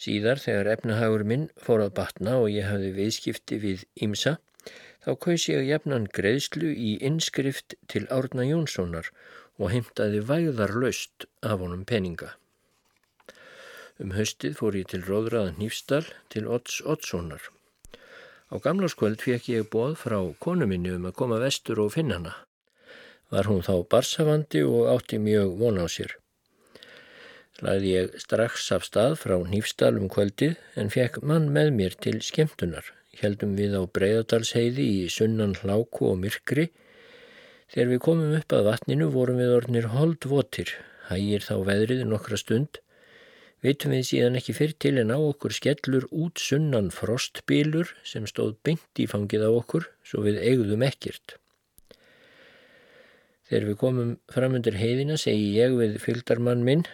Síðar 0.00 0.40
þegar 0.40 0.76
efnahagur 0.78 1.26
minn 1.28 1.50
fór 1.60 1.84
að 1.84 1.96
batna 2.00 2.38
og 2.40 2.48
ég 2.54 2.70
hafði 2.70 2.94
viðskipti 2.96 3.60
við 3.60 3.84
Ímsa, 4.00 4.38
þá 5.04 5.10
kaus 5.24 5.46
ég 5.48 5.68
jafnan 5.68 6.08
greiðslu 6.16 6.70
í 6.72 6.90
innskrift 7.08 7.76
til 7.92 8.06
Árna 8.12 8.46
Jónssonar 8.48 9.10
og 9.60 9.72
heimtaði 9.74 10.20
væðar 10.28 10.76
löst 10.82 11.26
af 11.40 11.62
honum 11.64 11.86
peninga. 11.88 12.34
Um 14.00 14.14
höstið 14.16 14.56
fór 14.60 14.78
ég 14.80 14.88
til 14.92 15.02
Róðraðan 15.04 15.58
Nýfstall 15.60 16.08
til 16.32 16.46
Otts 16.48 16.80
Ottssonar. 16.84 17.42
Á 18.50 18.56
gamlarskvöld 18.60 19.20
fekk 19.24 19.50
ég 19.52 19.68
bóð 19.72 19.98
frá 20.00 20.18
konu 20.40 20.66
minni 20.66 20.94
um 20.96 21.06
að 21.10 21.18
koma 21.20 21.42
vestur 21.42 21.84
og 21.84 21.92
finna 21.96 22.18
hana. 22.18 22.34
Var 23.30 23.46
hún 23.46 23.62
þá 23.62 23.76
barsafandi 23.92 24.64
og 24.66 24.88
átti 24.96 25.20
mjög 25.22 25.54
von 25.60 25.78
á 25.78 25.86
sér 25.86 26.16
lagði 27.64 27.92
ég 27.92 28.16
strax 28.20 28.70
af 28.76 28.86
stað 28.88 29.16
frá 29.20 29.36
Nýfstal 29.52 29.98
um 30.00 30.08
kvöldið 30.12 30.56
en 30.80 30.92
fekk 30.92 31.20
mann 31.26 31.50
með 31.52 31.72
mér 31.76 31.96
til 32.06 32.20
skemmtunar. 32.24 32.86
Heldum 33.18 33.56
við 33.58 33.74
á 33.74 33.82
Breiðadalsheiði 33.90 34.84
í 35.00 35.08
sunnan 35.10 35.56
hláku 35.58 36.12
og 36.12 36.20
myrkri. 36.22 36.68
Þegar 37.70 37.90
við 37.90 38.00
komum 38.06 38.36
upp 38.38 38.54
að 38.54 38.68
vatninu 38.68 39.08
vorum 39.14 39.40
við 39.42 39.56
ornir 39.56 39.90
holdvotir, 39.94 40.70
hægir 41.08 41.42
þá 41.46 41.54
veðrið 41.66 42.04
nokkra 42.06 42.38
stund. 42.38 42.78
Veitum 43.60 43.92
við 43.92 44.06
síðan 44.12 44.38
ekki 44.40 44.54
fyrir 44.56 44.78
til 44.80 44.94
en 45.02 45.12
á 45.12 45.18
okkur 45.18 45.52
skellur 45.52 46.06
út 46.10 46.40
sunnan 46.40 46.88
frostbílur 46.94 47.92
sem 48.06 48.24
stóð 48.30 48.54
byngt 48.64 49.02
í 49.02 49.08
fangið 49.10 49.44
á 49.44 49.50
okkur 49.50 49.90
svo 50.06 50.24
við 50.24 50.40
eigðum 50.40 50.86
ekkert. 50.86 51.36
Þegar 53.50 53.68
við 53.68 53.78
komum 53.82 54.16
fram 54.30 54.56
undir 54.56 54.78
heiðina 54.80 55.18
segi 55.20 55.52
ég 55.58 55.74
við 55.76 55.98
fylgdarmann 56.00 56.64
minn 56.64 56.86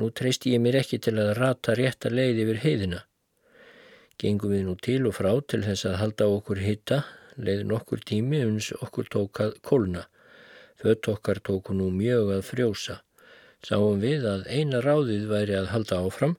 Nú 0.00 0.08
treysti 0.16 0.54
ég 0.54 0.62
mér 0.64 0.78
ekki 0.80 0.98
til 1.04 1.18
að 1.20 1.34
rata 1.36 1.74
rétta 1.76 2.08
leið 2.08 2.38
yfir 2.46 2.60
heiðina. 2.62 3.00
Gengum 4.22 4.52
við 4.54 4.60
nú 4.68 4.76
til 4.78 5.00
og 5.08 5.16
frá 5.16 5.32
til 5.50 5.64
þess 5.64 5.88
að 5.88 5.96
halda 5.98 6.26
okkur 6.30 6.60
hitta, 6.62 6.98
leiði 7.34 7.64
nokkur 7.66 8.02
tími 8.06 8.44
uns 8.46 8.68
okkur 8.76 9.08
tókað 9.10 9.56
kólna. 9.66 10.04
Fött 10.78 11.08
okkar 11.10 11.40
tóku 11.42 11.74
nú 11.74 11.88
mjög 11.90 12.30
að 12.36 12.44
frjósa. 12.46 13.00
Sáum 13.66 13.98
við 14.02 14.28
að 14.30 14.44
eina 14.46 14.82
ráðið 14.84 15.24
væri 15.30 15.56
að 15.58 15.72
halda 15.72 15.98
áfram 16.06 16.36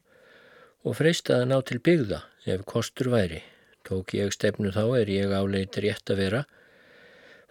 og 0.83 0.95
freystaði 0.99 1.49
ná 1.49 1.57
til 1.67 1.81
byggða 1.83 2.21
ef 2.55 2.63
kostur 2.71 3.11
væri. 3.11 3.41
Tók 3.83 4.15
ég 4.15 4.31
stefnu 4.31 4.71
þá 4.71 4.83
er 5.01 5.11
ég 5.11 5.35
áleit 5.35 5.75
rétt 5.83 6.15
að 6.15 6.23
vera. 6.23 6.41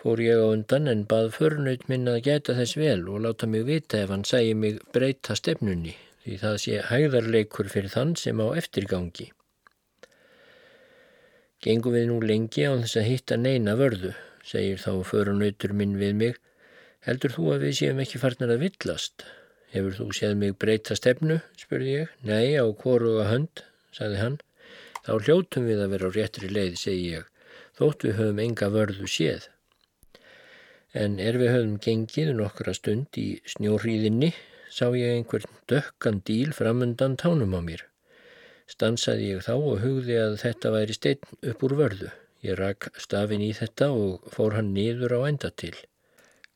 Fór 0.00 0.24
ég 0.24 0.40
á 0.40 0.48
undan 0.48 0.88
en 0.88 1.04
bað 1.12 1.28
förnaut 1.36 1.84
minn 1.92 2.08
að 2.08 2.22
geta 2.30 2.56
þess 2.56 2.80
vel 2.80 3.04
og 3.04 3.20
láta 3.26 3.44
mig 3.46 3.68
vita 3.68 4.00
ef 4.00 4.16
hann 4.16 4.24
sæi 4.24 4.56
mig 4.56 4.80
breyta 4.96 5.36
stefnunni 5.36 5.92
því 6.24 6.40
það 6.40 6.58
sé 6.64 6.82
hægðarleikur 6.88 7.68
fyrir 7.68 7.92
þann 7.92 8.16
sem 8.16 8.40
á 8.40 8.48
eftirgangi. 8.56 9.28
Gengum 11.62 11.94
við 11.94 12.08
nú 12.10 12.16
lengi 12.26 12.64
á 12.66 12.74
þess 12.74 12.98
að 12.98 13.04
hitta 13.06 13.36
neina 13.38 13.76
vörðu, 13.78 14.08
segir 14.42 14.80
þá 14.82 15.04
förunautur 15.06 15.70
minn 15.78 15.92
við 16.00 16.16
mig. 16.18 16.40
Heldur 17.06 17.30
þú 17.36 17.52
að 17.54 17.66
við 17.68 17.76
séum 17.78 18.00
ekki 18.02 18.18
farnar 18.18 18.50
að 18.50 18.64
villast? 18.64 19.22
Hefur 19.70 19.94
þú 19.94 20.06
séð 20.18 20.34
mig 20.40 20.56
breyta 20.58 20.96
stefnu, 20.98 21.36
spurði 21.60 21.92
ég. 22.00 22.16
Nei, 22.26 22.58
á 22.58 22.66
koruga 22.80 23.28
hönd, 23.30 23.62
sagði 23.94 24.18
hann. 24.18 24.40
Þá 25.06 25.12
hljótum 25.20 25.70
við 25.70 25.84
að 25.84 25.94
vera 25.94 26.10
á 26.10 26.14
réttri 26.18 26.50
leið, 26.50 26.74
segi 26.82 27.06
ég, 27.12 27.30
þótt 27.78 28.08
við 28.08 28.18
höfum 28.18 28.42
enga 28.42 28.72
vörðu 28.74 29.12
séð. 29.14 29.46
En 30.98 31.16
er 31.22 31.38
við 31.38 31.54
höfum 31.54 31.78
gengið 31.86 32.34
nokkra 32.42 32.74
stund 32.74 33.22
í 33.22 33.28
snjóhríðinni, 33.54 34.34
sá 34.66 34.88
ég 34.98 35.14
einhvern 35.14 35.62
dökkan 35.70 36.20
díl 36.26 36.50
framundan 36.58 37.14
tánum 37.22 37.54
á 37.54 37.62
mér. 37.62 37.86
Stansaði 38.72 39.32
ég 39.34 39.44
þá 39.44 39.54
og 39.58 39.80
hugði 39.82 40.16
að 40.16 40.38
þetta 40.40 40.72
væri 40.72 40.96
stein 40.96 41.32
upp 41.52 41.64
úr 41.66 41.74
vörðu. 41.76 42.12
Ég 42.42 42.56
rak 42.58 42.88
stafin 42.98 43.44
í 43.44 43.50
þetta 43.54 43.90
og 43.94 44.30
fór 44.32 44.56
hann 44.56 44.72
niður 44.74 45.18
á 45.18 45.20
enda 45.28 45.50
til. 45.62 45.74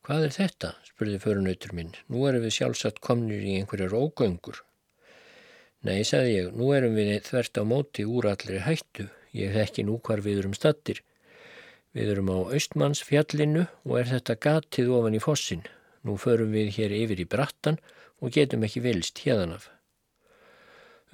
Hvað 0.07 0.25
er 0.29 0.33
þetta? 0.37 0.71
spurði 0.87 1.19
förunautur 1.23 1.75
minn. 1.77 1.93
Nú 2.09 2.25
erum 2.29 2.47
við 2.47 2.57
sjálfsagt 2.57 3.03
komnir 3.05 3.45
í 3.45 3.59
einhverjar 3.59 3.95
ógöngur. 3.99 4.63
Nei, 5.87 6.01
sagði 6.09 6.33
ég, 6.33 6.49
nú 6.57 6.73
erum 6.75 6.97
við 6.97 7.13
þvert 7.29 7.61
á 7.61 7.63
móti 7.69 8.07
úr 8.09 8.31
allri 8.33 8.63
hættu. 8.65 9.11
Ég 9.37 9.53
þekki 9.55 9.85
nú 9.85 10.01
hvar 10.01 10.25
við 10.25 10.41
erum 10.41 10.57
stattir. 10.57 11.03
Við 11.93 12.15
erum 12.15 12.33
á 12.33 12.39
Östmannsfjallinu 12.57 13.67
og 13.85 13.95
er 14.01 14.11
þetta 14.15 14.41
gatið 14.49 14.93
ofan 14.97 15.19
í 15.19 15.23
fossin. 15.23 15.67
Nú 16.07 16.17
förum 16.23 16.57
við 16.57 16.73
hér 16.81 16.97
yfir 16.97 17.23
í 17.23 17.29
brattan 17.29 17.83
og 18.23 18.33
getum 18.33 18.65
ekki 18.65 18.83
vilst 18.89 19.21
hérðanaf. 19.27 19.69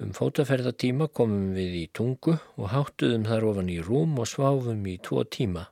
Um 0.01 0.09
fótaferðatíma 0.17 1.05
komum 1.13 1.51
við 1.53 1.75
í 1.77 1.83
tungu 1.93 2.33
og 2.57 2.71
háttuðum 2.71 3.27
þar 3.27 3.45
ofan 3.51 3.69
í 3.69 3.77
rúm 3.85 4.15
og 4.17 4.25
sváfum 4.31 4.81
í 4.89 4.95
tvo 5.05 5.21
tíma. 5.35 5.67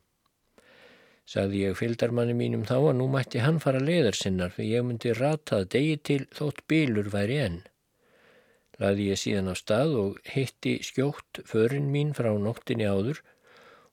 Sagði 1.31 1.63
ég 1.63 1.77
fylgdarmanni 1.79 2.35
mínum 2.37 2.67
þá 2.69 2.75
að 2.77 2.95
nú 2.99 3.07
mætti 3.09 3.41
hann 3.41 3.57
fara 3.63 3.81
leðar 3.81 4.17
sinnar 4.19 4.53
fyrir 4.53 4.77
ég 4.77 4.85
myndi 4.85 5.15
ratað 5.17 5.67
degi 5.73 5.97
til 6.09 6.19
þótt 6.37 6.61
bílur 6.69 7.09
væri 7.13 7.39
enn. 7.47 7.59
Laði 8.81 9.09
ég 9.09 9.21
síðan 9.21 9.49
á 9.49 9.55
stað 9.57 9.97
og 10.03 10.21
hitti 10.35 10.77
skjótt 10.85 11.41
förinn 11.49 11.89
mín 11.93 12.13
frá 12.17 12.29
nóttinni 12.37 12.85
áður 12.85 13.23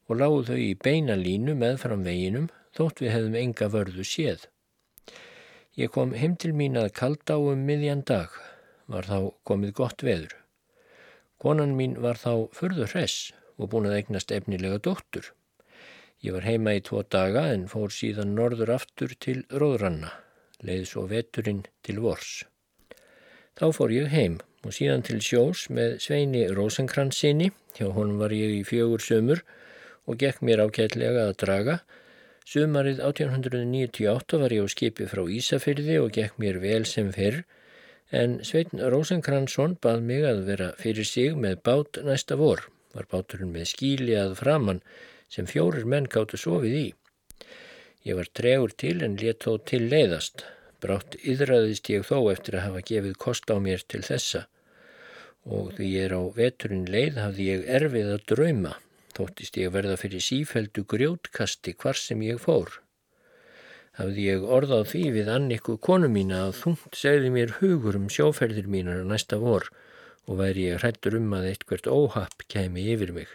og 0.09 0.21
láðu 0.21 0.45
þau 0.51 0.61
í 0.65 0.71
beina 0.89 1.17
línu 1.17 1.57
með 1.57 1.81
fram 1.85 2.05
veginum 2.05 2.49
þótt 2.77 3.03
við 3.05 3.15
hefðum 3.15 3.41
enga 3.43 3.69
vörðu 3.73 4.05
séð. 4.05 4.47
Ég 5.79 5.93
kom 5.95 6.13
heim 6.19 6.37
til 6.37 6.53
mín 6.59 6.77
að 6.81 6.93
kalda 7.01 7.37
á 7.37 7.41
um 7.41 7.65
miðjan 7.69 8.05
dag, 8.09 8.33
var 8.89 9.09
þá 9.09 9.33
komið 9.49 9.75
gott 9.81 10.05
veður. 10.05 10.35
Konan 11.39 11.77
mín 11.79 11.99
var 12.03 12.19
þá 12.19 12.49
furður 12.57 12.95
hress 12.95 13.33
og 13.59 13.71
búin 13.73 13.89
að 13.91 13.99
eignast 14.01 14.33
efnilega 14.35 14.81
dóttur. 14.83 15.31
Ég 16.25 16.35
var 16.35 16.49
heima 16.49 16.75
í 16.75 16.83
tvo 16.83 17.05
daga 17.07 17.45
en 17.53 17.69
fór 17.71 17.95
síðan 17.95 18.35
norður 18.35 18.75
aftur 18.75 19.15
til 19.23 19.45
Róðranna, 19.55 20.11
leið 20.67 20.89
svo 20.91 21.07
veturinn 21.11 21.63
til 21.87 22.01
Vors. 22.03 22.43
Þá 23.59 23.67
fór 23.77 23.95
ég 23.95 24.11
heim 24.11 24.41
og 24.67 24.75
síðan 24.75 25.05
til 25.07 25.21
sjós 25.23 25.69
með 25.71 26.01
Sveini 26.03 26.49
Rósenkransinni, 26.51 27.53
hjá 27.79 27.87
honum 27.95 28.19
var 28.19 28.35
ég 28.35 28.57
í 28.59 28.67
fjögur 28.67 29.05
sömur 29.05 29.45
og 30.11 30.19
gekk 30.19 30.43
mér 30.43 30.65
ákveðlega 30.67 31.29
að 31.29 31.39
draga 31.45 31.79
Sumarið 32.49 33.03
1898 33.05 34.39
var 34.41 34.53
ég 34.57 34.65
á 34.65 34.73
skipi 34.73 35.05
frá 35.11 35.21
Ísafyrði 35.29 35.99
og 36.01 36.15
gekk 36.17 36.39
mér 36.41 36.57
vel 36.63 36.87
sem 36.89 37.11
fyrr 37.13 37.43
en 38.11 38.39
Sveitn 38.45 38.83
Rósenkransson 38.93 39.77
bað 39.85 40.05
mig 40.11 40.25
að 40.25 40.45
vera 40.49 40.69
fyrir 40.81 41.09
sig 41.09 41.37
með 41.37 41.63
bát 41.69 42.01
næsta 42.05 42.39
vor. 42.41 42.65
Var 42.95 43.09
báturinn 43.11 43.53
með 43.53 43.71
skíli 43.73 44.17
að 44.17 44.37
framann 44.41 44.83
sem 45.29 45.47
fjórir 45.47 45.85
menn 45.85 46.09
gáttu 46.09 46.41
sofið 46.41 46.77
í. 46.79 46.87
Ég 48.09 48.17
var 48.17 48.31
tregur 48.33 48.73
til 48.73 49.03
en 49.05 49.19
let 49.21 49.45
þó 49.45 49.59
til 49.69 49.85
leiðast. 49.93 50.47
Brátt 50.81 51.19
yðraðist 51.21 51.91
ég 51.91 52.07
þó 52.07 52.31
eftir 52.33 52.57
að 52.57 52.69
hafa 52.69 52.85
gefið 52.93 53.17
kost 53.19 53.51
á 53.51 53.57
mér 53.61 53.83
til 53.87 54.05
þessa 54.07 54.47
og 55.49 55.73
því 55.79 55.87
ég 55.95 56.05
er 56.09 56.13
á 56.13 56.23
veturinn 56.37 56.85
leið 56.93 57.19
hafði 57.23 57.45
ég 57.49 57.69
erfið 57.79 58.11
að 58.13 58.25
drauma 58.29 58.75
þóttist 59.19 59.57
ég 59.59 59.73
verða 59.75 59.97
fyrir 59.99 60.23
sífældu 60.23 60.85
grjótkasti 60.93 61.75
hvar 61.81 61.99
sem 61.99 62.21
ég 62.23 62.39
fór. 62.43 62.81
Hafði 63.99 64.25
ég 64.29 64.45
orðað 64.47 64.85
því 64.93 65.03
við 65.17 65.29
annikku 65.35 65.75
konu 65.83 66.09
mína 66.13 66.45
að 66.47 66.57
þungt 66.61 66.99
segði 66.99 67.33
mér 67.35 67.55
hugur 67.59 67.99
um 67.99 68.07
sjóferðir 68.15 68.69
mínar 68.71 69.03
næsta 69.03 69.41
vor 69.43 69.67
og 70.29 70.39
væri 70.39 70.69
ég 70.69 70.83
hrættur 70.83 71.17
um 71.19 71.33
að 71.35 71.49
eitthvert 71.51 71.89
óhapp 71.91 72.45
kemi 72.53 72.85
yfir 72.95 73.11
mig. 73.17 73.33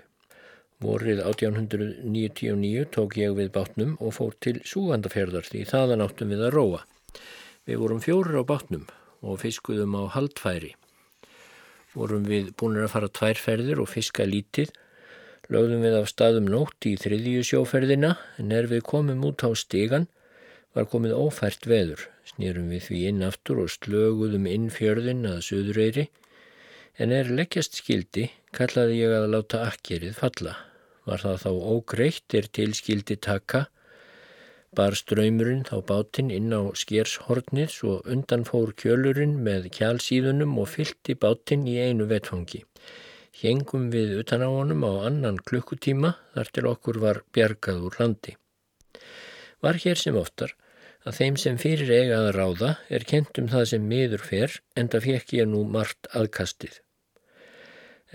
Vorið 0.83 1.19
1899 1.25 2.85
tók 2.95 3.17
ég 3.19 3.35
við 3.35 3.51
bátnum 3.55 3.97
og 3.99 4.15
fór 4.15 4.37
til 4.39 4.55
súgandafjörðar 4.63 5.49
því 5.49 5.65
þaðan 5.73 6.05
áttum 6.07 6.31
við 6.31 6.45
að 6.47 6.55
róa. 6.55 6.81
Við 7.67 7.83
vorum 7.83 8.01
fjórir 8.03 8.39
á 8.39 8.43
bátnum 8.47 8.87
og 9.19 9.41
fiskuðum 9.43 9.99
á 9.99 10.03
haldfæri. 10.15 10.73
Vorum 11.93 12.23
við 12.27 12.55
búinir 12.55 12.87
að 12.87 12.95
fara 12.95 13.11
tværferðir 13.19 13.83
og 13.83 13.91
fiska 13.91 14.25
lítið 14.27 14.71
Lögðum 15.51 15.81
við 15.83 15.95
af 15.97 16.07
staðum 16.07 16.45
nótt 16.47 16.85
í 16.87 16.93
þriðju 16.95 17.41
sjóferðina 17.43 18.13
en 18.39 18.53
er 18.55 18.69
við 18.71 18.85
komum 18.87 19.25
út 19.27 19.43
á 19.43 19.51
stígan 19.51 20.05
var 20.73 20.89
komið 20.91 21.15
ófært 21.17 21.67
veður. 21.69 22.07
Snýrum 22.27 22.69
við 22.73 22.87
því 22.87 22.99
inn 23.09 23.25
aftur 23.27 23.63
og 23.63 23.71
slöguðum 23.73 24.47
inn 24.49 24.69
fjörðin 24.73 25.25
að 25.29 25.41
söðureyri 25.49 26.07
en 27.01 27.11
er 27.11 27.29
leggjast 27.29 27.79
skildi 27.81 28.29
kallaði 28.55 29.01
ég 29.01 29.13
að 29.17 29.29
láta 29.33 29.63
akkerið 29.67 30.17
falla. 30.19 30.55
Var 31.03 31.23
það 31.25 31.39
þá 31.43 31.51
ógreitt 31.75 32.37
er 32.37 32.49
til 32.57 32.71
skildi 32.77 33.17
taka 33.19 33.65
bar 34.77 34.95
ströymurinn 34.97 35.65
þá 35.67 35.75
bátinn 35.89 36.31
inn 36.33 36.53
á 36.53 36.61
skershornið 36.77 37.69
svo 37.69 37.97
undan 38.09 38.45
fór 38.47 38.73
kjölurinn 38.81 39.35
með 39.45 39.69
kjálsíðunum 39.77 40.55
og 40.61 40.71
fylti 40.73 41.15
bátinn 41.25 41.67
í 41.69 41.75
einu 41.77 42.07
vetfangi. 42.09 42.63
Hengum 43.43 43.89
við 43.93 44.15
utan 44.21 44.45
á 44.45 44.49
honum 44.49 44.85
á 44.85 45.05
annan 45.09 45.37
klukkutíma 45.41 46.15
þar 46.33 46.53
til 46.55 46.65
okkur 46.71 47.01
var 47.05 47.21
bjargað 47.35 47.85
úr 47.89 47.99
landi. 47.99 48.35
Var 49.63 49.79
hér 49.83 49.99
sem 49.99 50.17
oftar 50.19 50.53
að 51.07 51.19
þeim 51.19 51.37
sem 51.39 51.59
fyrir 51.59 51.91
eiga 51.91 52.17
að 52.21 52.31
ráða 52.37 52.71
er 52.97 53.05
kent 53.11 53.39
um 53.41 53.49
það 53.51 53.67
sem 53.71 53.85
miður 53.91 54.23
fer 54.29 54.57
en 54.79 54.89
það 54.91 55.07
fekk 55.09 55.35
ég 55.39 55.47
nú 55.51 55.61
margt 55.75 56.09
aðkastið. 56.19 56.79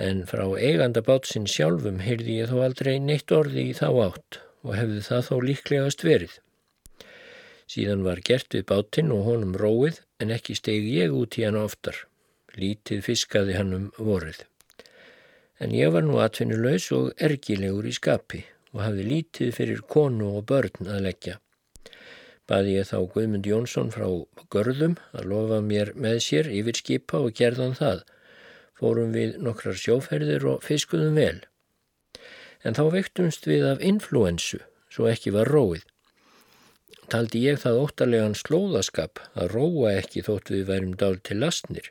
En 0.08 0.20
frá 0.30 0.44
eiganda 0.56 1.02
bátsinn 1.04 1.48
sjálfum 1.50 2.02
heyrði 2.04 2.36
ég 2.42 2.52
þó 2.52 2.60
aldrei 2.66 2.98
neitt 3.02 3.32
orði 3.34 3.64
í 3.70 3.72
þá 3.78 3.88
átt 4.08 4.40
og 4.64 4.76
hefði 4.76 5.00
það 5.08 5.24
þó 5.30 5.34
líklegast 5.48 6.04
verið. 6.06 6.36
Síðan 7.68 8.04
var 8.04 8.22
gert 8.24 8.54
við 8.54 8.68
bátinn 8.68 9.10
og 9.12 9.26
honum 9.28 9.56
róið 9.58 10.04
en 10.22 10.36
ekki 10.36 10.56
stegi 10.56 11.00
ég 11.00 11.16
út 11.16 11.40
í 11.40 11.48
hann 11.48 11.58
oftar. 11.60 12.04
Lítið 12.56 13.02
fiskaði 13.10 13.58
hann 13.58 13.74
um 13.76 13.90
vorið 13.98 14.46
en 15.58 15.74
ég 15.74 15.90
var 15.94 16.06
nú 16.06 16.20
atvinnulegs 16.22 16.90
og 16.94 17.10
ergilegur 17.28 17.88
í 17.88 17.94
skapi 17.94 18.44
og 18.74 18.82
hafði 18.84 19.04
lítið 19.08 19.52
fyrir 19.56 19.84
konu 19.94 20.32
og 20.38 20.46
börn 20.50 20.88
að 20.88 21.04
leggja. 21.08 21.36
Baði 22.48 22.78
ég 22.78 22.88
þá 22.88 22.98
Guðmund 23.12 23.46
Jónsson 23.48 23.90
frá 23.92 24.06
Görðum 24.52 24.96
að 25.12 25.28
lofa 25.32 25.58
mér 25.64 25.92
með 25.94 26.22
sér 26.24 26.48
yfir 26.48 26.78
skipa 26.80 27.20
og 27.20 27.36
gerðan 27.36 27.76
það. 27.76 28.06
Fórum 28.78 29.12
við 29.12 29.36
nokkrar 29.44 29.76
sjóferðir 29.76 30.46
og 30.48 30.64
fiskuðum 30.64 31.18
vel. 31.20 31.42
En 32.64 32.78
þá 32.78 32.84
vektumst 32.94 33.46
við 33.46 33.66
af 33.68 33.84
influensu, 33.84 34.62
svo 34.88 35.10
ekki 35.10 35.34
var 35.34 35.50
róið. 35.52 35.84
Taldi 37.08 37.40
ég 37.44 37.60
það 37.60 37.82
óttarlegan 37.84 38.34
slóðaskap 38.36 39.20
að 39.32 39.54
róa 39.54 39.94
ekki 39.96 40.24
þótt 40.26 40.50
við 40.52 40.66
værum 40.68 40.96
dál 41.00 41.16
til 41.24 41.38
lastnir. 41.40 41.86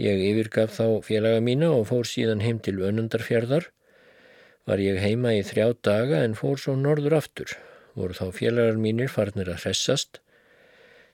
Ég 0.00 0.20
yfirgaf 0.26 0.74
þá 0.76 1.04
félaga 1.06 1.40
mína 1.44 1.70
og 1.72 1.86
fór 1.88 2.08
síðan 2.08 2.42
heim 2.44 2.58
til 2.60 2.80
önundarfjörðar. 2.82 3.70
Var 4.68 4.80
ég 4.80 5.00
heima 5.02 5.34
í 5.36 5.42
þrjá 5.44 5.66
daga 5.84 6.22
en 6.24 6.36
fór 6.38 6.60
svo 6.60 6.74
norður 6.80 7.18
aftur. 7.18 7.52
Voru 7.98 8.16
þá 8.16 8.26
félagar 8.38 8.80
mínir 8.80 9.12
farnir 9.12 9.50
að 9.52 9.66
hressast. 9.66 10.20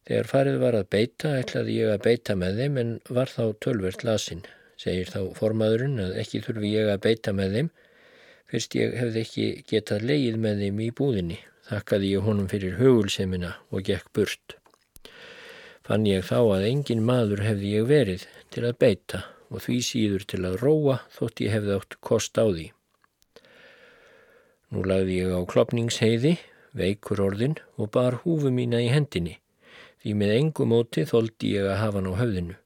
Þegar 0.08 0.30
farið 0.30 0.60
var 0.62 0.78
að 0.78 0.88
beita 0.94 1.34
ætlaði 1.40 1.80
ég 1.80 1.94
að 1.94 2.04
beita 2.06 2.36
með 2.38 2.62
þeim 2.62 2.78
en 2.82 2.94
var 3.08 3.32
þá 3.32 3.42
tölvert 3.66 4.06
lasin. 4.06 4.44
Segir 4.80 5.10
þá 5.12 5.20
formaðurinn 5.36 5.98
að 6.00 6.16
ekki 6.22 6.44
þurfi 6.46 6.72
ég 6.76 6.92
að 6.92 7.02
beita 7.08 7.34
með 7.36 7.58
þeim. 7.58 7.74
Fyrst 8.50 8.78
ég 8.78 8.96
hefði 8.98 9.26
ekki 9.26 9.50
getað 9.70 10.06
leið 10.12 10.40
með 10.46 10.64
þeim 10.64 10.80
í 10.86 10.88
búðinni. 11.02 11.42
Þakkaði 11.70 12.14
ég 12.14 12.26
honum 12.26 12.48
fyrir 12.50 12.80
hugulsemina 12.80 13.56
og 13.70 13.84
gekk 13.86 14.08
burt 14.16 14.60
fann 15.90 16.04
ég 16.06 16.22
þá 16.22 16.36
að 16.38 16.64
engin 16.68 17.00
maður 17.02 17.40
hefði 17.42 17.70
ég 17.74 17.86
verið 17.88 18.24
til 18.54 18.62
að 18.68 18.76
beita 18.78 19.24
og 19.50 19.64
því 19.64 19.78
síður 19.82 20.26
til 20.30 20.38
að 20.46 20.60
róa 20.62 21.00
þótt 21.16 21.42
ég 21.42 21.56
hefði 21.56 21.78
átt 21.80 21.96
kost 22.06 22.38
á 22.38 22.46
því. 22.46 22.66
Nú 24.70 24.84
lagði 24.86 25.16
ég 25.24 25.32
á 25.34 25.40
klopningsheiði, 25.50 26.36
veikur 26.78 27.22
orðin 27.24 27.56
og 27.74 27.90
bar 27.94 28.20
húfu 28.22 28.52
mína 28.54 28.78
í 28.84 28.90
hendinni, 28.92 29.40
því 30.02 30.12
með 30.20 30.34
engum 30.36 30.70
móti 30.70 31.02
þóldi 31.10 31.54
ég 31.56 31.66
að 31.66 31.80
hafa 31.80 31.98
hann 31.98 32.10
á 32.10 32.14
höfðinu. 32.20 32.58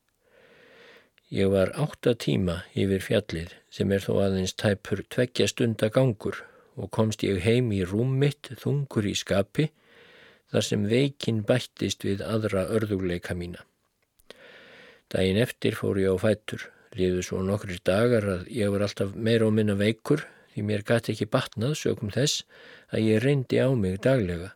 Ég 1.32 1.48
var 1.50 1.72
átta 1.80 2.12
tíma 2.14 2.58
yfir 2.76 3.00
fjallið 3.02 3.54
sem 3.72 3.94
er 3.96 4.04
þó 4.04 4.18
aðeins 4.26 4.52
tæpur 4.60 5.00
tveggja 5.08 5.48
stunda 5.48 5.88
gangur 5.88 6.42
og 6.76 6.92
komst 6.92 7.24
ég 7.24 7.40
heim 7.46 7.72
í 7.72 7.80
rúm 7.88 8.12
mitt 8.20 8.52
þungur 8.60 9.08
í 9.08 9.14
skapi 9.16 9.70
þar 10.52 10.68
sem 10.68 10.84
veikin 10.90 11.40
bættist 11.48 12.04
við 12.04 12.20
aðra 12.22 12.66
örðugleika 12.76 13.34
mína. 13.34 13.64
Dægin 15.08 15.40
eftir 15.40 15.74
fór 15.78 15.98
ég 16.02 16.12
á 16.12 16.16
fættur, 16.20 16.68
liðu 16.94 17.24
svo 17.24 17.40
nokkri 17.42 17.80
dagar 17.80 18.28
að 18.36 18.46
ég 18.52 18.70
var 18.70 18.84
alltaf 18.84 19.16
meira 19.16 19.48
og 19.48 19.56
minna 19.56 19.74
veikur 19.80 20.28
því 20.54 20.66
mér 20.68 20.84
gæti 20.86 21.12
ekki 21.14 21.26
batnað 21.34 21.74
sögum 21.80 22.12
þess 22.14 22.44
að 22.94 23.08
ég 23.08 23.24
reyndi 23.24 23.58
á 23.58 23.68
mig 23.74 23.98
daglega. 24.06 24.54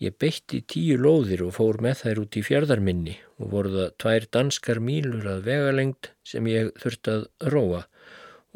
Ég 0.00 0.14
beitti 0.16 0.62
tíu 0.64 0.96
lóðir 0.96 1.42
og 1.44 1.52
fór 1.58 1.76
með 1.84 1.98
þær 2.00 2.20
út 2.22 2.36
í 2.40 2.42
fjörðarminni 2.46 3.18
og 3.36 3.50
voru 3.52 3.72
það 3.74 3.90
tvær 4.00 4.26
danskar 4.32 4.78
mílur 4.80 5.26
að 5.28 5.42
vegalengt 5.50 6.08
sem 6.24 6.46
ég 6.48 6.70
þurfti 6.80 7.12
að 7.12 7.26
róa 7.52 7.82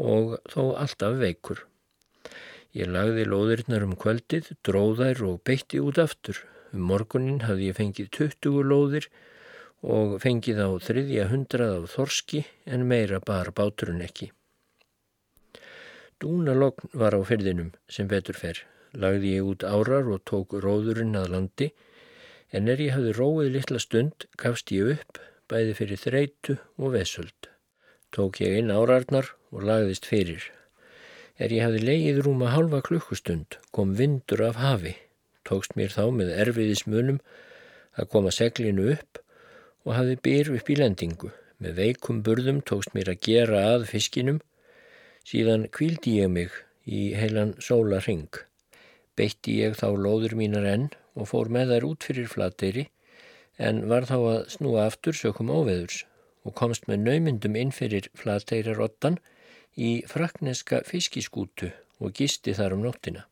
og 0.00 0.38
þó 0.48 0.62
alltaf 0.80 1.18
veikur. 1.20 1.60
Ég 2.74 2.88
lagði 2.88 3.26
lóðirnar 3.28 3.84
um 3.84 3.92
kvöldið, 4.00 4.48
dróðær 4.64 5.20
og 5.28 5.42
beitti 5.44 5.82
út 5.84 6.00
aftur. 6.00 6.40
Um 6.72 6.88
morgunin 6.88 7.44
hafði 7.44 7.68
ég 7.68 7.76
fengið 7.76 8.08
20 8.16 8.64
lóðir 8.64 9.10
og 9.84 10.16
fengið 10.24 10.64
á 10.64 10.68
þriðja 10.80 11.28
hundrað 11.28 11.76
af 11.82 11.92
þorski 11.92 12.42
en 12.64 12.88
meira 12.88 13.20
bara 13.20 13.52
báturinn 13.52 14.02
ekki. 14.02 14.32
Dúnalogn 16.24 16.88
var 16.96 17.12
á 17.12 17.20
fyrðinum 17.28 17.74
sem 17.92 18.08
betur 18.08 18.38
fer. 18.40 18.62
Lagði 18.96 19.34
ég 19.36 19.48
út 19.50 19.64
árar 19.68 20.06
og 20.08 20.22
tók 20.30 20.54
róðurinn 20.64 21.18
að 21.20 21.32
landi 21.34 21.66
en 22.54 22.70
er 22.72 22.80
ég 22.80 22.94
hafði 22.96 23.12
róið 23.18 23.50
litla 23.58 23.80
stund 23.82 24.24
gafst 24.40 24.72
ég 24.72 24.94
upp 24.94 25.20
bæði 25.52 25.74
fyrir 25.76 26.00
þreitu 26.00 26.56
og 26.80 26.94
vesöld. 26.94 27.50
Tók 28.14 28.40
ég 28.40 28.56
inn 28.62 28.72
árarnar 28.72 29.34
og 29.52 29.66
lagðist 29.68 30.08
fyrir. 30.08 30.46
Er 31.36 31.52
ég 31.52 31.66
hafði 31.66 31.82
leið 31.90 32.22
rúma 32.24 32.54
halva 32.54 32.80
klukkustund 32.86 33.58
kom 33.74 33.92
vindur 33.98 34.46
af 34.48 34.56
hafi. 34.62 34.94
Tókst 35.44 35.76
mér 35.76 35.92
þá 35.92 36.08
með 36.14 36.32
erfiðismunum 36.46 37.20
að 38.00 38.10
koma 38.14 38.32
seglinu 38.32 38.88
upp 38.94 39.20
og 39.84 39.96
hafði 39.98 40.16
byr 40.24 40.54
upp 40.56 40.70
í 40.72 40.78
lendingu. 40.80 41.34
Með 41.60 41.80
veikum 41.82 42.24
burðum 42.24 42.64
tókst 42.64 42.96
mér 42.96 43.12
að 43.12 43.22
gera 43.28 43.64
að 43.74 43.90
fiskinum 43.92 44.40
Síðan 45.24 45.70
kvíldi 45.72 46.18
ég 46.18 46.28
mig 46.28 46.52
í 46.84 47.14
heilan 47.16 47.54
sólaring. 47.64 48.28
Beitti 49.16 49.54
ég 49.62 49.76
þá 49.78 49.86
lóður 49.96 50.34
mínar 50.36 50.66
enn 50.68 50.90
og 51.16 51.30
fór 51.30 51.48
með 51.48 51.70
þær 51.72 51.86
út 51.88 52.04
fyrir 52.04 52.26
flateyri 52.28 52.82
en 53.56 53.86
var 53.88 54.04
þá 54.10 54.16
að 54.18 54.40
snúa 54.52 54.82
aftur 54.84 55.16
sökum 55.16 55.52
óveðurs 55.54 56.02
og 56.44 56.52
komst 56.58 56.84
með 56.90 57.06
naumyndum 57.06 57.56
inn 57.56 57.72
fyrir 57.72 58.10
flateyrirottan 58.20 59.16
í 59.80 60.02
frakneska 60.10 60.82
fiskiskútu 60.84 61.70
og 62.04 62.12
gisti 62.18 62.52
þar 62.58 62.76
um 62.76 62.84
nóttina. 62.84 63.24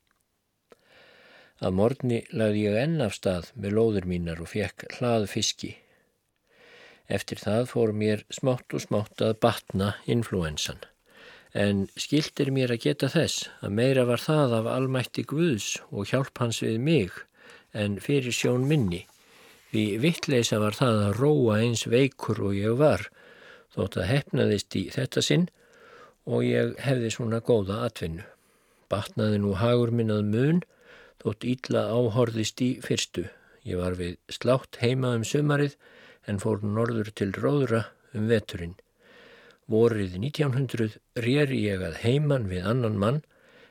Að 1.60 1.76
morgni 1.76 2.22
lagði 2.32 2.64
ég 2.70 2.78
enn 2.86 3.04
af 3.04 3.18
stað 3.18 3.50
með 3.52 3.76
lóður 3.76 4.08
mínar 4.14 4.40
og 4.40 4.48
fekk 4.54 4.86
hlað 4.96 5.28
fiski. 5.34 5.74
Eftir 7.12 7.42
það 7.42 7.68
fór 7.74 7.92
mér 7.92 8.24
smátt 8.32 8.72
og 8.72 8.86
smátt 8.86 9.20
að 9.20 9.36
batna 9.44 9.92
influensan 10.08 10.80
en 11.52 11.86
skildir 12.00 12.50
mér 12.52 12.72
að 12.72 12.86
geta 12.86 13.08
þess 13.12 13.48
að 13.60 13.74
meira 13.76 14.04
var 14.08 14.22
það 14.22 14.54
af 14.60 14.68
almætti 14.72 15.24
Guðs 15.28 15.76
og 15.90 16.08
hjálp 16.08 16.40
hans 16.40 16.62
við 16.64 16.78
mig 16.80 17.16
en 17.76 17.98
fyrir 18.00 18.32
sjón 18.32 18.64
minni. 18.68 19.04
Því 19.72 19.84
vittleisa 20.00 20.58
var 20.60 20.76
það 20.76 20.98
að 21.06 21.18
róa 21.20 21.58
eins 21.64 21.86
veikur 21.88 22.40
og 22.44 22.56
ég 22.56 22.76
var, 22.80 23.06
þótt 23.72 23.96
að 24.00 24.10
hefnaðist 24.10 24.76
í 24.76 24.82
þetta 24.92 25.24
sinn 25.24 25.46
og 26.28 26.44
ég 26.44 26.76
hefði 26.84 27.12
svona 27.12 27.40
góða 27.40 27.82
atvinnu. 27.86 28.26
Batnaði 28.92 29.40
nú 29.40 29.54
hagur 29.56 29.92
minnað 29.92 30.28
mun, 30.28 30.60
þótt 31.24 31.48
ítla 31.48 31.86
áhorðist 31.88 32.60
í 32.60 32.74
fyrstu. 32.84 33.28
Ég 33.64 33.80
var 33.80 33.96
við 33.96 34.18
slátt 34.32 34.80
heima 34.82 35.14
um 35.16 35.24
sumarið 35.24 35.76
en 36.28 36.40
fór 36.42 36.60
norður 36.64 37.12
til 37.16 37.32
róðra 37.32 37.86
um 38.12 38.28
veturinn. 38.28 38.76
Vorið 39.70 40.16
1900 40.18 40.96
réri 41.22 41.60
ég 41.66 41.82
að 41.86 42.00
heiman 42.02 42.48
við 42.50 42.66
annan 42.66 42.98
mann 42.98 43.20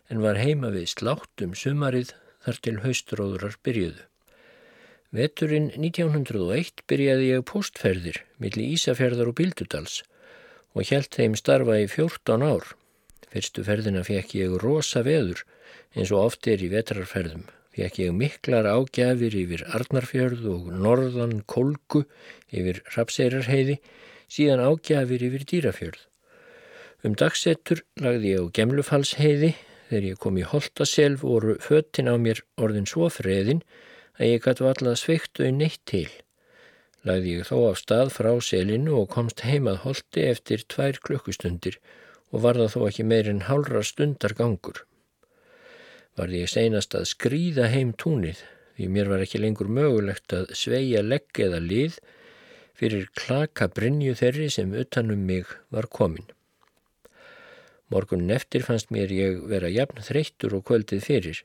en 0.10 0.24
var 0.24 0.40
heima 0.40 0.72
við 0.72 0.88
slátt 0.94 1.44
um 1.44 1.56
sumarið 1.58 2.14
þar 2.46 2.60
til 2.66 2.78
haustróðurar 2.86 3.58
byrjuðu. 3.66 4.06
Veturinn 5.12 5.68
1901 5.76 6.86
byrjaði 6.88 7.26
ég 7.34 7.48
postferðir 7.48 8.22
millir 8.40 8.76
Ísafjörðar 8.78 9.34
og 9.34 9.38
Bildudals 9.42 10.02
og 10.72 10.88
helt 10.88 11.12
þeim 11.18 11.36
starfa 11.36 11.82
í 11.84 11.88
14 11.92 12.46
ár. 12.48 12.70
Fyrstu 13.32 13.64
ferðina 13.68 14.06
fekk 14.08 14.38
ég 14.40 14.56
rosa 14.64 15.04
veður 15.04 15.44
eins 15.96 16.12
og 16.12 16.30
oft 16.30 16.48
er 16.48 16.64
í 16.64 16.72
vetrarferðum. 16.72 17.44
Fekk 17.76 18.00
ég 18.02 18.16
miklar 18.16 18.68
ágjafir 18.68 19.36
yfir 19.44 19.66
Arnarfjörð 19.76 20.48
og 20.52 20.72
norðan 20.76 21.38
Kolgu 21.48 22.06
yfir 22.52 22.82
Rapseirarheiði 22.96 23.78
síðan 24.32 24.64
ágjafir 24.64 25.28
yfir 25.28 25.46
dýrafjörð. 25.52 26.02
Um 27.04 27.18
dagsettur 27.18 27.84
lagði 28.00 28.36
ég 28.36 28.44
á 28.46 28.54
gemlufalsheiði 28.58 29.54
þegar 29.90 30.08
ég 30.08 30.20
kom 30.24 30.38
í 30.40 30.48
Holtaselv 30.48 31.24
voru 31.26 31.58
föttin 31.60 32.12
á 32.12 32.16
mér 32.16 32.44
orðin 32.62 32.88
svo 32.88 33.10
freðin 33.12 33.64
að 34.20 34.30
ég 34.30 34.46
gætu 34.46 34.68
allað 34.70 35.00
sveiktu 35.02 35.50
neitt 35.56 35.82
til. 35.90 36.08
Lagði 37.08 37.40
ég 37.40 37.50
þó 37.50 37.58
af 37.72 37.82
stað 37.82 38.14
frá 38.14 38.32
selinu 38.46 39.00
og 39.02 39.10
komst 39.16 39.42
heimað 39.42 39.82
Holti 39.88 40.28
eftir 40.30 40.64
tvær 40.70 41.02
klukkustundir 41.02 41.80
og 42.32 42.46
var 42.46 42.60
það 42.62 42.74
þó 42.76 42.80
ekki 42.88 43.08
meirinn 43.10 43.46
hálra 43.50 43.82
stundar 43.84 44.38
gangur. 44.38 44.86
Varði 46.20 46.44
ég 46.44 46.52
seinast 46.52 46.96
að 46.96 47.10
skrýða 47.10 47.72
heim 47.74 47.96
túnið 47.98 48.44
því 48.78 48.90
mér 48.94 49.12
var 49.12 49.24
ekki 49.26 49.42
lengur 49.42 49.70
mögulegt 49.72 50.34
að 50.36 50.54
sveia 50.58 51.02
legg 51.04 51.42
eða 51.42 51.60
lið 51.64 51.98
fyrir 52.78 53.08
klaka 53.18 53.68
brinju 53.72 54.14
þeirri 54.20 54.50
sem 54.54 54.74
utanum 54.84 55.26
mig 55.28 55.50
var 55.70 55.88
komin. 55.88 56.28
Morgunin 57.92 58.32
eftir 58.32 58.64
fannst 58.64 58.92
mér 58.96 59.12
ég 59.12 59.42
vera 59.52 59.70
jafn 59.72 60.00
þreyttur 60.06 60.56
og 60.58 60.64
kvöldið 60.70 61.02
fyrir. 61.04 61.42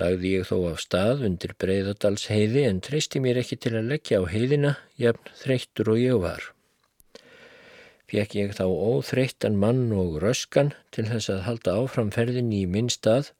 Lagði 0.00 0.32
ég 0.38 0.48
þó 0.48 0.56
af 0.72 0.80
stað 0.82 1.22
undir 1.28 1.52
Breiðadals 1.62 2.26
heiði 2.32 2.64
en 2.66 2.80
treysti 2.82 3.20
mér 3.22 3.38
ekki 3.42 3.60
til 3.62 3.76
að 3.76 3.92
leggja 3.92 4.18
á 4.18 4.24
heiðina 4.32 4.72
jafn 4.98 5.30
þreyttur 5.42 5.92
og 5.94 6.00
ég 6.02 6.18
var. 6.24 6.48
Fekk 8.12 8.34
ég 8.36 8.50
þá 8.58 8.64
óþreyttan 8.68 9.54
mann 9.60 9.86
og 9.96 10.18
röskan 10.20 10.74
til 10.92 11.06
þess 11.08 11.30
að 11.32 11.44
halda 11.46 11.76
áframferðin 11.80 12.50
í 12.52 12.64
minn 12.68 12.90
stað 12.92 13.30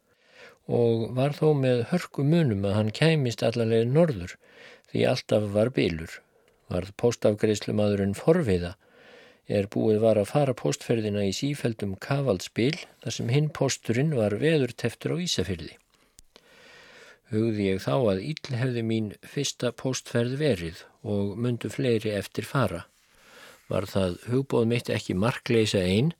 og 0.80 1.10
var 1.16 1.34
þó 1.36 1.50
með 1.58 1.82
hörku 1.90 2.24
munum 2.24 2.64
að 2.64 2.76
hann 2.78 2.92
kæmist 2.96 3.42
allavega 3.44 3.90
norður 3.90 4.36
því 4.92 5.08
alltaf 5.10 5.50
var 5.56 5.72
bylur 5.76 6.20
varð 6.72 6.94
postafgreyslumadurinn 7.00 8.16
forviða 8.18 8.74
er 9.52 9.68
búið 9.72 10.00
var 10.02 10.20
að 10.20 10.30
fara 10.30 10.54
postferðina 10.56 11.24
í 11.26 11.32
sífældum 11.36 11.96
kavaldsbil 12.00 12.74
þar 13.02 13.16
sem 13.16 13.30
hinn 13.32 13.50
posturinn 13.54 14.14
var 14.16 14.36
veður 14.40 14.74
teftur 14.82 15.16
á 15.18 15.22
Ísafyrði. 15.22 15.76
Hugði 17.32 17.68
ég 17.72 17.82
þá 17.82 17.94
að 18.12 18.24
íll 18.28 18.56
hefði 18.60 18.82
mín 18.86 19.12
fyrsta 19.24 19.72
postferð 19.72 20.36
verið 20.40 20.82
og 21.02 21.36
mundu 21.40 21.70
fleiri 21.72 22.12
eftir 22.14 22.44
fara. 22.48 22.84
Var 23.72 23.88
það 23.88 24.18
hugbóð 24.28 24.68
mitt 24.68 24.90
ekki 24.92 25.16
markleisa 25.16 25.80
einn 25.80 26.12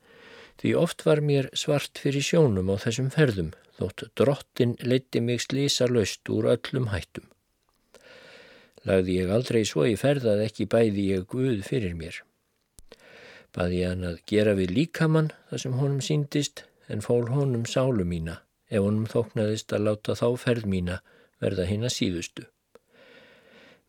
því 0.61 0.75
oft 0.79 1.05
var 1.07 1.21
mér 1.21 1.51
svart 1.59 2.01
fyrir 2.01 2.25
sjónum 2.25 2.73
á 2.73 2.77
þessum 2.81 3.11
ferðum 3.13 3.53
þótt 3.79 4.09
drottin 4.19 4.75
leiti 4.81 5.21
mig 5.21 5.45
slísa 5.45 5.89
löst 5.91 6.29
úr 6.33 6.49
öllum 6.55 6.91
hættum 6.93 7.29
lagði 8.89 9.19
ég 9.21 9.31
aldrei 9.31 9.63
svo 9.69 9.87
í 9.87 9.95
ferðað 9.99 10.45
ekki 10.47 10.69
bæði 10.71 11.07
ég 11.13 11.27
Guð 11.31 11.63
fyrir 11.67 11.95
mér. 11.99 12.19
Baði 13.53 13.83
hann 13.87 14.07
að 14.09 14.23
gera 14.29 14.55
við 14.59 14.73
líkamann 14.79 15.31
þar 15.51 15.63
sem 15.65 15.77
honum 15.79 16.01
síndist 16.05 16.65
en 16.89 17.05
fól 17.05 17.27
honum 17.31 17.67
sálu 17.69 18.07
mína 18.09 18.41
ef 18.73 18.81
honum 18.81 19.07
þóknaðist 19.11 19.75
að 19.77 19.87
láta 19.89 20.17
þá 20.19 20.27
ferð 20.41 20.69
mína 20.75 20.99
verða 21.43 21.69
hinn 21.69 21.85
að 21.87 21.97
síðustu. 21.99 22.47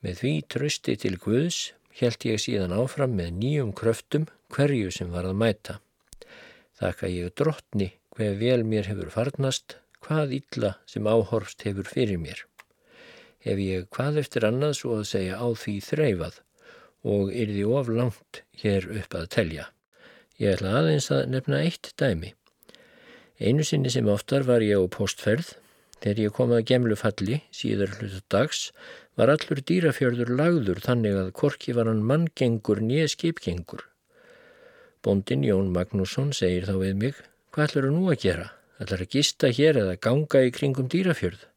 Með 0.03 0.19
því 0.19 0.33
trösti 0.51 0.97
til 0.99 1.15
Guðs 1.23 1.61
held 1.95 2.27
ég 2.27 2.41
síðan 2.43 2.75
áfram 2.75 3.15
með 3.15 3.37
nýjum 3.39 3.71
kröftum 3.77 4.27
hverju 4.53 4.91
sem 4.91 5.13
var 5.13 5.29
að 5.29 5.39
mæta. 5.39 5.79
Þakka 6.81 7.09
ég 7.13 7.35
drottni 7.39 7.93
hver 8.13 8.35
vel 8.37 8.61
mér 8.67 8.89
hefur 8.91 9.13
farnast, 9.13 9.77
hvað 10.03 10.35
illa 10.41 10.73
sem 10.89 11.07
áhorfst 11.07 11.63
hefur 11.65 11.87
fyrir 11.87 12.19
mér 12.19 12.43
hef 13.43 13.59
ég 13.59 13.87
hvað 13.93 14.19
eftir 14.23 14.45
annað 14.47 14.77
svo 14.79 14.97
að 14.99 15.09
segja 15.11 15.39
á 15.39 15.47
því 15.51 15.75
þreifað 15.87 16.39
og 17.13 17.33
yrði 17.35 17.65
of 17.67 17.89
langt 17.91 18.41
hér 18.61 18.87
upp 19.01 19.17
að 19.19 19.29
telja. 19.35 19.65
Ég 20.39 20.55
ætla 20.55 20.77
aðeins 20.79 21.09
að 21.11 21.25
nefna 21.33 21.59
eitt 21.65 21.91
dæmi. 21.99 22.31
Einu 23.43 23.65
sinni 23.67 23.91
sem 23.91 24.07
oftar 24.07 24.47
var 24.47 24.63
ég 24.63 24.79
á 24.79 24.87
postferð. 24.87 25.53
Þegar 26.03 26.19
ég 26.19 26.33
kom 26.35 26.51
að 26.51 26.65
gemlu 26.67 26.95
falli, 26.99 27.37
síðar 27.55 27.93
hlutu 27.95 28.19
dags, 28.31 28.65
var 29.15 29.31
allur 29.31 29.61
dýrafjörður 29.63 30.33
lagður 30.35 30.81
þannig 30.83 31.19
að 31.19 31.29
korki 31.39 31.75
var 31.75 31.87
hann 31.91 32.03
manngengur 32.03 32.81
nýja 32.83 33.07
skipgengur. 33.13 33.85
Bondin 35.03 35.45
Jón 35.47 35.71
Magnússon 35.75 36.33
segir 36.35 36.67
þá 36.67 36.75
við 36.81 36.99
mig, 36.99 37.23
hvað 37.55 37.69
ætlur 37.69 37.87
þú 37.87 37.95
nú 37.95 38.11
að 38.11 38.21
gera? 38.25 38.49
ætlar 38.83 39.03
að 39.05 39.15
gista 39.15 39.49
hér 39.53 39.79
eða 39.83 39.99
ganga 40.01 40.43
í 40.43 40.51
kringum 40.53 40.89
dýrafjörð. 40.91 41.47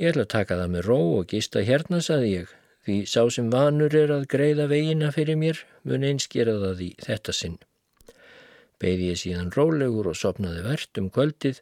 Ég 0.00 0.14
ætla 0.14 0.24
að 0.24 0.32
taka 0.32 0.56
það 0.56 0.70
með 0.72 0.86
ró 0.88 0.98
og 1.18 1.26
gista 1.28 1.60
hérna, 1.60 1.98
saði 2.00 2.28
ég, 2.32 2.52
því 2.88 2.94
sá 3.04 3.20
sem 3.34 3.48
vanur 3.52 3.92
er 3.92 4.12
að 4.14 4.22
greiða 4.32 4.64
veginna 4.70 5.10
fyrir 5.12 5.36
mér 5.36 5.58
mun 5.84 6.06
einskera 6.08 6.54
það 6.62 6.78
í 6.86 6.94
þetta 7.04 7.34
sinn. 7.36 7.58
Beði 8.80 9.10
ég 9.10 9.18
síðan 9.20 9.50
rólegur 9.52 10.08
og 10.08 10.16
sopnaði 10.16 10.62
verðt 10.64 11.00
um 11.02 11.10
kvöldið. 11.12 11.60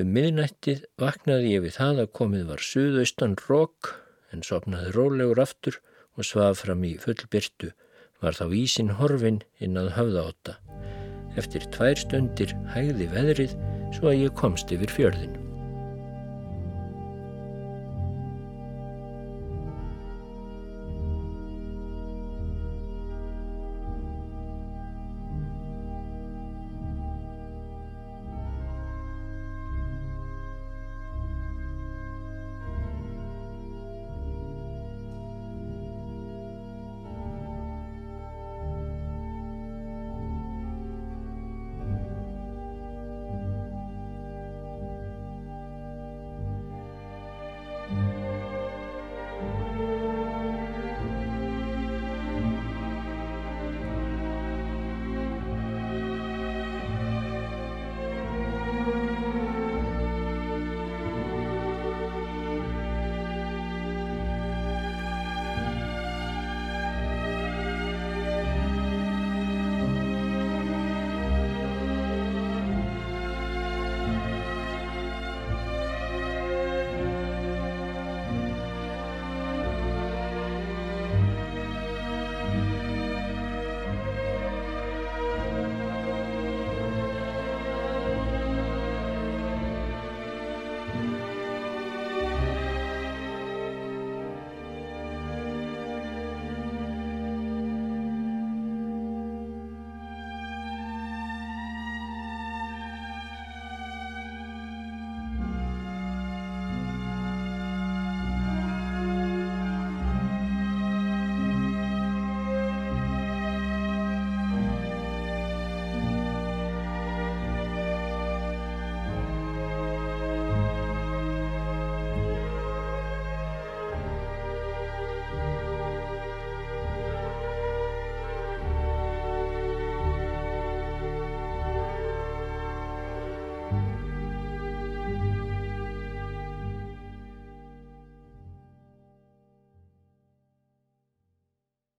Um 0.00 0.14
miðnættið 0.14 0.86
vaknaði 1.02 1.50
ég 1.58 1.66
við 1.66 1.76
það 1.76 2.00
að 2.04 2.12
komið 2.16 2.46
var 2.54 2.64
suðaustan 2.64 3.36
rók 3.42 3.90
en 4.32 4.44
sopnaði 4.46 4.94
rólegur 4.96 5.42
aftur 5.44 5.76
og 6.16 6.24
svaf 6.24 6.62
fram 6.62 6.86
í 6.88 6.94
fullbyrtu. 7.02 7.74
Var 8.24 8.38
þá 8.38 8.46
ísin 8.56 8.94
horfin 8.96 9.42
inn 9.60 9.76
að 9.76 9.92
höfða 9.98 10.24
átta. 10.30 10.56
Eftir 11.36 11.68
tvær 11.76 12.00
stundir 12.00 12.56
hægði 12.72 13.10
veðrið 13.12 13.54
svo 13.98 14.08
að 14.14 14.24
ég 14.24 14.34
komst 14.40 14.72
yfir 14.72 14.96
fjörðin. 14.96 15.47